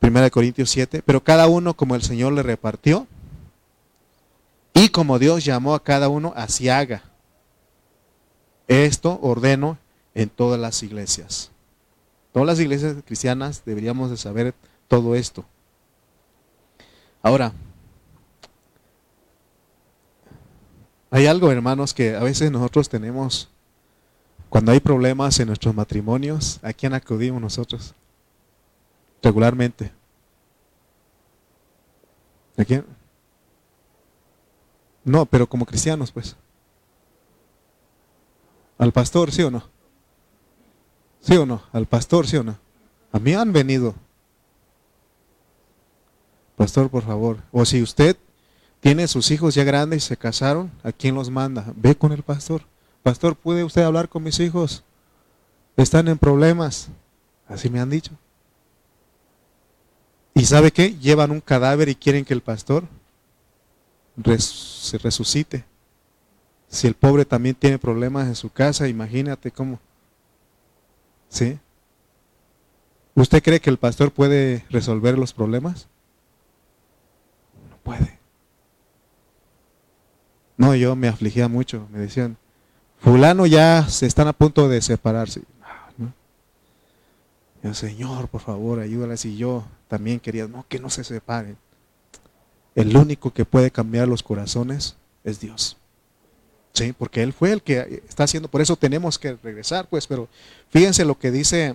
1 0.00 0.30
Corintios 0.30 0.70
7, 0.70 1.02
pero 1.04 1.22
cada 1.22 1.46
uno 1.46 1.74
como 1.74 1.94
el 1.94 2.02
Señor 2.02 2.32
le 2.32 2.42
repartió 2.42 3.06
y 4.78 4.90
como 4.90 5.18
Dios 5.18 5.42
llamó 5.42 5.74
a 5.74 5.82
cada 5.82 6.10
uno, 6.10 6.34
así 6.36 6.68
haga. 6.68 7.02
Esto 8.68 9.18
ordeno 9.22 9.78
en 10.14 10.28
todas 10.28 10.60
las 10.60 10.82
iglesias. 10.82 11.50
Todas 12.30 12.46
las 12.46 12.60
iglesias 12.60 12.94
cristianas 13.06 13.62
deberíamos 13.64 14.10
de 14.10 14.18
saber 14.18 14.54
todo 14.86 15.14
esto. 15.14 15.46
Ahora, 17.22 17.54
hay 21.10 21.24
algo, 21.24 21.50
hermanos, 21.50 21.94
que 21.94 22.14
a 22.14 22.22
veces 22.22 22.50
nosotros 22.50 22.90
tenemos, 22.90 23.48
cuando 24.50 24.72
hay 24.72 24.80
problemas 24.80 25.40
en 25.40 25.46
nuestros 25.46 25.74
matrimonios, 25.74 26.60
¿a 26.62 26.74
quién 26.74 26.92
acudimos 26.92 27.40
nosotros? 27.40 27.94
Regularmente. 29.22 29.90
¿A 32.58 32.64
quién? 32.66 32.95
No, 35.06 35.24
pero 35.24 35.48
como 35.48 35.64
cristianos, 35.64 36.10
pues. 36.10 36.34
Al 38.76 38.90
pastor, 38.92 39.30
¿sí 39.30 39.40
o 39.42 39.52
no? 39.52 39.62
¿Sí 41.20 41.36
o 41.36 41.46
no? 41.46 41.62
Al 41.72 41.86
pastor, 41.86 42.26
¿sí 42.26 42.36
o 42.36 42.42
no? 42.42 42.58
A 43.12 43.20
mí 43.20 43.32
han 43.32 43.52
venido. 43.52 43.94
Pastor, 46.56 46.90
por 46.90 47.04
favor. 47.04 47.38
O 47.52 47.64
si 47.64 47.80
usted 47.80 48.16
tiene 48.80 49.06
sus 49.06 49.30
hijos 49.30 49.54
ya 49.54 49.62
grandes 49.62 50.04
y 50.04 50.08
se 50.08 50.16
casaron, 50.16 50.72
¿a 50.82 50.90
quién 50.90 51.14
los 51.14 51.30
manda? 51.30 51.72
Ve 51.76 51.94
con 51.94 52.10
el 52.10 52.24
pastor. 52.24 52.62
Pastor, 53.04 53.36
¿puede 53.36 53.62
usted 53.62 53.82
hablar 53.82 54.08
con 54.08 54.24
mis 54.24 54.40
hijos? 54.40 54.82
Están 55.76 56.08
en 56.08 56.18
problemas. 56.18 56.88
Así 57.46 57.70
me 57.70 57.78
han 57.78 57.90
dicho. 57.90 58.10
¿Y 60.34 60.46
sabe 60.46 60.72
qué? 60.72 60.96
Llevan 60.98 61.30
un 61.30 61.40
cadáver 61.40 61.88
y 61.88 61.94
quieren 61.94 62.24
que 62.24 62.34
el 62.34 62.42
pastor 62.42 62.88
se 64.38 64.98
resucite. 64.98 65.64
Si 66.68 66.86
el 66.86 66.94
pobre 66.94 67.24
también 67.24 67.54
tiene 67.54 67.78
problemas 67.78 68.26
en 68.26 68.34
su 68.34 68.50
casa, 68.50 68.88
imagínate 68.88 69.50
cómo. 69.50 69.78
¿Sí? 71.28 71.58
¿Usted 73.14 73.42
cree 73.42 73.60
que 73.60 73.70
el 73.70 73.78
pastor 73.78 74.12
puede 74.12 74.64
resolver 74.70 75.16
los 75.16 75.32
problemas? 75.32 75.88
No 77.70 77.76
puede. 77.78 78.18
No, 80.56 80.74
yo 80.74 80.96
me 80.96 81.08
afligía 81.08 81.48
mucho. 81.48 81.86
Me 81.90 81.98
decían, 81.98 82.36
fulano 82.98 83.46
ya 83.46 83.88
se 83.88 84.06
están 84.06 84.28
a 84.28 84.32
punto 84.32 84.68
de 84.68 84.82
separarse. 84.82 85.42
Yo, 87.62 87.74
Señor, 87.74 88.28
por 88.28 88.42
favor, 88.42 88.80
ayúdales. 88.80 89.24
Y 89.24 89.36
yo 89.36 89.64
también 89.88 90.20
quería, 90.20 90.46
no, 90.46 90.64
que 90.68 90.78
no 90.78 90.90
se 90.90 91.04
separen. 91.04 91.56
El 92.76 92.96
único 92.96 93.32
que 93.32 93.46
puede 93.46 93.72
cambiar 93.72 94.06
los 94.06 94.22
corazones 94.22 94.96
es 95.24 95.40
Dios. 95.40 95.78
Sí, 96.74 96.92
porque 96.92 97.22
Él 97.22 97.32
fue 97.32 97.52
el 97.52 97.62
que 97.62 98.02
está 98.06 98.24
haciendo, 98.24 98.50
por 98.50 98.60
eso 98.60 98.76
tenemos 98.76 99.18
que 99.18 99.34
regresar, 99.42 99.88
pues, 99.88 100.06
pero 100.06 100.28
fíjense 100.68 101.06
lo 101.06 101.18
que 101.18 101.30
dice 101.30 101.74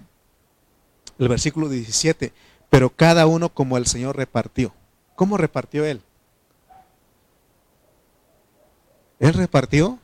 el 1.18 1.28
versículo 1.28 1.70
17, 1.70 2.32
pero 2.70 2.92
cada 2.92 3.26
uno 3.26 3.50
como 3.50 3.78
el 3.78 3.88
Señor 3.88 4.16
repartió. 4.16 4.74
¿Cómo 5.16 5.38
repartió 5.38 5.86
Él? 5.86 6.02
Él 9.20 9.34
repartió 9.34 9.98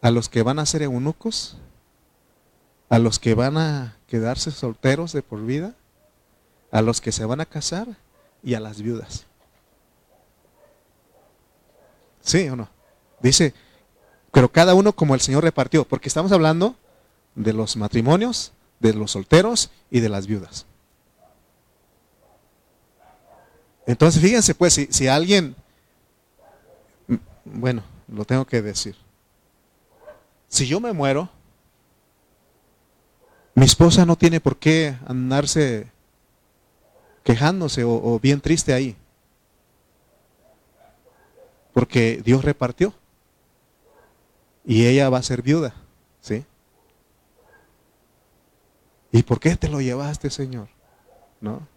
a 0.00 0.10
los 0.10 0.28
que 0.28 0.42
van 0.42 0.58
a 0.58 0.66
ser 0.66 0.82
eunucos, 0.82 1.58
a 2.88 2.98
los 2.98 3.20
que 3.20 3.34
van 3.34 3.56
a 3.56 3.96
quedarse 4.08 4.50
solteros 4.50 5.12
de 5.12 5.22
por 5.22 5.46
vida, 5.46 5.76
a 6.72 6.82
los 6.82 7.00
que 7.00 7.12
se 7.12 7.24
van 7.24 7.40
a 7.40 7.46
casar 7.46 7.86
y 8.42 8.54
a 8.54 8.60
las 8.60 8.82
viudas. 8.82 9.26
¿Sí 12.26 12.48
o 12.48 12.56
no? 12.56 12.68
Dice, 13.20 13.54
pero 14.32 14.50
cada 14.50 14.74
uno 14.74 14.92
como 14.92 15.14
el 15.14 15.20
Señor 15.20 15.44
repartió, 15.44 15.86
porque 15.86 16.08
estamos 16.08 16.32
hablando 16.32 16.74
de 17.36 17.52
los 17.52 17.76
matrimonios, 17.76 18.52
de 18.80 18.94
los 18.94 19.12
solteros 19.12 19.70
y 19.92 20.00
de 20.00 20.08
las 20.08 20.26
viudas. 20.26 20.66
Entonces, 23.86 24.20
fíjense 24.20 24.56
pues, 24.56 24.74
si, 24.74 24.88
si 24.90 25.06
alguien, 25.06 25.54
bueno, 27.44 27.84
lo 28.08 28.24
tengo 28.24 28.44
que 28.44 28.60
decir, 28.60 28.96
si 30.48 30.66
yo 30.66 30.80
me 30.80 30.92
muero, 30.92 31.30
mi 33.54 33.66
esposa 33.66 34.04
no 34.04 34.16
tiene 34.16 34.40
por 34.40 34.56
qué 34.56 34.96
andarse 35.06 35.92
quejándose 37.22 37.84
o 37.84 38.18
bien 38.18 38.40
triste 38.40 38.74
ahí. 38.74 38.96
Porque 41.76 42.22
Dios 42.24 42.42
repartió. 42.42 42.94
Y 44.64 44.86
ella 44.86 45.10
va 45.10 45.18
a 45.18 45.22
ser 45.22 45.42
viuda. 45.42 45.74
¿Sí? 46.22 46.42
¿Y 49.12 49.22
por 49.24 49.38
qué 49.40 49.56
te 49.56 49.68
lo 49.68 49.82
llevaste, 49.82 50.30
Señor? 50.30 50.68
¿No? 51.38 51.68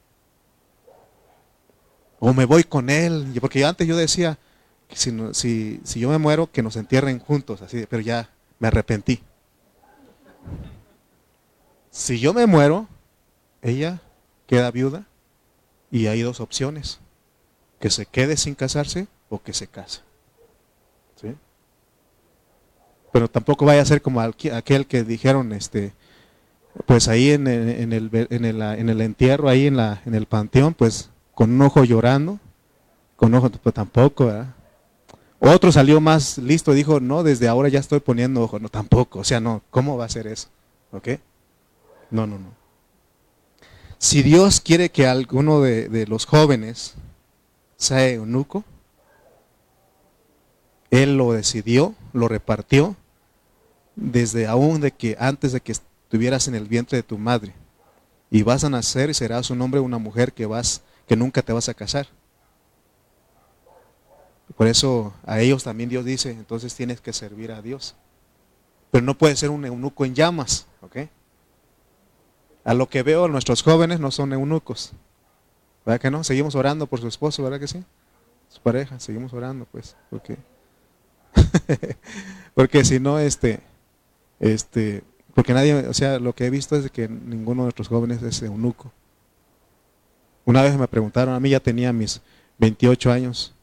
O 2.18 2.32
me 2.34 2.46
voy 2.46 2.64
con 2.64 2.90
él. 2.90 3.38
Porque 3.42 3.66
antes 3.66 3.86
yo 3.86 3.98
decía, 3.98 4.40
que 4.88 4.96
si, 4.96 5.82
si, 5.84 6.00
yo 6.00 6.08
me 6.08 6.18
muero, 6.18 6.50
que 6.50 6.64
nos 6.64 6.78
entierren 6.78 7.20
juntos. 7.20 7.62
Así, 7.62 7.86
pero 7.90 8.02
ya 8.02 8.30
me 8.58 8.70
arrepentí. 8.70 9.22
Si 11.92 12.22
yo 12.22 12.34
me 12.34 12.46
muero, 12.46 12.88
ella 13.62 14.02
queda 14.48 14.72
viuda 14.72 15.08
y 15.92 16.08
hay 16.08 16.22
dos 16.22 16.40
opciones. 16.40 17.02
Que 17.82 17.90
se 17.90 18.06
quede 18.06 18.38
sin 18.38 18.56
casarse 18.56 19.10
o 19.30 19.42
que 19.42 19.54
se 19.54 19.68
case. 19.68 20.02
¿Sí? 21.16 21.36
Pero 23.12 23.30
tampoco 23.30 23.66
vaya 23.66 23.82
a 23.82 23.86
ser 23.86 24.02
como 24.02 24.22
aquel 24.22 24.86
que 24.88 25.04
dijeron, 25.04 25.54
este, 25.54 25.94
pues 26.86 27.08
ahí 27.08 27.32
en 27.32 27.48
el, 27.48 27.70
en 27.70 27.94
el, 27.94 28.28
en 28.30 28.90
el, 28.90 29.02
entierro, 29.02 29.50
ahí 29.50 29.68
en, 29.68 29.78
la, 29.78 30.02
en 30.06 30.16
el 30.16 30.26
panteón, 30.26 30.74
pues 30.74 31.10
con 31.34 31.52
un 31.52 31.62
ojo 31.62 31.84
llorando, 31.84 32.40
con 33.16 33.34
ojo, 33.34 33.50
pues 33.50 33.74
tampoco, 33.74 34.32
Otro 35.40 35.72
salió 35.72 36.00
más 36.00 36.38
listo, 36.38 36.74
dijo, 36.74 37.00
no, 37.00 37.24
desde 37.24 37.48
ahora 37.48 37.70
ya 37.70 37.80
estoy 37.80 38.00
poniendo 38.00 38.42
ojo, 38.42 38.60
no, 38.60 38.70
tampoco, 38.70 39.20
o 39.20 39.24
sea, 39.24 39.40
no, 39.40 39.62
¿cómo 39.70 39.98
va 39.98 40.06
a 40.06 40.10
ser 40.10 40.28
eso? 40.28 40.50
¿Ok? 40.92 41.10
No, 42.12 42.28
no, 42.28 42.38
no. 42.40 42.60
Si 43.98 44.24
Dios 44.24 44.62
quiere 44.62 44.90
que 44.90 45.08
alguno 45.08 45.62
de, 45.62 45.90
de 45.90 46.08
los 46.08 46.26
jóvenes 46.26 46.96
sea 47.76 48.08
eunuco, 48.08 48.64
él 50.92 51.18
lo 51.18 51.32
decidió, 51.34 51.96
lo 52.14 52.28
repartió, 52.28 52.96
desde 53.96 54.48
aún 54.48 54.82
de 54.82 54.92
que 54.92 55.16
antes 55.20 55.52
de 55.52 55.62
que 55.62 55.74
estuvieras 55.74 56.48
en 56.48 56.56
el 56.56 56.68
vientre 56.68 56.98
de 56.98 57.04
tu 57.04 57.18
madre. 57.18 57.54
Y 58.32 58.44
vas 58.44 58.64
a 58.64 58.70
nacer 58.70 59.10
y 59.10 59.14
serás 59.14 59.50
un 59.50 59.62
hombre 59.62 59.80
o 59.80 59.84
una 59.84 59.98
mujer 59.98 60.34
que 60.34 60.46
vas, 60.46 60.82
que 61.08 61.16
nunca 61.16 61.42
te 61.42 61.54
vas 61.54 61.70
a 61.70 61.74
casar. 61.74 62.08
Por 64.56 64.68
eso 64.68 65.14
a 65.26 65.40
ellos 65.40 65.64
también 65.64 65.90
Dios 65.90 66.06
dice, 66.06 66.32
entonces 66.32 66.76
tienes 66.76 67.02
que 67.02 67.14
servir 67.14 67.52
a 67.52 67.62
Dios. 67.62 67.96
Pero 68.92 69.06
no 69.06 69.18
puede 69.18 69.36
ser 69.36 69.50
un 69.50 69.66
eunuco 69.66 70.06
en 70.06 70.16
llamas, 70.16 70.66
¿ok? 70.82 70.98
A 72.64 72.74
lo 72.74 72.90
que 72.90 73.04
veo, 73.04 73.28
nuestros 73.28 73.64
jóvenes 73.64 74.00
no 74.00 74.12
son 74.12 74.34
eunucos. 74.34 74.92
¿Verdad 75.86 76.02
que 76.02 76.12
no? 76.12 76.24
Seguimos 76.24 76.56
orando 76.56 76.88
por 76.88 77.00
su 77.00 77.08
esposo, 77.08 77.44
¿verdad 77.44 77.60
que 77.60 77.68
sí? 77.68 77.84
Su 78.50 78.60
pareja, 78.62 79.00
seguimos 79.00 79.34
orando, 79.34 79.66
pues, 79.72 79.96
porque 80.10 80.38
porque 82.54 82.84
si 82.84 83.00
no, 83.00 83.20
este, 83.20 83.62
este, 84.40 85.04
porque 85.34 85.54
nadie, 85.54 85.74
o 85.88 85.94
sea, 85.94 86.20
lo 86.20 86.34
que 86.34 86.46
he 86.46 86.50
visto 86.50 86.76
es 86.76 86.90
que 86.92 87.08
ninguno 87.08 87.64
de 87.64 87.66
nuestros 87.68 87.88
jóvenes 87.88 88.22
es 88.24 88.42
eunuco. 88.42 88.92
Una 90.46 90.62
vez 90.62 90.78
me 90.78 90.88
preguntaron, 90.88 91.34
a 91.34 91.40
mí 91.40 91.50
ya 91.50 91.60
tenía 91.60 91.94
mis 91.94 92.22
28 92.58 93.12
años, 93.12 93.54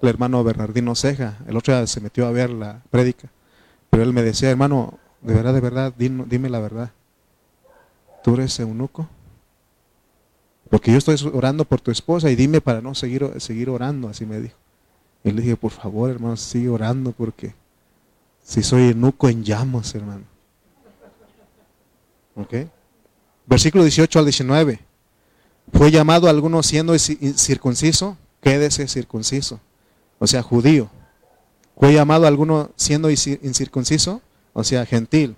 el 0.00 0.08
hermano 0.08 0.44
Bernardino 0.44 0.94
Ceja, 0.94 1.38
el 1.46 1.56
otro 1.56 1.74
día 1.74 1.86
se 1.86 2.00
metió 2.00 2.26
a 2.26 2.32
ver 2.32 2.50
la 2.50 2.82
prédica, 2.90 3.28
pero 3.90 4.02
él 4.02 4.12
me 4.12 4.22
decía, 4.22 4.50
hermano, 4.50 4.98
de 5.22 5.34
verdad, 5.34 5.54
de 5.54 5.60
verdad, 5.60 5.94
dime, 5.96 6.24
dime 6.28 6.50
la 6.50 6.60
verdad, 6.60 6.90
¿tú 8.22 8.34
eres 8.34 8.58
eunuco? 8.60 9.08
Porque 10.70 10.90
yo 10.90 10.98
estoy 10.98 11.16
orando 11.32 11.64
por 11.64 11.80
tu 11.80 11.90
esposa 11.90 12.30
y 12.30 12.36
dime 12.36 12.60
para 12.60 12.80
no 12.80 12.94
seguir, 12.94 13.30
seguir 13.38 13.68
orando, 13.68 14.08
así 14.08 14.24
me 14.24 14.40
dijo. 14.40 14.56
Y 15.24 15.30
le 15.30 15.42
dije, 15.42 15.56
por 15.56 15.70
favor, 15.70 16.10
hermano, 16.10 16.36
sigue 16.36 16.68
orando 16.68 17.12
porque 17.12 17.54
si 18.42 18.62
soy 18.62 18.90
enuco 18.90 19.28
en 19.28 19.44
llamas, 19.44 19.94
hermano. 19.94 20.24
¿Ok? 22.34 22.54
Versículo 23.46 23.84
18 23.84 24.18
al 24.18 24.24
19. 24.24 24.80
Fue 25.72 25.90
llamado 25.90 26.28
alguno 26.28 26.62
siendo 26.62 26.98
circunciso, 26.98 28.16
quédese 28.40 28.88
circunciso. 28.88 29.60
O 30.18 30.26
sea, 30.26 30.42
judío. 30.42 30.90
Fue 31.76 31.92
llamado 31.92 32.26
alguno 32.26 32.70
siendo 32.76 33.10
incircunciso, 33.10 34.22
o 34.52 34.62
sea, 34.64 34.86
gentil, 34.86 35.34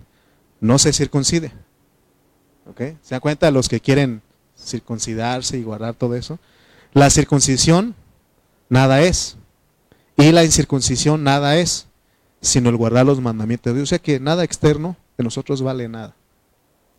no 0.61 0.79
se 0.79 0.93
circuncide. 0.93 1.53
¿Ok? 2.67 2.81
¿Se 3.03 3.15
dan 3.15 3.21
cuenta 3.21 3.51
los 3.51 3.69
que 3.69 3.81
quieren 3.81 4.23
circuncidarse 4.59 5.59
y 5.59 5.63
guardar 5.63 5.95
todo 5.95 6.15
eso? 6.15 6.39
La 6.93 7.11
circuncisión 7.11 7.95
nada 8.69 9.03
es. 9.03 9.37
Y 10.17 10.33
la 10.33 10.45
incircuncisión 10.45 11.25
nada 11.25 11.57
es, 11.57 11.87
sino 12.41 12.71
el 12.71 12.77
guardar 12.77 13.07
los 13.07 13.21
mandamientos 13.21 13.73
de 13.73 13.79
Dios. 13.79 13.89
O 13.89 13.91
sea 13.91 13.99
que 13.99 14.21
nada 14.21 14.45
externo 14.45 14.97
de 15.19 15.25
nosotros 15.25 15.63
vale 15.63 15.89
nada. 15.89 16.15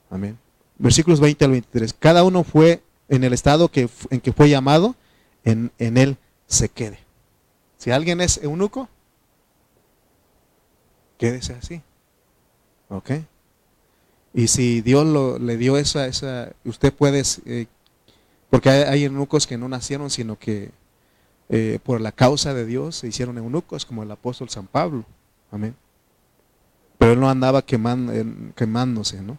Amén. 0.09 0.37
Versículos 0.77 1.19
20 1.19 1.45
al 1.45 1.51
23. 1.51 1.93
Cada 1.93 2.23
uno 2.23 2.43
fue 2.43 2.81
en 3.07 3.23
el 3.23 3.33
estado 3.33 3.69
que, 3.69 3.89
en 4.09 4.19
que 4.19 4.33
fue 4.33 4.49
llamado, 4.49 4.95
en, 5.43 5.71
en 5.77 5.97
él 5.97 6.17
se 6.47 6.69
quede. 6.69 6.99
Si 7.77 7.91
alguien 7.91 8.19
es 8.21 8.37
eunuco, 8.43 8.89
quédese 11.17 11.53
así. 11.53 11.81
¿Ok? 12.89 13.11
Y 14.33 14.47
si 14.49 14.81
Dios 14.81 15.05
lo, 15.05 15.39
le 15.39 15.55
dio 15.55 15.77
esa, 15.77 16.07
esa, 16.07 16.51
usted 16.65 16.93
puede, 16.93 17.23
eh, 17.45 17.67
porque 18.49 18.69
hay, 18.69 19.05
eunucos 19.05 19.47
que 19.47 19.57
no 19.57 19.69
nacieron, 19.69 20.09
sino 20.09 20.37
que 20.37 20.71
eh, 21.49 21.79
por 21.83 22.01
la 22.01 22.11
causa 22.11 22.53
de 22.53 22.65
Dios 22.65 22.97
se 22.97 23.07
hicieron 23.07 23.37
eunucos, 23.37 23.85
como 23.85 24.03
el 24.03 24.11
apóstol 24.11 24.49
San 24.49 24.67
Pablo. 24.67 25.05
Amén. 25.51 25.75
Pero 26.97 27.13
él 27.13 27.19
no 27.19 27.29
andaba 27.29 27.61
quemando, 27.61 28.13
quemándose, 28.55 29.21
¿no? 29.21 29.37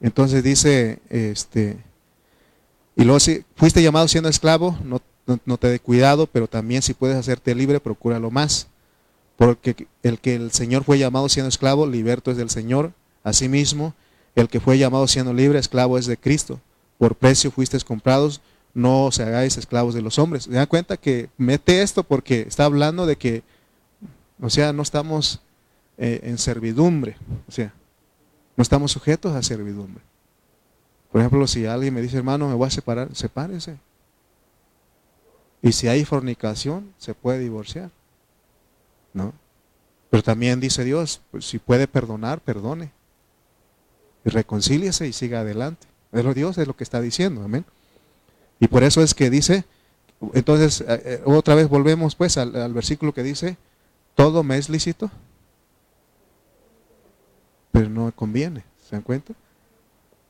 Entonces 0.00 0.42
dice, 0.42 0.98
este, 1.08 1.78
y 2.96 3.04
luego 3.04 3.20
si 3.20 3.44
fuiste 3.56 3.82
llamado 3.82 4.08
siendo 4.08 4.28
esclavo, 4.28 4.76
no, 4.84 5.00
no, 5.46 5.56
te 5.56 5.68
dé 5.68 5.80
cuidado, 5.80 6.26
pero 6.26 6.48
también 6.48 6.82
si 6.82 6.94
puedes 6.94 7.16
hacerte 7.16 7.54
libre, 7.54 7.80
procúralo 7.80 8.30
más. 8.30 8.66
Porque 9.36 9.86
el 10.02 10.18
que 10.18 10.34
el 10.34 10.52
Señor 10.52 10.84
fue 10.84 10.98
llamado 10.98 11.28
siendo 11.28 11.48
esclavo, 11.48 11.86
liberto 11.86 12.30
es 12.30 12.36
del 12.36 12.50
Señor. 12.50 12.92
Asimismo, 13.24 13.94
el 14.34 14.48
que 14.48 14.60
fue 14.60 14.78
llamado 14.78 15.06
siendo 15.06 15.32
libre, 15.32 15.58
esclavo 15.58 15.96
es 15.96 16.06
de 16.06 16.16
Cristo. 16.16 16.60
Por 16.98 17.14
precio 17.14 17.50
fuisteis 17.50 17.84
comprados, 17.84 18.40
no 18.74 19.06
os 19.06 19.20
hagáis 19.20 19.56
esclavos 19.56 19.94
de 19.94 20.02
los 20.02 20.18
hombres. 20.18 20.44
¿Se 20.44 20.66
cuenta 20.66 20.96
que 20.96 21.28
mete 21.36 21.82
esto 21.82 22.02
porque 22.02 22.42
está 22.42 22.64
hablando 22.64 23.06
de 23.06 23.16
que, 23.16 23.42
o 24.40 24.50
sea, 24.50 24.72
no 24.72 24.82
estamos 24.82 25.40
eh, 25.98 26.20
en 26.24 26.38
servidumbre, 26.38 27.16
o 27.48 27.52
sea, 27.52 27.72
no 28.56 28.62
estamos 28.62 28.92
sujetos 28.92 29.34
a 29.34 29.42
servidumbre. 29.42 30.02
Por 31.10 31.20
ejemplo, 31.20 31.46
si 31.46 31.66
alguien 31.66 31.92
me 31.92 32.00
dice, 32.00 32.16
hermano, 32.16 32.48
me 32.48 32.54
voy 32.54 32.66
a 32.66 32.70
separar, 32.70 33.14
sepárese. 33.14 33.76
Y 35.60 35.72
si 35.72 35.88
hay 35.88 36.04
fornicación, 36.04 36.92
se 36.98 37.14
puede 37.14 37.38
divorciar. 37.38 37.90
¿No? 39.12 39.34
Pero 40.10 40.22
también 40.22 40.58
dice 40.58 40.84
Dios, 40.84 41.20
pues, 41.30 41.44
si 41.44 41.58
puede 41.58 41.86
perdonar, 41.86 42.40
perdone. 42.40 42.90
Y 44.24 44.30
reconcíliese 44.30 45.06
y 45.06 45.12
siga 45.12 45.40
adelante. 45.40 45.86
Pero 46.10 46.34
Dios 46.34 46.58
es 46.58 46.66
lo 46.66 46.76
que 46.76 46.84
está 46.84 47.00
diciendo, 47.00 47.42
amén. 47.42 47.64
Y 48.62 48.68
por 48.68 48.84
eso 48.84 49.02
es 49.02 49.12
que 49.12 49.28
dice, 49.28 49.64
entonces, 50.34 50.82
eh, 50.82 51.02
eh, 51.04 51.22
otra 51.24 51.56
vez 51.56 51.68
volvemos 51.68 52.14
pues 52.14 52.38
al, 52.38 52.72
versículo 52.72 53.12
que 53.12 53.24
dice, 53.24 53.56
todo 54.14 54.44
me 54.44 54.56
es 54.56 54.68
lícito, 54.68 55.10
pero 57.72 57.88
no 57.88 58.12
conviene, 58.12 58.62
¿se 58.88 58.94
dan 58.94 59.02
cuenta? 59.02 59.34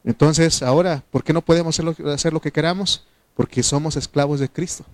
Entonces, 0.02 0.62
ahora, 0.62 1.04
¿por 1.10 1.22
qué 1.22 1.34
no 1.34 1.42
podemos 1.42 1.78
hacer 1.78 2.32
lo, 2.32 2.40
que 2.40 2.50
queramos? 2.50 3.04
Porque 3.34 3.62
somos 3.62 3.96
esclavos 3.96 4.40
de 4.40 4.48
Cristo. 4.48 4.86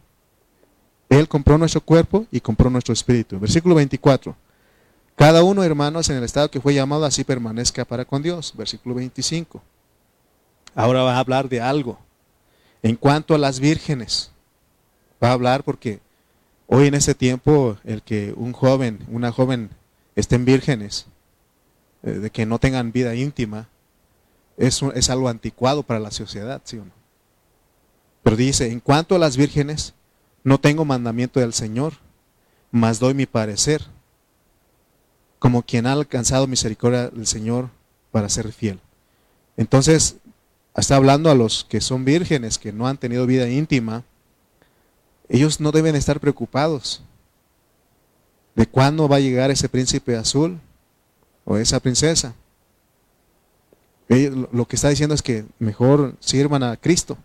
Él 1.08 1.28
compró 1.28 1.56
nuestro 1.58 1.80
cuerpo 1.80 2.26
y 2.32 2.40
compró 2.40 2.68
nuestro 2.70 2.92
espíritu. 2.92 3.38
Versículo 3.38 3.76
24. 3.76 4.34
Cada 5.14 5.44
uno, 5.44 5.62
hermanos, 5.62 6.10
en 6.10 6.16
el 6.16 6.24
estado 6.24 6.50
que 6.50 6.60
fue 6.60 6.74
llamado, 6.74 7.04
así 7.04 7.22
permanezca 7.22 7.84
para 7.84 8.04
con 8.04 8.20
Dios. 8.20 8.52
Versículo 8.56 8.96
25. 8.96 9.62
Ahora 10.74 11.04
va 11.04 11.14
a 11.14 11.20
hablar 11.20 11.48
de 11.48 11.60
algo. 11.60 12.00
En 12.82 12.96
cuanto 12.96 13.34
a 13.34 13.38
las 13.38 13.60
vírgenes, 13.60 14.30
va 15.22 15.28
a 15.30 15.32
hablar 15.32 15.64
porque 15.64 16.00
hoy 16.66 16.86
en 16.86 16.94
ese 16.94 17.14
tiempo 17.14 17.76
el 17.84 18.02
que 18.02 18.32
un 18.36 18.52
joven, 18.52 19.04
una 19.08 19.32
joven 19.32 19.70
estén 20.16 20.44
vírgenes, 20.44 21.06
eh, 22.02 22.10
de 22.10 22.30
que 22.30 22.46
no 22.46 22.58
tengan 22.58 22.92
vida 22.92 23.14
íntima, 23.14 23.68
es, 24.56 24.82
es 24.94 25.10
algo 25.10 25.28
anticuado 25.28 25.82
para 25.82 26.00
la 26.00 26.10
sociedad, 26.10 26.60
¿sí 26.64 26.78
o 26.78 26.84
no? 26.84 26.92
Pero 28.22 28.36
dice, 28.36 28.70
en 28.70 28.80
cuanto 28.80 29.14
a 29.14 29.18
las 29.18 29.36
vírgenes, 29.36 29.94
no 30.44 30.58
tengo 30.58 30.84
mandamiento 30.84 31.40
del 31.40 31.52
Señor, 31.52 31.94
mas 32.70 32.98
doy 32.98 33.14
mi 33.14 33.26
parecer, 33.26 33.84
como 35.38 35.62
quien 35.62 35.86
ha 35.86 35.92
alcanzado 35.92 36.46
misericordia 36.46 37.08
del 37.08 37.26
Señor 37.26 37.70
para 38.10 38.28
ser 38.28 38.52
fiel. 38.52 38.80
Entonces, 39.56 40.16
está 40.80 40.96
hablando 40.96 41.30
a 41.30 41.34
los 41.34 41.64
que 41.64 41.80
son 41.80 42.04
vírgenes, 42.04 42.58
que 42.58 42.72
no 42.72 42.86
han 42.86 42.98
tenido 42.98 43.26
vida 43.26 43.48
íntima, 43.48 44.04
ellos 45.28 45.60
no 45.60 45.72
deben 45.72 45.96
estar 45.96 46.20
preocupados 46.20 47.02
de 48.54 48.66
cuándo 48.66 49.08
va 49.08 49.16
a 49.16 49.20
llegar 49.20 49.50
ese 49.50 49.68
príncipe 49.68 50.16
azul 50.16 50.58
o 51.44 51.56
esa 51.56 51.80
princesa 51.80 52.34
lo 54.08 54.66
que 54.66 54.76
está 54.76 54.88
diciendo 54.88 55.14
es 55.14 55.22
que 55.22 55.44
mejor 55.58 56.14
sirvan 56.20 56.62
a 56.62 56.76
Cristo. 56.76 57.18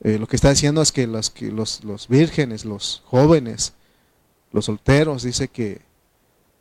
Eh, 0.00 0.18
lo 0.18 0.26
que 0.26 0.36
está 0.36 0.50
diciendo 0.50 0.82
es 0.82 0.92
que, 0.92 1.06
los, 1.06 1.84
los, 1.84 2.08
vírgenes, 2.08 2.64
los 2.64 3.02
jóvenes, 3.06 3.74
los 4.52 4.66
solteros, 4.66 5.22
dice 5.22 5.48
que 5.48 5.82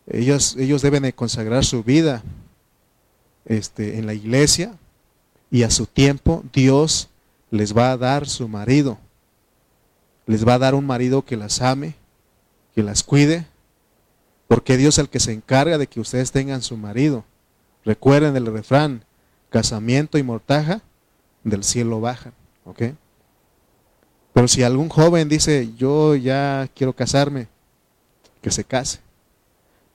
ellos, 0.07 0.55
ellos 0.57 0.81
deben 0.81 1.03
de 1.03 1.13
consagrar 1.13 1.63
su 1.63 1.83
vida 1.83 2.23
este, 3.45 3.97
en 3.97 4.05
la 4.05 4.13
iglesia 4.13 4.77
y 5.55 5.63
a 5.63 5.71
su 5.71 5.85
tiempo 5.85 6.43
Dios 6.51 7.07
les 7.49 7.73
va 7.73 7.91
a 7.91 7.97
dar 7.97 8.27
su 8.27 8.49
marido. 8.49 8.97
Les 10.25 10.45
va 10.45 10.55
a 10.55 10.59
dar 10.59 10.75
un 10.75 10.85
marido 10.85 11.23
que 11.23 11.37
las 11.37 11.61
ame, 11.61 11.95
que 12.73 12.83
las 12.83 13.03
cuide, 13.03 13.47
porque 14.49 14.75
Dios 14.75 14.95
es 14.95 14.99
el 14.99 15.07
que 15.07 15.21
se 15.21 15.31
encarga 15.31 15.77
de 15.77 15.87
que 15.87 16.01
ustedes 16.01 16.33
tengan 16.33 16.61
su 16.61 16.75
marido. 16.75 17.23
Recuerden 17.85 18.35
el 18.35 18.47
refrán, 18.47 19.05
casamiento 19.49 20.17
y 20.17 20.23
mortaja 20.23 20.81
del 21.45 21.63
cielo 21.63 22.01
bajan. 22.01 22.33
¿ok? 22.65 22.81
Pero 24.33 24.49
si 24.49 24.61
algún 24.61 24.89
joven 24.89 25.29
dice, 25.29 25.73
yo 25.77 26.15
ya 26.15 26.69
quiero 26.75 26.91
casarme, 26.91 27.47
que 28.41 28.51
se 28.51 28.65
case. 28.65 28.99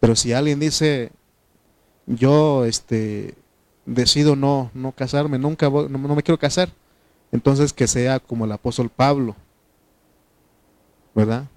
Pero 0.00 0.16
si 0.16 0.32
alguien 0.32 0.58
dice, 0.58 1.12
yo 2.06 2.64
este, 2.64 3.34
decido 3.86 4.36
no, 4.36 4.70
no 4.74 4.92
casarme, 4.92 5.38
nunca 5.38 5.68
no, 5.68 5.88
no 5.88 6.14
me 6.14 6.22
quiero 6.22 6.38
casar, 6.38 6.70
entonces 7.32 7.72
que 7.72 7.86
sea 7.86 8.20
como 8.20 8.44
el 8.44 8.52
apóstol 8.52 8.90
Pablo, 8.90 9.36
¿verdad? 11.14 11.48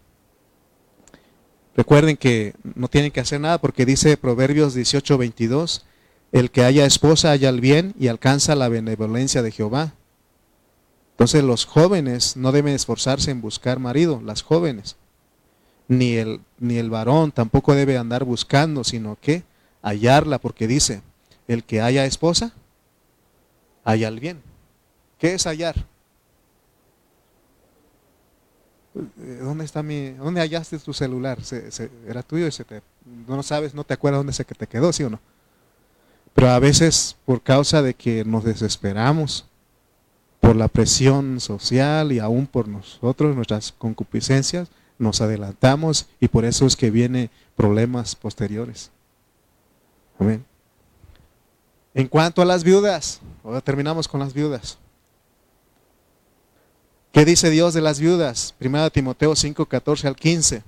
Recuerden 1.76 2.18
que 2.18 2.54
no 2.76 2.88
tienen 2.88 3.12
que 3.12 3.20
hacer 3.20 3.40
nada 3.40 3.60
porque 3.60 3.86
dice 3.86 4.16
Proverbios 4.18 4.76
18, 4.76 5.18
22, 5.18 5.86
el 6.32 6.52
que 6.52 6.64
haya 6.64 6.86
esposa 6.86 7.32
haya 7.32 7.50
el 7.50 7.62
bien 7.62 7.96
y 8.00 8.08
alcanza 8.08 8.56
la 8.56 8.70
benevolencia 8.70 9.42
de 9.42 9.52
Jehová. 9.52 9.94
Entonces 11.12 11.44
los 11.44 11.66
jóvenes 11.66 12.38
no 12.38 12.52
deben 12.52 12.74
esforzarse 12.74 13.32
en 13.32 13.42
buscar 13.42 13.80
marido, 13.80 14.22
las 14.24 14.42
jóvenes. 14.42 14.98
Ni 15.88 16.14
el, 16.14 16.42
ni 16.60 16.78
el 16.78 16.90
varón 16.90 17.32
tampoco 17.32 17.76
debe 17.76 17.98
andar 17.98 18.24
buscando, 18.24 18.84
sino 18.84 19.18
que 19.20 19.44
hallarla, 19.82 20.40
porque 20.40 20.68
dice, 20.68 21.02
el 21.48 21.64
que 21.64 21.82
haya 21.82 22.06
esposa, 22.06 22.54
haya 23.84 24.08
el 24.08 24.20
bien. 24.20 24.42
¿Qué 25.18 25.34
es 25.34 25.46
hallar? 25.46 25.76
¿Dónde 28.94 29.66
está 29.66 29.82
mi, 29.82 30.12
dónde 30.12 30.42
hallaste 30.42 30.78
tu 30.80 30.94
celular? 30.94 31.40
era 32.08 32.22
tuyo 32.22 32.48
y 32.48 32.52
se 32.52 32.64
te, 32.64 32.82
no 33.28 33.42
sabes, 33.42 33.74
no 33.74 33.84
te 33.84 33.94
acuerdas 33.94 34.20
dónde 34.20 34.34
se 34.34 34.46
que 34.46 34.54
te 34.54 34.68
quedó, 34.68 34.94
¿sí 34.94 35.04
o 35.04 35.10
no? 35.10 35.20
Pero 36.34 36.50
a 36.50 36.60
veces 36.60 37.16
por 37.26 37.42
causa 37.42 37.82
de 37.82 37.94
que 37.94 38.24
nos 38.26 38.44
desesperamos 38.44 39.46
por 40.40 40.56
la 40.56 40.68
presión 40.68 41.40
social 41.40 42.12
y 42.12 42.20
aún 42.20 42.48
por 42.48 42.68
nosotros, 42.68 43.36
nuestras 43.36 43.72
concupiscencias, 43.72 44.70
nos 45.00 45.22
adelantamos 45.22 46.08
y 46.20 46.28
por 46.28 46.46
eso 46.46 46.66
es 46.66 46.76
que 46.76 46.92
vienen 46.92 47.30
problemas 47.56 48.16
posteriores. 48.16 48.92
Amén. 50.20 50.46
En 51.94 52.08
cuanto 52.08 52.42
a 52.42 52.46
las 52.46 52.64
viudas, 52.64 53.22
ahora 53.44 53.62
terminamos 53.62 54.08
con 54.08 54.20
las 54.20 54.34
viudas. 54.34 54.78
¿Qué 57.12 57.26
dice 57.26 57.50
Dios 57.50 57.74
de 57.74 57.82
las 57.82 58.00
viudas? 58.00 58.56
1 58.60 58.90
Timoteo 58.90 59.36
5, 59.36 59.66
14 59.68 60.08
al 60.08 60.16
15. 60.16 60.64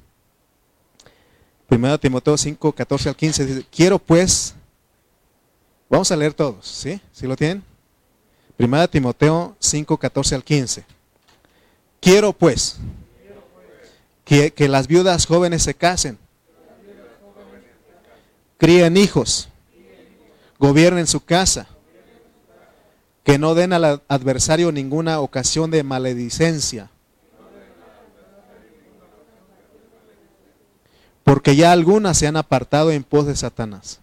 1 1.70 2.00
Timoteo 2.00 2.38
5, 2.38 2.72
14 2.72 3.10
al 3.10 3.16
15 3.16 3.46
dice, 3.46 3.66
quiero 3.72 3.98
pues 3.98 4.56
Vamos 5.90 6.12
a 6.12 6.16
leer 6.16 6.34
todos, 6.34 6.68
¿sí? 6.68 7.00
¿Sí 7.12 7.28
lo 7.28 7.36
tienen? 7.36 7.64
Primera 8.58 8.88
Timoteo 8.88 9.56
5, 9.60 9.98
14 9.98 10.36
al 10.36 10.44
15. 10.44 10.86
Quiero 12.00 12.34
pues 12.34 12.78
Que, 14.24 14.52
que 14.52 14.68
las 14.68 14.88
viudas 14.88 15.26
jóvenes 15.26 15.64
se 15.64 15.76
casen. 15.76 16.18
Críen 18.58 18.98
hijos. 18.98 19.50
Gobiernen 20.60 21.08
su 21.08 21.24
casa. 21.24 21.68
Que 23.24 23.38
no 23.40 23.56
den 23.56 23.74
al 23.74 24.04
adversario 24.08 24.72
ninguna 24.72 25.20
ocasión 25.20 25.72
de 25.72 25.84
maledicencia. 25.84 26.90
Porque 31.24 31.56
ya 31.56 31.72
algunas 31.72 32.18
se 32.18 32.28
han 32.28 32.38
apartado 32.38 32.92
en 32.92 33.04
pos 33.04 33.26
de 33.26 33.36
Satanás. 33.36 34.00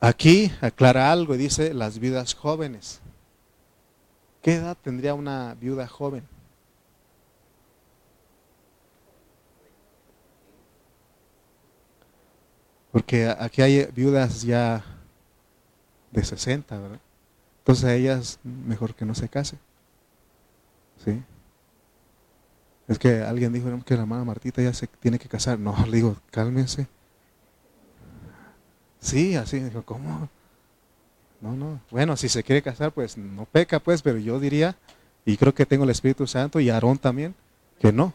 Aquí 0.00 0.52
aclara 0.60 1.10
algo 1.10 1.34
y 1.34 1.38
dice 1.38 1.74
las 1.74 1.98
viudas 1.98 2.34
jóvenes. 2.34 3.00
¿Qué 4.42 4.54
edad 4.54 4.76
tendría 4.80 5.14
una 5.14 5.54
viuda 5.54 5.88
joven? 5.88 6.22
Porque 12.96 13.28
aquí 13.28 13.60
hay 13.60 13.86
viudas 13.94 14.40
ya 14.40 14.82
de 16.12 16.24
60, 16.24 16.78
¿verdad? 16.78 16.98
Entonces 17.58 17.84
a 17.84 17.94
ellas 17.94 18.38
mejor 18.42 18.94
que 18.94 19.04
no 19.04 19.14
se 19.14 19.28
case. 19.28 19.58
¿Sí? 21.04 21.22
Es 22.88 22.98
que 22.98 23.20
alguien 23.20 23.52
dijo 23.52 23.68
que 23.84 23.96
la 23.96 24.00
hermana 24.00 24.24
Martita 24.24 24.62
ya 24.62 24.72
se 24.72 24.86
tiene 24.86 25.18
que 25.18 25.28
casar. 25.28 25.58
No, 25.58 25.76
le 25.84 25.98
digo, 25.98 26.16
cálmense. 26.30 26.86
Sí, 28.98 29.36
así, 29.36 29.60
dijo, 29.60 29.82
¿cómo? 29.82 30.30
No, 31.42 31.52
no. 31.52 31.82
Bueno, 31.90 32.16
si 32.16 32.30
se 32.30 32.42
quiere 32.42 32.62
casar, 32.62 32.92
pues 32.92 33.18
no 33.18 33.44
peca, 33.44 33.78
pues, 33.78 34.00
pero 34.00 34.16
yo 34.16 34.40
diría, 34.40 34.74
y 35.26 35.36
creo 35.36 35.52
que 35.52 35.66
tengo 35.66 35.84
el 35.84 35.90
Espíritu 35.90 36.26
Santo 36.26 36.60
y 36.60 36.70
Aarón 36.70 36.96
también, 36.96 37.34
que 37.78 37.92
no. 37.92 38.14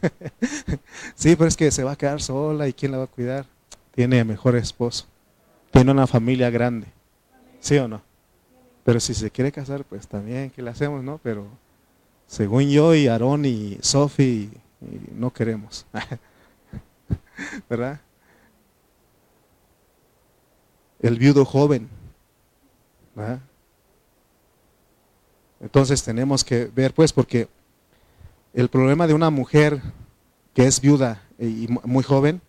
sí, 1.14 1.36
pero 1.36 1.48
es 1.48 1.56
que 1.56 1.70
se 1.70 1.84
va 1.84 1.92
a 1.92 1.96
quedar 1.96 2.20
sola 2.20 2.68
y 2.68 2.72
¿quién 2.72 2.92
la 2.92 2.98
va 2.98 3.04
a 3.04 3.08
cuidar? 3.08 3.46
Tiene 3.94 4.24
mejor 4.24 4.56
esposo. 4.56 5.06
Tiene 5.70 5.90
una 5.90 6.06
familia 6.06 6.50
grande. 6.50 6.86
¿Sí 7.60 7.76
o 7.78 7.88
no? 7.88 8.02
Pero 8.84 9.00
si 9.00 9.14
se 9.14 9.30
quiere 9.30 9.50
casar, 9.50 9.84
pues 9.84 10.06
también, 10.06 10.50
¿qué 10.50 10.62
le 10.62 10.70
hacemos, 10.70 11.02
no? 11.02 11.18
Pero 11.22 11.46
según 12.26 12.68
yo 12.68 12.94
y 12.94 13.08
Aarón 13.08 13.44
y 13.44 13.78
Sofi, 13.80 14.50
no 15.14 15.32
queremos. 15.32 15.86
¿Verdad? 17.68 18.00
El 21.00 21.18
viudo 21.18 21.44
joven. 21.44 21.88
¿verdad? 23.14 23.40
Entonces 25.60 26.02
tenemos 26.02 26.44
que 26.44 26.66
ver, 26.66 26.92
pues, 26.92 27.12
porque 27.12 27.48
el 28.56 28.70
problema 28.70 29.06
de 29.06 29.12
una 29.12 29.28
mujer 29.28 29.82
que 30.54 30.66
es 30.66 30.80
viuda 30.80 31.22
y 31.38 31.68
muy 31.84 32.02
joven, 32.02 32.40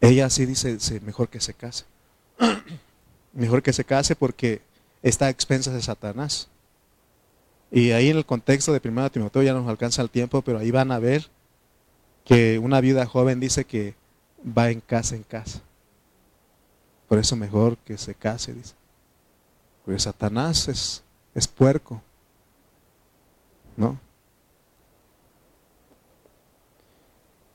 ella 0.00 0.30
sí 0.30 0.46
dice, 0.46 0.78
mejor 1.00 1.28
que 1.28 1.40
se 1.40 1.54
case. 1.54 1.84
mejor 3.32 3.64
que 3.64 3.72
se 3.72 3.84
case 3.84 4.14
porque 4.14 4.62
está 5.02 5.26
a 5.26 5.30
expensas 5.30 5.74
de 5.74 5.82
Satanás. 5.82 6.48
Y 7.72 7.90
ahí 7.90 8.10
en 8.10 8.16
el 8.16 8.24
contexto 8.24 8.72
de 8.72 8.80
1 8.88 9.10
Timoteo 9.10 9.42
ya 9.42 9.54
nos 9.54 9.68
alcanza 9.68 10.02
el 10.02 10.10
tiempo, 10.10 10.40
pero 10.42 10.60
ahí 10.60 10.70
van 10.70 10.92
a 10.92 11.00
ver 11.00 11.28
que 12.24 12.60
una 12.60 12.80
viuda 12.80 13.06
joven 13.06 13.40
dice 13.40 13.64
que 13.64 13.96
va 14.46 14.70
en 14.70 14.80
casa 14.80 15.16
en 15.16 15.24
casa. 15.24 15.62
Por 17.08 17.18
eso 17.18 17.34
mejor 17.34 17.76
que 17.78 17.98
se 17.98 18.14
case, 18.14 18.54
dice. 18.54 18.74
Porque 19.84 19.98
Satanás 19.98 20.68
es, 20.68 21.02
es 21.34 21.48
puerco. 21.48 22.00
¿No? 23.76 23.98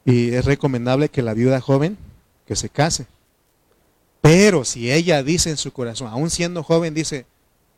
Y 0.06 0.34
es 0.34 0.46
recomendable 0.46 1.10
que 1.10 1.22
la 1.22 1.34
viuda 1.34 1.62
joven 1.62 1.98
que 2.46 2.56
se 2.56 2.70
case. 2.70 3.08
Pero 4.22 4.66
si 4.66 4.92
ella 4.92 5.24
dice 5.24 5.50
en 5.50 5.58
su 5.58 5.72
corazón, 5.72 6.08
aún 6.08 6.30
siendo 6.30 6.64
joven, 6.64 6.94
dice, 6.94 7.26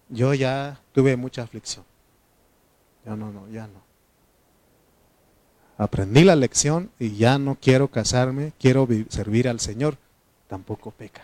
yo 0.10 0.34
ya 0.34 0.80
tuve 0.94 1.16
mucha 1.18 1.44
aflicción. 1.44 1.86
Ya 3.06 3.16
no, 3.16 3.32
no, 3.32 3.48
ya 3.50 3.68
no. 3.68 3.82
Aprendí 5.78 6.24
la 6.24 6.36
lección 6.36 6.92
y 7.00 7.16
ya 7.16 7.40
no 7.40 7.58
quiero 7.60 7.88
casarme, 7.90 8.54
quiero 8.60 8.88
servir 9.10 9.50
al 9.50 9.60
Señor. 9.60 9.98
Tampoco 10.48 10.92
peca. 10.92 11.24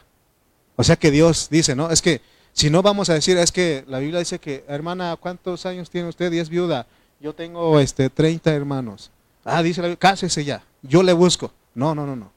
O 0.76 0.84
sea 0.84 0.96
que 0.96 1.12
Dios 1.12 1.50
dice, 1.50 1.76
¿no? 1.76 1.90
Es 1.92 2.02
que 2.02 2.22
si 2.54 2.70
no 2.70 2.82
vamos 2.82 3.10
a 3.10 3.14
decir, 3.14 3.38
es 3.38 3.52
que 3.52 3.84
la 3.88 4.00
Biblia 4.00 4.20
dice 4.20 4.40
que, 4.40 4.66
hermana, 4.68 5.16
¿cuántos 5.20 5.66
años 5.66 5.90
tiene 5.90 6.10
usted? 6.10 6.32
Y 6.32 6.40
es 6.40 6.50
viuda. 6.50 6.88
Yo 7.20 7.34
tengo 7.34 7.80
este 7.80 8.10
30 8.10 8.52
hermanos. 8.54 9.12
Ah, 9.50 9.64
dice 9.64 9.82
la 9.82 9.88
Biblia, 9.88 10.00
cásese 10.00 10.44
ya. 10.44 10.62
Yo 10.82 11.02
le 11.04 11.14
busco. 11.14 11.54
No, 11.74 11.96
no, 11.96 12.06
no, 12.06 12.18
no. 12.18 12.32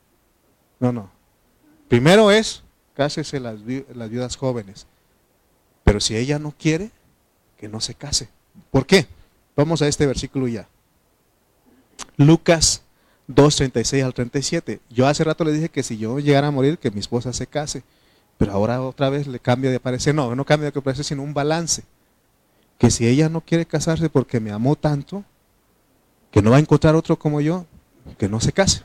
No, 0.78 0.92
no. 0.92 1.10
Primero 1.88 2.30
es, 2.30 2.62
cásese 2.94 3.40
las, 3.40 3.58
las 3.94 4.08
viudas 4.08 4.36
jóvenes. 4.36 4.86
Pero 5.82 5.98
si 5.98 6.16
ella 6.16 6.38
no 6.38 6.54
quiere, 6.56 6.92
que 7.58 7.68
no 7.68 7.80
se 7.80 7.94
case. 7.96 8.28
¿Por 8.70 8.86
qué? 8.86 9.08
Vamos 9.56 9.82
a 9.82 9.88
este 9.88 10.06
versículo 10.06 10.46
ya. 10.46 10.68
Lucas 12.16 12.82
2, 13.26 13.56
36 13.56 14.04
al 14.04 14.14
37. 14.14 14.80
Yo 14.88 15.08
hace 15.08 15.24
rato 15.24 15.42
le 15.42 15.52
dije 15.52 15.68
que 15.68 15.82
si 15.82 15.98
yo 15.98 16.20
llegara 16.20 16.46
a 16.46 16.52
morir, 16.52 16.78
que 16.78 16.92
mi 16.92 17.00
esposa 17.00 17.32
se 17.32 17.48
case. 17.48 17.82
Pero 18.38 18.52
ahora 18.52 18.80
otra 18.80 19.10
vez 19.10 19.26
le 19.26 19.40
cambia 19.40 19.72
de 19.72 19.80
parecer. 19.80 20.14
No, 20.14 20.36
no 20.36 20.44
cambia 20.44 20.70
de 20.70 20.80
parecer, 20.80 21.04
sino 21.04 21.24
un 21.24 21.34
balance. 21.34 21.82
Que 22.78 22.88
si 22.88 23.08
ella 23.08 23.28
no 23.28 23.40
quiere 23.40 23.66
casarse 23.66 24.08
porque 24.08 24.38
me 24.38 24.52
amó 24.52 24.76
tanto, 24.76 25.24
que 26.30 26.42
no 26.42 26.50
va 26.50 26.56
a 26.56 26.60
encontrar 26.60 26.94
otro 26.94 27.18
como 27.18 27.40
yo, 27.40 27.66
que 28.18 28.28
no 28.28 28.40
se 28.40 28.52
case. 28.52 28.82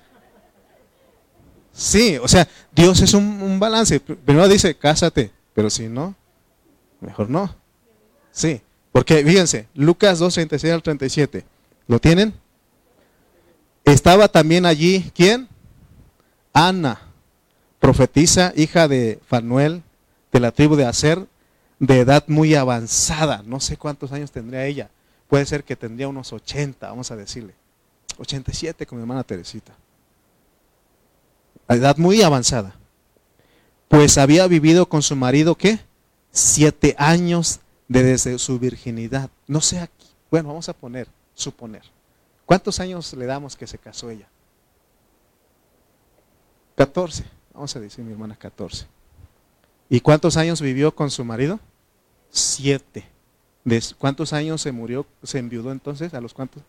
Sí, 1.73 2.17
o 2.17 2.27
sea, 2.27 2.47
Dios 2.73 3.01
es 3.01 3.13
un, 3.13 3.41
un 3.41 3.59
balance. 3.59 3.99
Primero 3.99 4.47
dice, 4.47 4.75
cásate, 4.75 5.31
pero 5.53 5.69
si 5.69 5.87
no, 5.87 6.15
mejor 7.01 7.29
no. 7.29 7.53
Sí. 8.31 8.61
Porque 8.95 9.25
fíjense, 9.25 9.67
Lucas 9.73 10.19
2, 10.19 10.33
36 10.33 10.73
al 10.73 10.81
37. 10.81 11.45
¿Lo 11.87 11.99
tienen? 11.99 12.33
Estaba 13.83 14.29
también 14.29 14.65
allí, 14.65 15.11
¿quién? 15.13 15.49
Ana, 16.53 17.01
profetisa, 17.79 18.53
hija 18.55 18.87
de 18.87 19.19
Fanuel, 19.27 19.83
de 20.31 20.39
la 20.39 20.51
tribu 20.51 20.77
de 20.77 20.85
Aser, 20.85 21.27
de 21.79 21.99
edad 21.99 22.23
muy 22.27 22.55
avanzada. 22.55 23.43
No 23.45 23.59
sé 23.59 23.75
cuántos 23.75 24.13
años 24.13 24.31
tendría 24.31 24.65
ella. 24.65 24.89
Puede 25.27 25.45
ser 25.45 25.63
que 25.63 25.75
tendría 25.75 26.07
unos 26.07 26.31
80, 26.31 26.87
vamos 26.87 27.11
a 27.11 27.15
decirle. 27.15 27.53
87 28.17 28.85
con 28.85 28.97
mi 28.97 29.01
hermana 29.01 29.23
Teresita. 29.23 29.73
edad 31.67 31.97
muy 31.97 32.21
avanzada. 32.21 32.75
Pues 33.87 34.17
había 34.17 34.47
vivido 34.47 34.87
con 34.87 35.01
su 35.01 35.15
marido, 35.15 35.55
¿qué? 35.55 35.79
Siete 36.31 36.95
años 36.97 37.59
desde 37.87 38.37
su 38.39 38.59
virginidad. 38.59 39.29
No 39.47 39.61
sé 39.61 39.79
aquí. 39.79 40.07
Bueno, 40.29 40.49
vamos 40.49 40.69
a 40.69 40.73
poner, 40.73 41.07
suponer. 41.33 41.83
¿Cuántos 42.45 42.79
años 42.79 43.13
le 43.13 43.25
damos 43.25 43.55
que 43.55 43.67
se 43.67 43.77
casó 43.77 44.09
ella? 44.09 44.27
14. 46.75 47.23
Vamos 47.53 47.75
a 47.75 47.79
decir 47.79 48.03
mi 48.03 48.11
hermana 48.11 48.35
14. 48.35 48.85
¿Y 49.89 49.99
cuántos 50.01 50.35
años 50.37 50.61
vivió 50.61 50.93
con 50.93 51.09
su 51.09 51.23
marido? 51.23 51.59
Siete. 52.29 53.14
¿De 53.65 53.83
¿Cuántos 53.97 54.31
años 54.31 54.61
se 54.61 54.71
murió, 54.71 55.05
se 55.23 55.39
enviudó 55.39 55.71
entonces? 55.71 56.13
¿A 56.13 56.21
los 56.21 56.33
cuántos? 56.33 56.63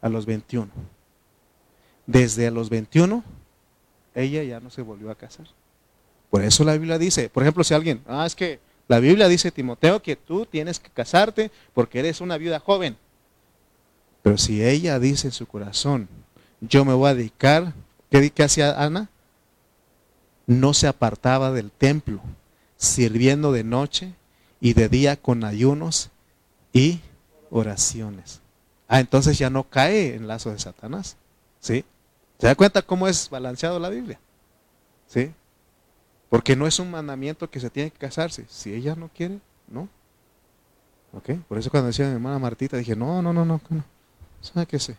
A 0.00 0.08
los 0.08 0.26
21. 0.26 0.68
Desde 2.06 2.50
los 2.50 2.70
21, 2.70 3.22
ella 4.14 4.42
ya 4.42 4.58
no 4.58 4.70
se 4.70 4.82
volvió 4.82 5.10
a 5.10 5.14
casar. 5.14 5.46
Por 6.30 6.42
eso 6.42 6.64
la 6.64 6.72
Biblia 6.72 6.98
dice, 6.98 7.28
por 7.28 7.42
ejemplo, 7.42 7.62
si 7.62 7.74
alguien, 7.74 8.02
ah, 8.08 8.24
es 8.26 8.34
que 8.34 8.58
la 8.88 8.98
Biblia 8.98 9.28
dice, 9.28 9.50
Timoteo, 9.50 10.02
que 10.02 10.16
tú 10.16 10.46
tienes 10.46 10.80
que 10.80 10.88
casarte 10.90 11.50
porque 11.74 11.98
eres 11.98 12.22
una 12.22 12.38
viuda 12.38 12.58
joven. 12.58 12.96
Pero 14.22 14.38
si 14.38 14.64
ella 14.64 14.98
dice 14.98 15.28
en 15.28 15.32
su 15.32 15.46
corazón, 15.46 16.08
yo 16.60 16.84
me 16.84 16.94
voy 16.94 17.10
a 17.10 17.14
dedicar, 17.14 17.74
¿qué, 18.10 18.32
hacía 18.42 18.82
Ana? 18.82 19.10
No 20.46 20.72
se 20.72 20.86
apartaba 20.86 21.52
del 21.52 21.70
templo, 21.70 22.22
sirviendo 22.76 23.52
de 23.52 23.64
noche 23.64 24.14
y 24.60 24.72
de 24.72 24.88
día 24.88 25.16
con 25.16 25.44
ayunos 25.44 26.11
y 26.72 27.00
oraciones. 27.50 28.40
Ah, 28.88 29.00
entonces 29.00 29.38
ya 29.38 29.50
no 29.50 29.64
cae 29.64 30.14
en 30.14 30.26
lazo 30.26 30.50
de 30.50 30.58
Satanás. 30.58 31.16
¿Sí? 31.60 31.84
¿Se 32.38 32.46
da 32.46 32.54
cuenta 32.54 32.82
cómo 32.82 33.06
es 33.06 33.30
balanceado 33.30 33.78
la 33.78 33.88
Biblia? 33.88 34.18
¿Sí? 35.06 35.32
Porque 36.28 36.56
no 36.56 36.66
es 36.66 36.78
un 36.78 36.90
mandamiento 36.90 37.48
que 37.50 37.60
se 37.60 37.70
tiene 37.70 37.90
que 37.90 37.98
casarse. 37.98 38.46
Si 38.48 38.72
ella 38.72 38.96
no 38.96 39.08
quiere, 39.08 39.38
no. 39.68 39.88
¿Ok? 41.12 41.30
Por 41.46 41.58
eso 41.58 41.70
cuando 41.70 41.88
decía 41.88 42.06
mi 42.06 42.12
hermana 42.14 42.38
Martita, 42.38 42.76
dije, 42.76 42.96
no, 42.96 43.20
no, 43.22 43.32
no, 43.32 43.44
no. 43.44 43.60
no. 43.68 43.84
¿Sabe 44.40 44.66
qué 44.66 44.78
sé? 44.78 44.96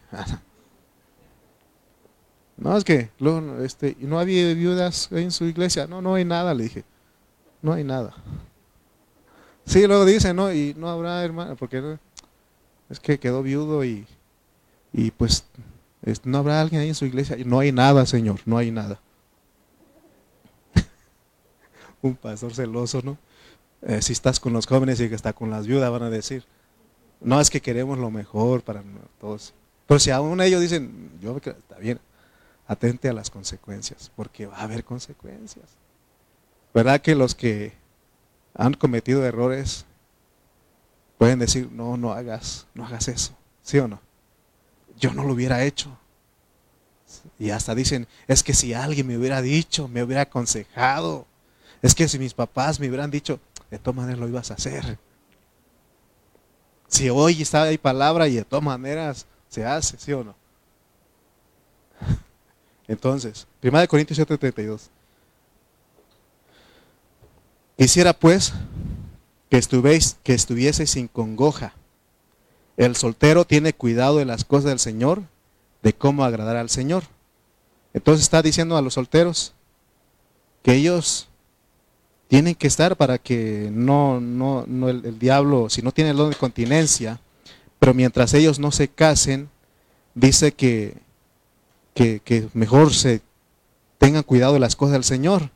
no, 2.57 2.77
es 2.77 2.83
que 2.83 3.09
luego, 3.19 3.61
este, 3.63 3.97
no 3.99 4.19
había 4.19 4.53
viudas 4.53 5.11
en 5.11 5.31
su 5.31 5.45
iglesia. 5.45 5.87
No, 5.87 6.01
no 6.01 6.15
hay 6.15 6.23
nada, 6.23 6.53
le 6.53 6.63
dije. 6.63 6.83
No 7.61 7.73
hay 7.73 7.83
nada. 7.83 8.13
Sí, 9.65 9.87
luego 9.87 10.05
dice, 10.05 10.33
no, 10.33 10.53
y 10.53 10.73
no 10.77 10.89
habrá 10.89 11.23
hermana, 11.23 11.55
porque 11.55 11.97
es 12.89 12.99
que 12.99 13.19
quedó 13.19 13.41
viudo 13.41 13.83
y, 13.83 14.05
y 14.91 15.11
pues 15.11 15.45
no 16.23 16.37
habrá 16.37 16.61
alguien 16.61 16.81
ahí 16.81 16.89
en 16.89 16.95
su 16.95 17.05
iglesia. 17.05 17.37
No 17.45 17.59
hay 17.59 17.71
nada, 17.71 18.05
Señor, 18.05 18.39
no 18.45 18.57
hay 18.57 18.71
nada. 18.71 18.99
Un 22.01 22.15
pastor 22.15 22.53
celoso, 22.53 23.01
¿no? 23.03 23.17
Eh, 23.81 24.01
si 24.01 24.13
estás 24.13 24.39
con 24.39 24.53
los 24.53 24.65
jóvenes 24.65 24.99
y 24.99 25.09
que 25.09 25.15
está 25.15 25.33
con 25.33 25.49
las 25.49 25.67
viudas, 25.67 25.91
van 25.91 26.03
a 26.03 26.09
decir, 26.09 26.45
no 27.19 27.39
es 27.39 27.49
que 27.49 27.61
queremos 27.61 27.97
lo 27.97 28.11
mejor 28.11 28.61
para 28.61 28.83
todos. 29.19 29.53
Pero 29.87 29.99
si 29.99 30.11
aún 30.11 30.41
ellos 30.41 30.61
dicen, 30.61 31.11
yo 31.21 31.37
está 31.37 31.77
bien, 31.77 31.99
atente 32.67 33.09
a 33.09 33.13
las 33.13 33.29
consecuencias, 33.29 34.11
porque 34.15 34.45
va 34.45 34.57
a 34.57 34.63
haber 34.63 34.83
consecuencias. 34.83 35.65
¿Verdad 36.73 37.01
que 37.01 37.15
los 37.15 37.35
que 37.35 37.73
han 38.55 38.73
cometido 38.73 39.25
errores 39.25 39.85
pueden 41.17 41.39
decir, 41.39 41.71
no, 41.71 41.97
no 41.97 42.11
hagas, 42.11 42.67
no 42.73 42.85
hagas 42.85 43.07
eso, 43.07 43.35
¿sí 43.61 43.79
o 43.79 43.87
no? 43.87 44.01
Yo 44.99 45.13
no 45.13 45.23
lo 45.23 45.33
hubiera 45.33 45.63
hecho. 45.63 45.97
Y 47.39 47.51
hasta 47.51 47.75
dicen, 47.75 48.07
es 48.27 48.43
que 48.43 48.53
si 48.53 48.73
alguien 48.73 49.07
me 49.07 49.17
hubiera 49.17 49.41
dicho, 49.41 49.87
me 49.87 50.03
hubiera 50.03 50.23
aconsejado, 50.23 51.25
es 51.81 51.95
que 51.95 52.07
si 52.07 52.19
mis 52.19 52.33
papás 52.33 52.79
me 52.79 52.87
hubieran 52.87 53.11
dicho, 53.11 53.39
de 53.69 53.79
todas 53.79 53.95
maneras 53.95 54.19
lo 54.19 54.27
ibas 54.27 54.51
a 54.51 54.55
hacer. 54.55 54.97
Si 56.87 57.09
hoy 57.09 57.41
está 57.41 57.63
ahí 57.63 57.77
palabra 57.77 58.27
y 58.27 58.35
de 58.35 58.45
todas 58.45 58.63
maneras 58.63 59.25
se 59.49 59.65
hace, 59.65 59.97
¿sí 59.97 60.13
o 60.13 60.23
no? 60.23 60.35
Entonces, 62.87 63.47
1 63.63 63.87
Corintios 63.87 64.19
7:32. 64.19 64.89
Quisiera 67.77 68.13
pues 68.13 68.53
que, 69.49 69.57
estuvéis, 69.57 70.17
que 70.23 70.33
estuvieseis 70.33 70.91
sin 70.91 71.07
congoja. 71.07 71.73
El 72.77 72.95
soltero 72.95 73.45
tiene 73.45 73.73
cuidado 73.73 74.17
de 74.17 74.25
las 74.25 74.45
cosas 74.45 74.65
del 74.65 74.79
Señor, 74.79 75.23
de 75.81 75.93
cómo 75.93 76.23
agradar 76.23 76.55
al 76.55 76.69
Señor. 76.69 77.03
Entonces 77.93 78.23
está 78.23 78.41
diciendo 78.41 78.77
a 78.77 78.81
los 78.81 78.95
solteros 78.95 79.53
que 80.63 80.73
ellos 80.73 81.27
tienen 82.27 82.55
que 82.55 82.67
estar 82.67 82.95
para 82.95 83.17
que 83.17 83.69
no, 83.71 84.19
no, 84.19 84.65
no 84.67 84.89
el, 84.89 85.19
diablo, 85.19 85.69
si 85.69 85.81
no 85.81 85.91
tiene 85.91 86.11
el 86.11 86.17
don 86.17 86.29
de 86.29 86.35
continencia, 86.35 87.19
pero 87.79 87.93
mientras 87.93 88.33
ellos 88.33 88.59
no 88.59 88.71
se 88.71 88.87
casen, 88.87 89.49
dice 90.15 90.53
que, 90.53 90.97
que, 91.93 92.21
que 92.23 92.47
mejor 92.53 92.93
se 92.93 93.21
tengan 93.97 94.23
cuidado 94.23 94.53
de 94.53 94.59
las 94.59 94.75
cosas 94.75 94.93
del 94.93 95.03
Señor, 95.03 95.51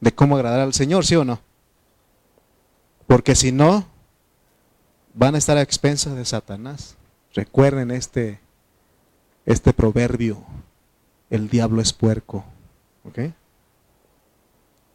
de 0.00 0.12
cómo 0.12 0.36
agradar 0.36 0.60
al 0.60 0.74
Señor, 0.74 1.06
¿sí 1.06 1.14
o 1.14 1.24
no? 1.24 1.40
Porque 3.08 3.34
si 3.34 3.50
no, 3.52 3.86
van 5.14 5.34
a 5.34 5.38
estar 5.38 5.56
a 5.56 5.62
expensas 5.62 6.14
de 6.14 6.26
Satanás. 6.26 6.94
Recuerden 7.34 7.90
este, 7.90 8.38
este 9.46 9.72
proverbio, 9.72 10.44
el 11.30 11.48
diablo 11.48 11.80
es 11.80 11.92
puerco. 11.94 12.44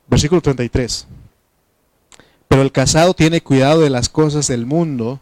Versículo 0.07 0.41
33. 0.41 1.07
Pero 2.47 2.61
el 2.61 2.71
casado 2.71 3.15
tiene 3.15 3.41
cuidado 3.41 3.81
de 3.81 3.89
las 3.89 4.09
cosas 4.09 4.47
del 4.47 4.67
mundo, 4.67 5.19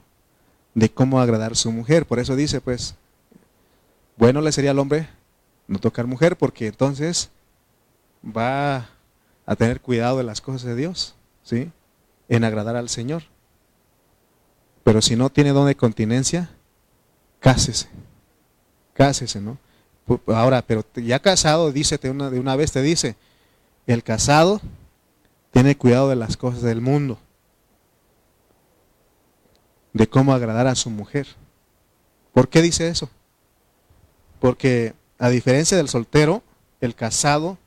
de 0.74 0.92
cómo 0.92 1.22
agradar 1.22 1.54
a 1.54 1.56
su 1.56 1.72
mujer. 1.72 2.06
Por 2.06 2.20
eso 2.20 2.36
dice, 2.36 2.60
pues, 2.60 2.96
bueno 4.18 4.42
le 4.42 4.52
sería 4.52 4.72
al 4.72 4.80
hombre 4.80 5.08
no 5.68 5.80
tocar 5.80 6.08
mujer, 6.08 6.38
porque 6.38 6.68
entonces 6.68 7.30
va 8.26 8.90
a 9.46 9.56
tener 9.56 9.80
cuidado 9.80 10.18
de 10.18 10.26
las 10.26 10.42
cosas 10.42 10.64
de 10.64 10.76
Dios, 10.76 11.16
¿sí? 11.42 11.72
En 12.32 12.46
agradar 12.46 12.78
al 12.78 12.88
Señor. 12.88 13.24
Pero 14.86 15.02
si 15.02 15.18
no 15.18 15.30
tiene 15.30 15.52
don 15.52 15.68
de 15.68 15.76
continencia, 15.76 16.50
cásese. 17.42 17.90
Cásese, 18.94 19.42
¿no? 19.42 19.58
Ahora, 20.28 20.62
pero 20.62 20.86
ya 20.96 21.20
casado, 21.20 21.74
dice 21.74 22.00
una, 22.10 22.30
de 22.30 22.40
una 22.40 22.56
vez, 22.56 22.72
te 22.72 22.82
dice, 22.82 23.18
el 23.86 24.02
casado 24.02 24.62
tiene 25.52 25.78
cuidado 25.78 26.08
de 26.08 26.16
las 26.16 26.38
cosas 26.38 26.62
del 26.62 26.80
mundo, 26.80 27.20
de 29.92 30.08
cómo 30.08 30.34
agradar 30.34 30.68
a 30.68 30.76
su 30.76 30.90
mujer. 30.90 31.28
¿Por 32.32 32.48
qué 32.48 32.62
dice 32.62 32.88
eso? 32.88 33.10
Porque 34.40 34.94
a 35.20 35.28
diferencia 35.28 35.76
del 35.76 35.90
soltero, 35.90 36.44
el 36.80 36.96
casado 36.96 37.58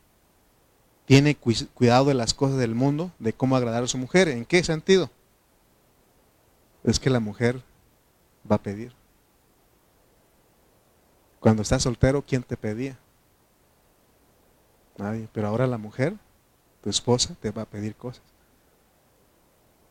tiene 1.06 1.36
cuidado 1.36 2.06
de 2.06 2.14
las 2.14 2.34
cosas 2.34 2.58
del 2.58 2.74
mundo, 2.74 3.12
de 3.18 3.32
cómo 3.32 3.56
agradar 3.56 3.84
a 3.84 3.88
su 3.88 3.98
mujer. 3.98 4.28
¿En 4.28 4.44
qué 4.44 4.64
sentido? 4.64 5.10
Es 6.82 6.98
que 6.98 7.10
la 7.10 7.20
mujer 7.20 7.62
va 8.50 8.56
a 8.56 8.62
pedir. 8.62 8.92
Cuando 11.40 11.62
estás 11.62 11.82
soltero, 11.82 12.24
¿quién 12.26 12.42
te 12.42 12.56
pedía? 12.56 12.98
Nadie. 14.96 15.28
Pero 15.32 15.48
ahora 15.48 15.66
la 15.66 15.78
mujer 15.78 16.14
tu 16.84 16.90
esposa 16.90 17.34
te 17.40 17.50
va 17.50 17.62
a 17.62 17.66
pedir 17.66 17.94
cosas. 17.96 18.22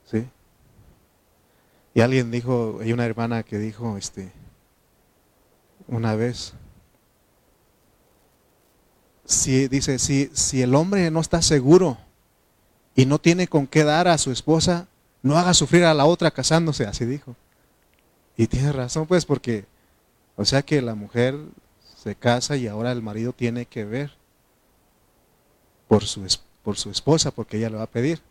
¿Sí? 0.05 0.27
Y 1.95 2.01
alguien 2.01 2.29
dijo, 2.29 2.77
hay 2.81 2.93
una 2.93 3.05
hermana 3.05 3.41
que 3.41 3.57
dijo, 3.57 3.97
este, 3.97 4.31
una 5.87 6.15
vez, 6.15 6.53
si 9.25 9.67
dice, 9.67 9.99
si, 9.99 10.29
si 10.33 10.61
el 10.61 10.75
hombre 10.75 11.09
no 11.11 11.19
está 11.19 11.41
seguro 11.41 11.97
y 12.95 13.05
no 13.05 13.19
tiene 13.19 13.47
con 13.47 13.67
qué 13.67 13.83
dar 13.83 14.07
a 14.07 14.17
su 14.17 14.31
esposa, 14.31 14.87
no 15.21 15.37
haga 15.37 15.53
sufrir 15.53 15.85
a 15.85 15.93
la 15.93 16.05
otra 16.05 16.31
casándose, 16.31 16.85
así 16.85 17.05
dijo. 17.05 17.35
Y 18.35 18.47
tiene 18.47 18.71
razón, 18.71 19.07
pues, 19.07 19.25
porque, 19.25 19.65
o 20.35 20.45
sea 20.45 20.61
que 20.63 20.81
la 20.81 20.95
mujer 20.95 21.37
se 21.95 22.15
casa 22.15 22.57
y 22.57 22.67
ahora 22.67 22.91
el 22.91 23.01
marido 23.01 23.33
tiene 23.33 23.65
que 23.65 23.85
ver 23.85 24.11
por 25.87 26.03
su 26.05 26.25
por 26.63 26.77
su 26.77 26.89
esposa 26.89 27.31
porque 27.31 27.57
ella 27.57 27.69
le 27.69 27.77
va 27.77 27.83
a 27.83 27.87
pedir. 27.87 28.21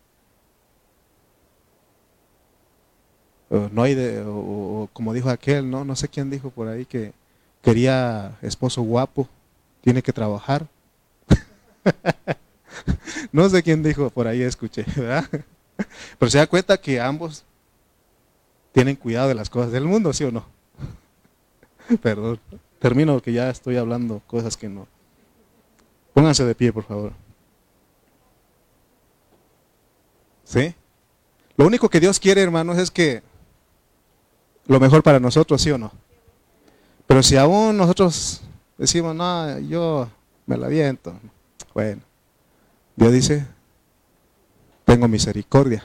no 3.70 3.82
hay 3.82 3.94
de, 3.94 4.24
o, 4.26 4.88
como 4.94 5.12
dijo 5.12 5.28
aquel, 5.28 5.68
no, 5.68 5.84
no 5.84 5.94
sé 5.94 6.08
quién 6.08 6.30
dijo 6.30 6.50
por 6.50 6.68
ahí 6.68 6.86
que 6.86 7.12
quería 7.60 8.38
esposo 8.40 8.80
guapo, 8.82 9.28
tiene 9.82 10.02
que 10.02 10.12
trabajar. 10.12 10.66
no 13.32 13.48
sé 13.48 13.62
quién 13.62 13.82
dijo 13.82 14.10
por 14.10 14.26
ahí, 14.26 14.42
escuché, 14.42 14.84
¿verdad? 14.96 15.28
Pero 16.18 16.30
se 16.30 16.38
da 16.38 16.46
cuenta 16.46 16.80
que 16.80 17.00
ambos 17.00 17.44
tienen 18.72 18.96
cuidado 18.96 19.28
de 19.28 19.34
las 19.34 19.50
cosas 19.50 19.72
del 19.72 19.84
mundo, 19.84 20.12
¿sí 20.12 20.24
o 20.24 20.32
no? 20.32 20.46
Perdón, 22.02 22.40
termino 22.78 23.20
que 23.20 23.32
ya 23.32 23.50
estoy 23.50 23.76
hablando 23.76 24.22
cosas 24.26 24.56
que 24.56 24.68
no. 24.68 24.86
Pónganse 26.14 26.44
de 26.44 26.54
pie, 26.54 26.72
por 26.72 26.84
favor. 26.84 27.12
¿Sí? 30.44 30.74
Lo 31.56 31.66
único 31.66 31.88
que 31.88 32.00
Dios 32.00 32.18
quiere, 32.20 32.42
hermanos, 32.42 32.78
es 32.78 32.90
que 32.90 33.22
lo 34.66 34.78
mejor 34.78 35.02
para 35.02 35.20
nosotros, 35.20 35.60
¿sí 35.60 35.70
o 35.70 35.78
no? 35.78 35.92
Pero 37.06 37.22
si 37.22 37.36
aún 37.36 37.76
nosotros 37.76 38.42
decimos, 38.78 39.14
no, 39.14 39.58
yo 39.60 40.08
me 40.46 40.56
la 40.56 40.68
viento, 40.68 41.14
bueno, 41.74 42.02
Dios 42.96 43.12
dice, 43.12 43.46
tengo 44.84 45.08
misericordia, 45.08 45.82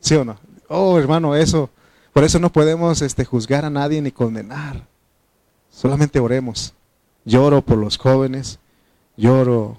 ¿sí 0.00 0.14
o 0.14 0.24
no? 0.24 0.36
Oh, 0.68 0.98
hermano, 0.98 1.34
eso, 1.34 1.70
por 2.12 2.24
eso 2.24 2.38
no 2.38 2.50
podemos 2.50 3.02
este, 3.02 3.24
juzgar 3.24 3.64
a 3.64 3.70
nadie 3.70 4.00
ni 4.02 4.10
condenar, 4.10 4.86
solamente 5.70 6.20
oremos. 6.20 6.74
Lloro 7.24 7.62
por 7.62 7.78
los 7.78 7.96
jóvenes, 7.96 8.58
lloro, 9.16 9.78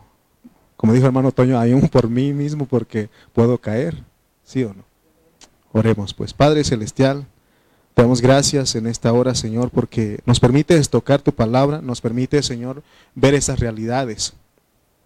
como 0.78 0.94
dijo 0.94 1.06
hermano 1.06 1.32
Toño, 1.32 1.60
aún 1.60 1.88
por 1.90 2.10
mí 2.10 2.34
mismo 2.34 2.66
porque 2.66 3.10
puedo 3.34 3.58
caer. 3.60 4.04
¿Sí 4.44 4.64
o 4.64 4.74
no? 4.74 4.84
Oremos 5.72 6.14
pues. 6.14 6.34
Padre 6.34 6.64
Celestial, 6.64 7.26
te 7.94 8.02
damos 8.02 8.22
gracias 8.22 8.76
en 8.76 8.88
esta 8.88 9.12
hora, 9.12 9.36
Señor, 9.36 9.72
porque 9.72 10.20
nos 10.26 10.40
permites 10.40 10.90
tocar 10.90 11.22
tu 11.22 11.34
palabra, 11.34 11.82
nos 11.82 12.02
permite, 12.02 12.42
Señor, 12.44 12.84
ver 13.16 13.34
esas 13.34 13.60
realidades. 13.60 14.34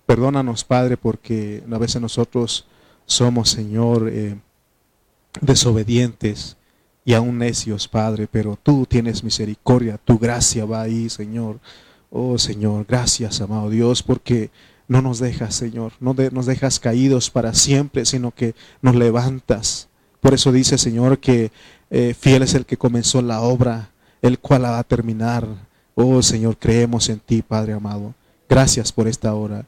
Perdónanos, 0.10 0.64
Padre, 0.64 0.98
porque 0.98 1.62
a 1.72 1.78
veces 1.78 2.02
nosotros 2.02 2.66
somos, 3.06 3.52
Señor, 3.52 4.10
eh, 4.12 4.40
desobedientes 5.40 6.58
y 7.06 7.14
aún 7.14 7.38
necios, 7.38 7.88
Padre, 7.88 8.28
pero 8.28 8.58
tú 8.64 8.88
tienes 8.88 9.24
misericordia, 9.24 10.00
tu 10.04 10.18
gracia 10.18 10.66
va 10.66 10.82
ahí, 10.82 11.12
Señor. 11.12 11.60
Oh, 12.10 12.40
Señor, 12.40 12.88
gracias, 12.90 13.40
amado 13.40 13.70
Dios, 13.70 14.02
porque 14.02 14.50
no 14.88 15.04
nos 15.04 15.20
dejas, 15.20 15.54
Señor, 15.54 15.92
no 16.00 16.16
nos 16.32 16.48
dejas 16.48 16.80
caídos 16.80 17.30
para 17.30 17.54
siempre, 17.54 18.04
sino 18.04 18.32
que 18.32 18.56
nos 18.82 18.96
levantas. 18.96 19.90
Por 20.22 20.34
eso 20.34 20.52
dice, 20.52 20.80
Señor, 20.80 21.20
que 21.20 21.52
eh, 21.92 22.16
fiel 22.20 22.42
es 22.42 22.56
el 22.56 22.66
que 22.66 22.78
comenzó 22.78 23.22
la 23.22 23.42
obra, 23.42 23.92
el 24.24 24.40
cual 24.40 24.64
la 24.64 24.72
va 24.72 24.80
a 24.80 24.84
terminar. 24.84 25.48
Oh, 25.94 26.24
Señor, 26.24 26.58
creemos 26.58 27.10
en 27.10 27.20
ti, 27.20 27.44
Padre 27.44 27.74
amado. 27.74 28.16
Gracias 28.50 28.92
por 28.92 29.08
esta 29.08 29.36
hora. 29.36 29.68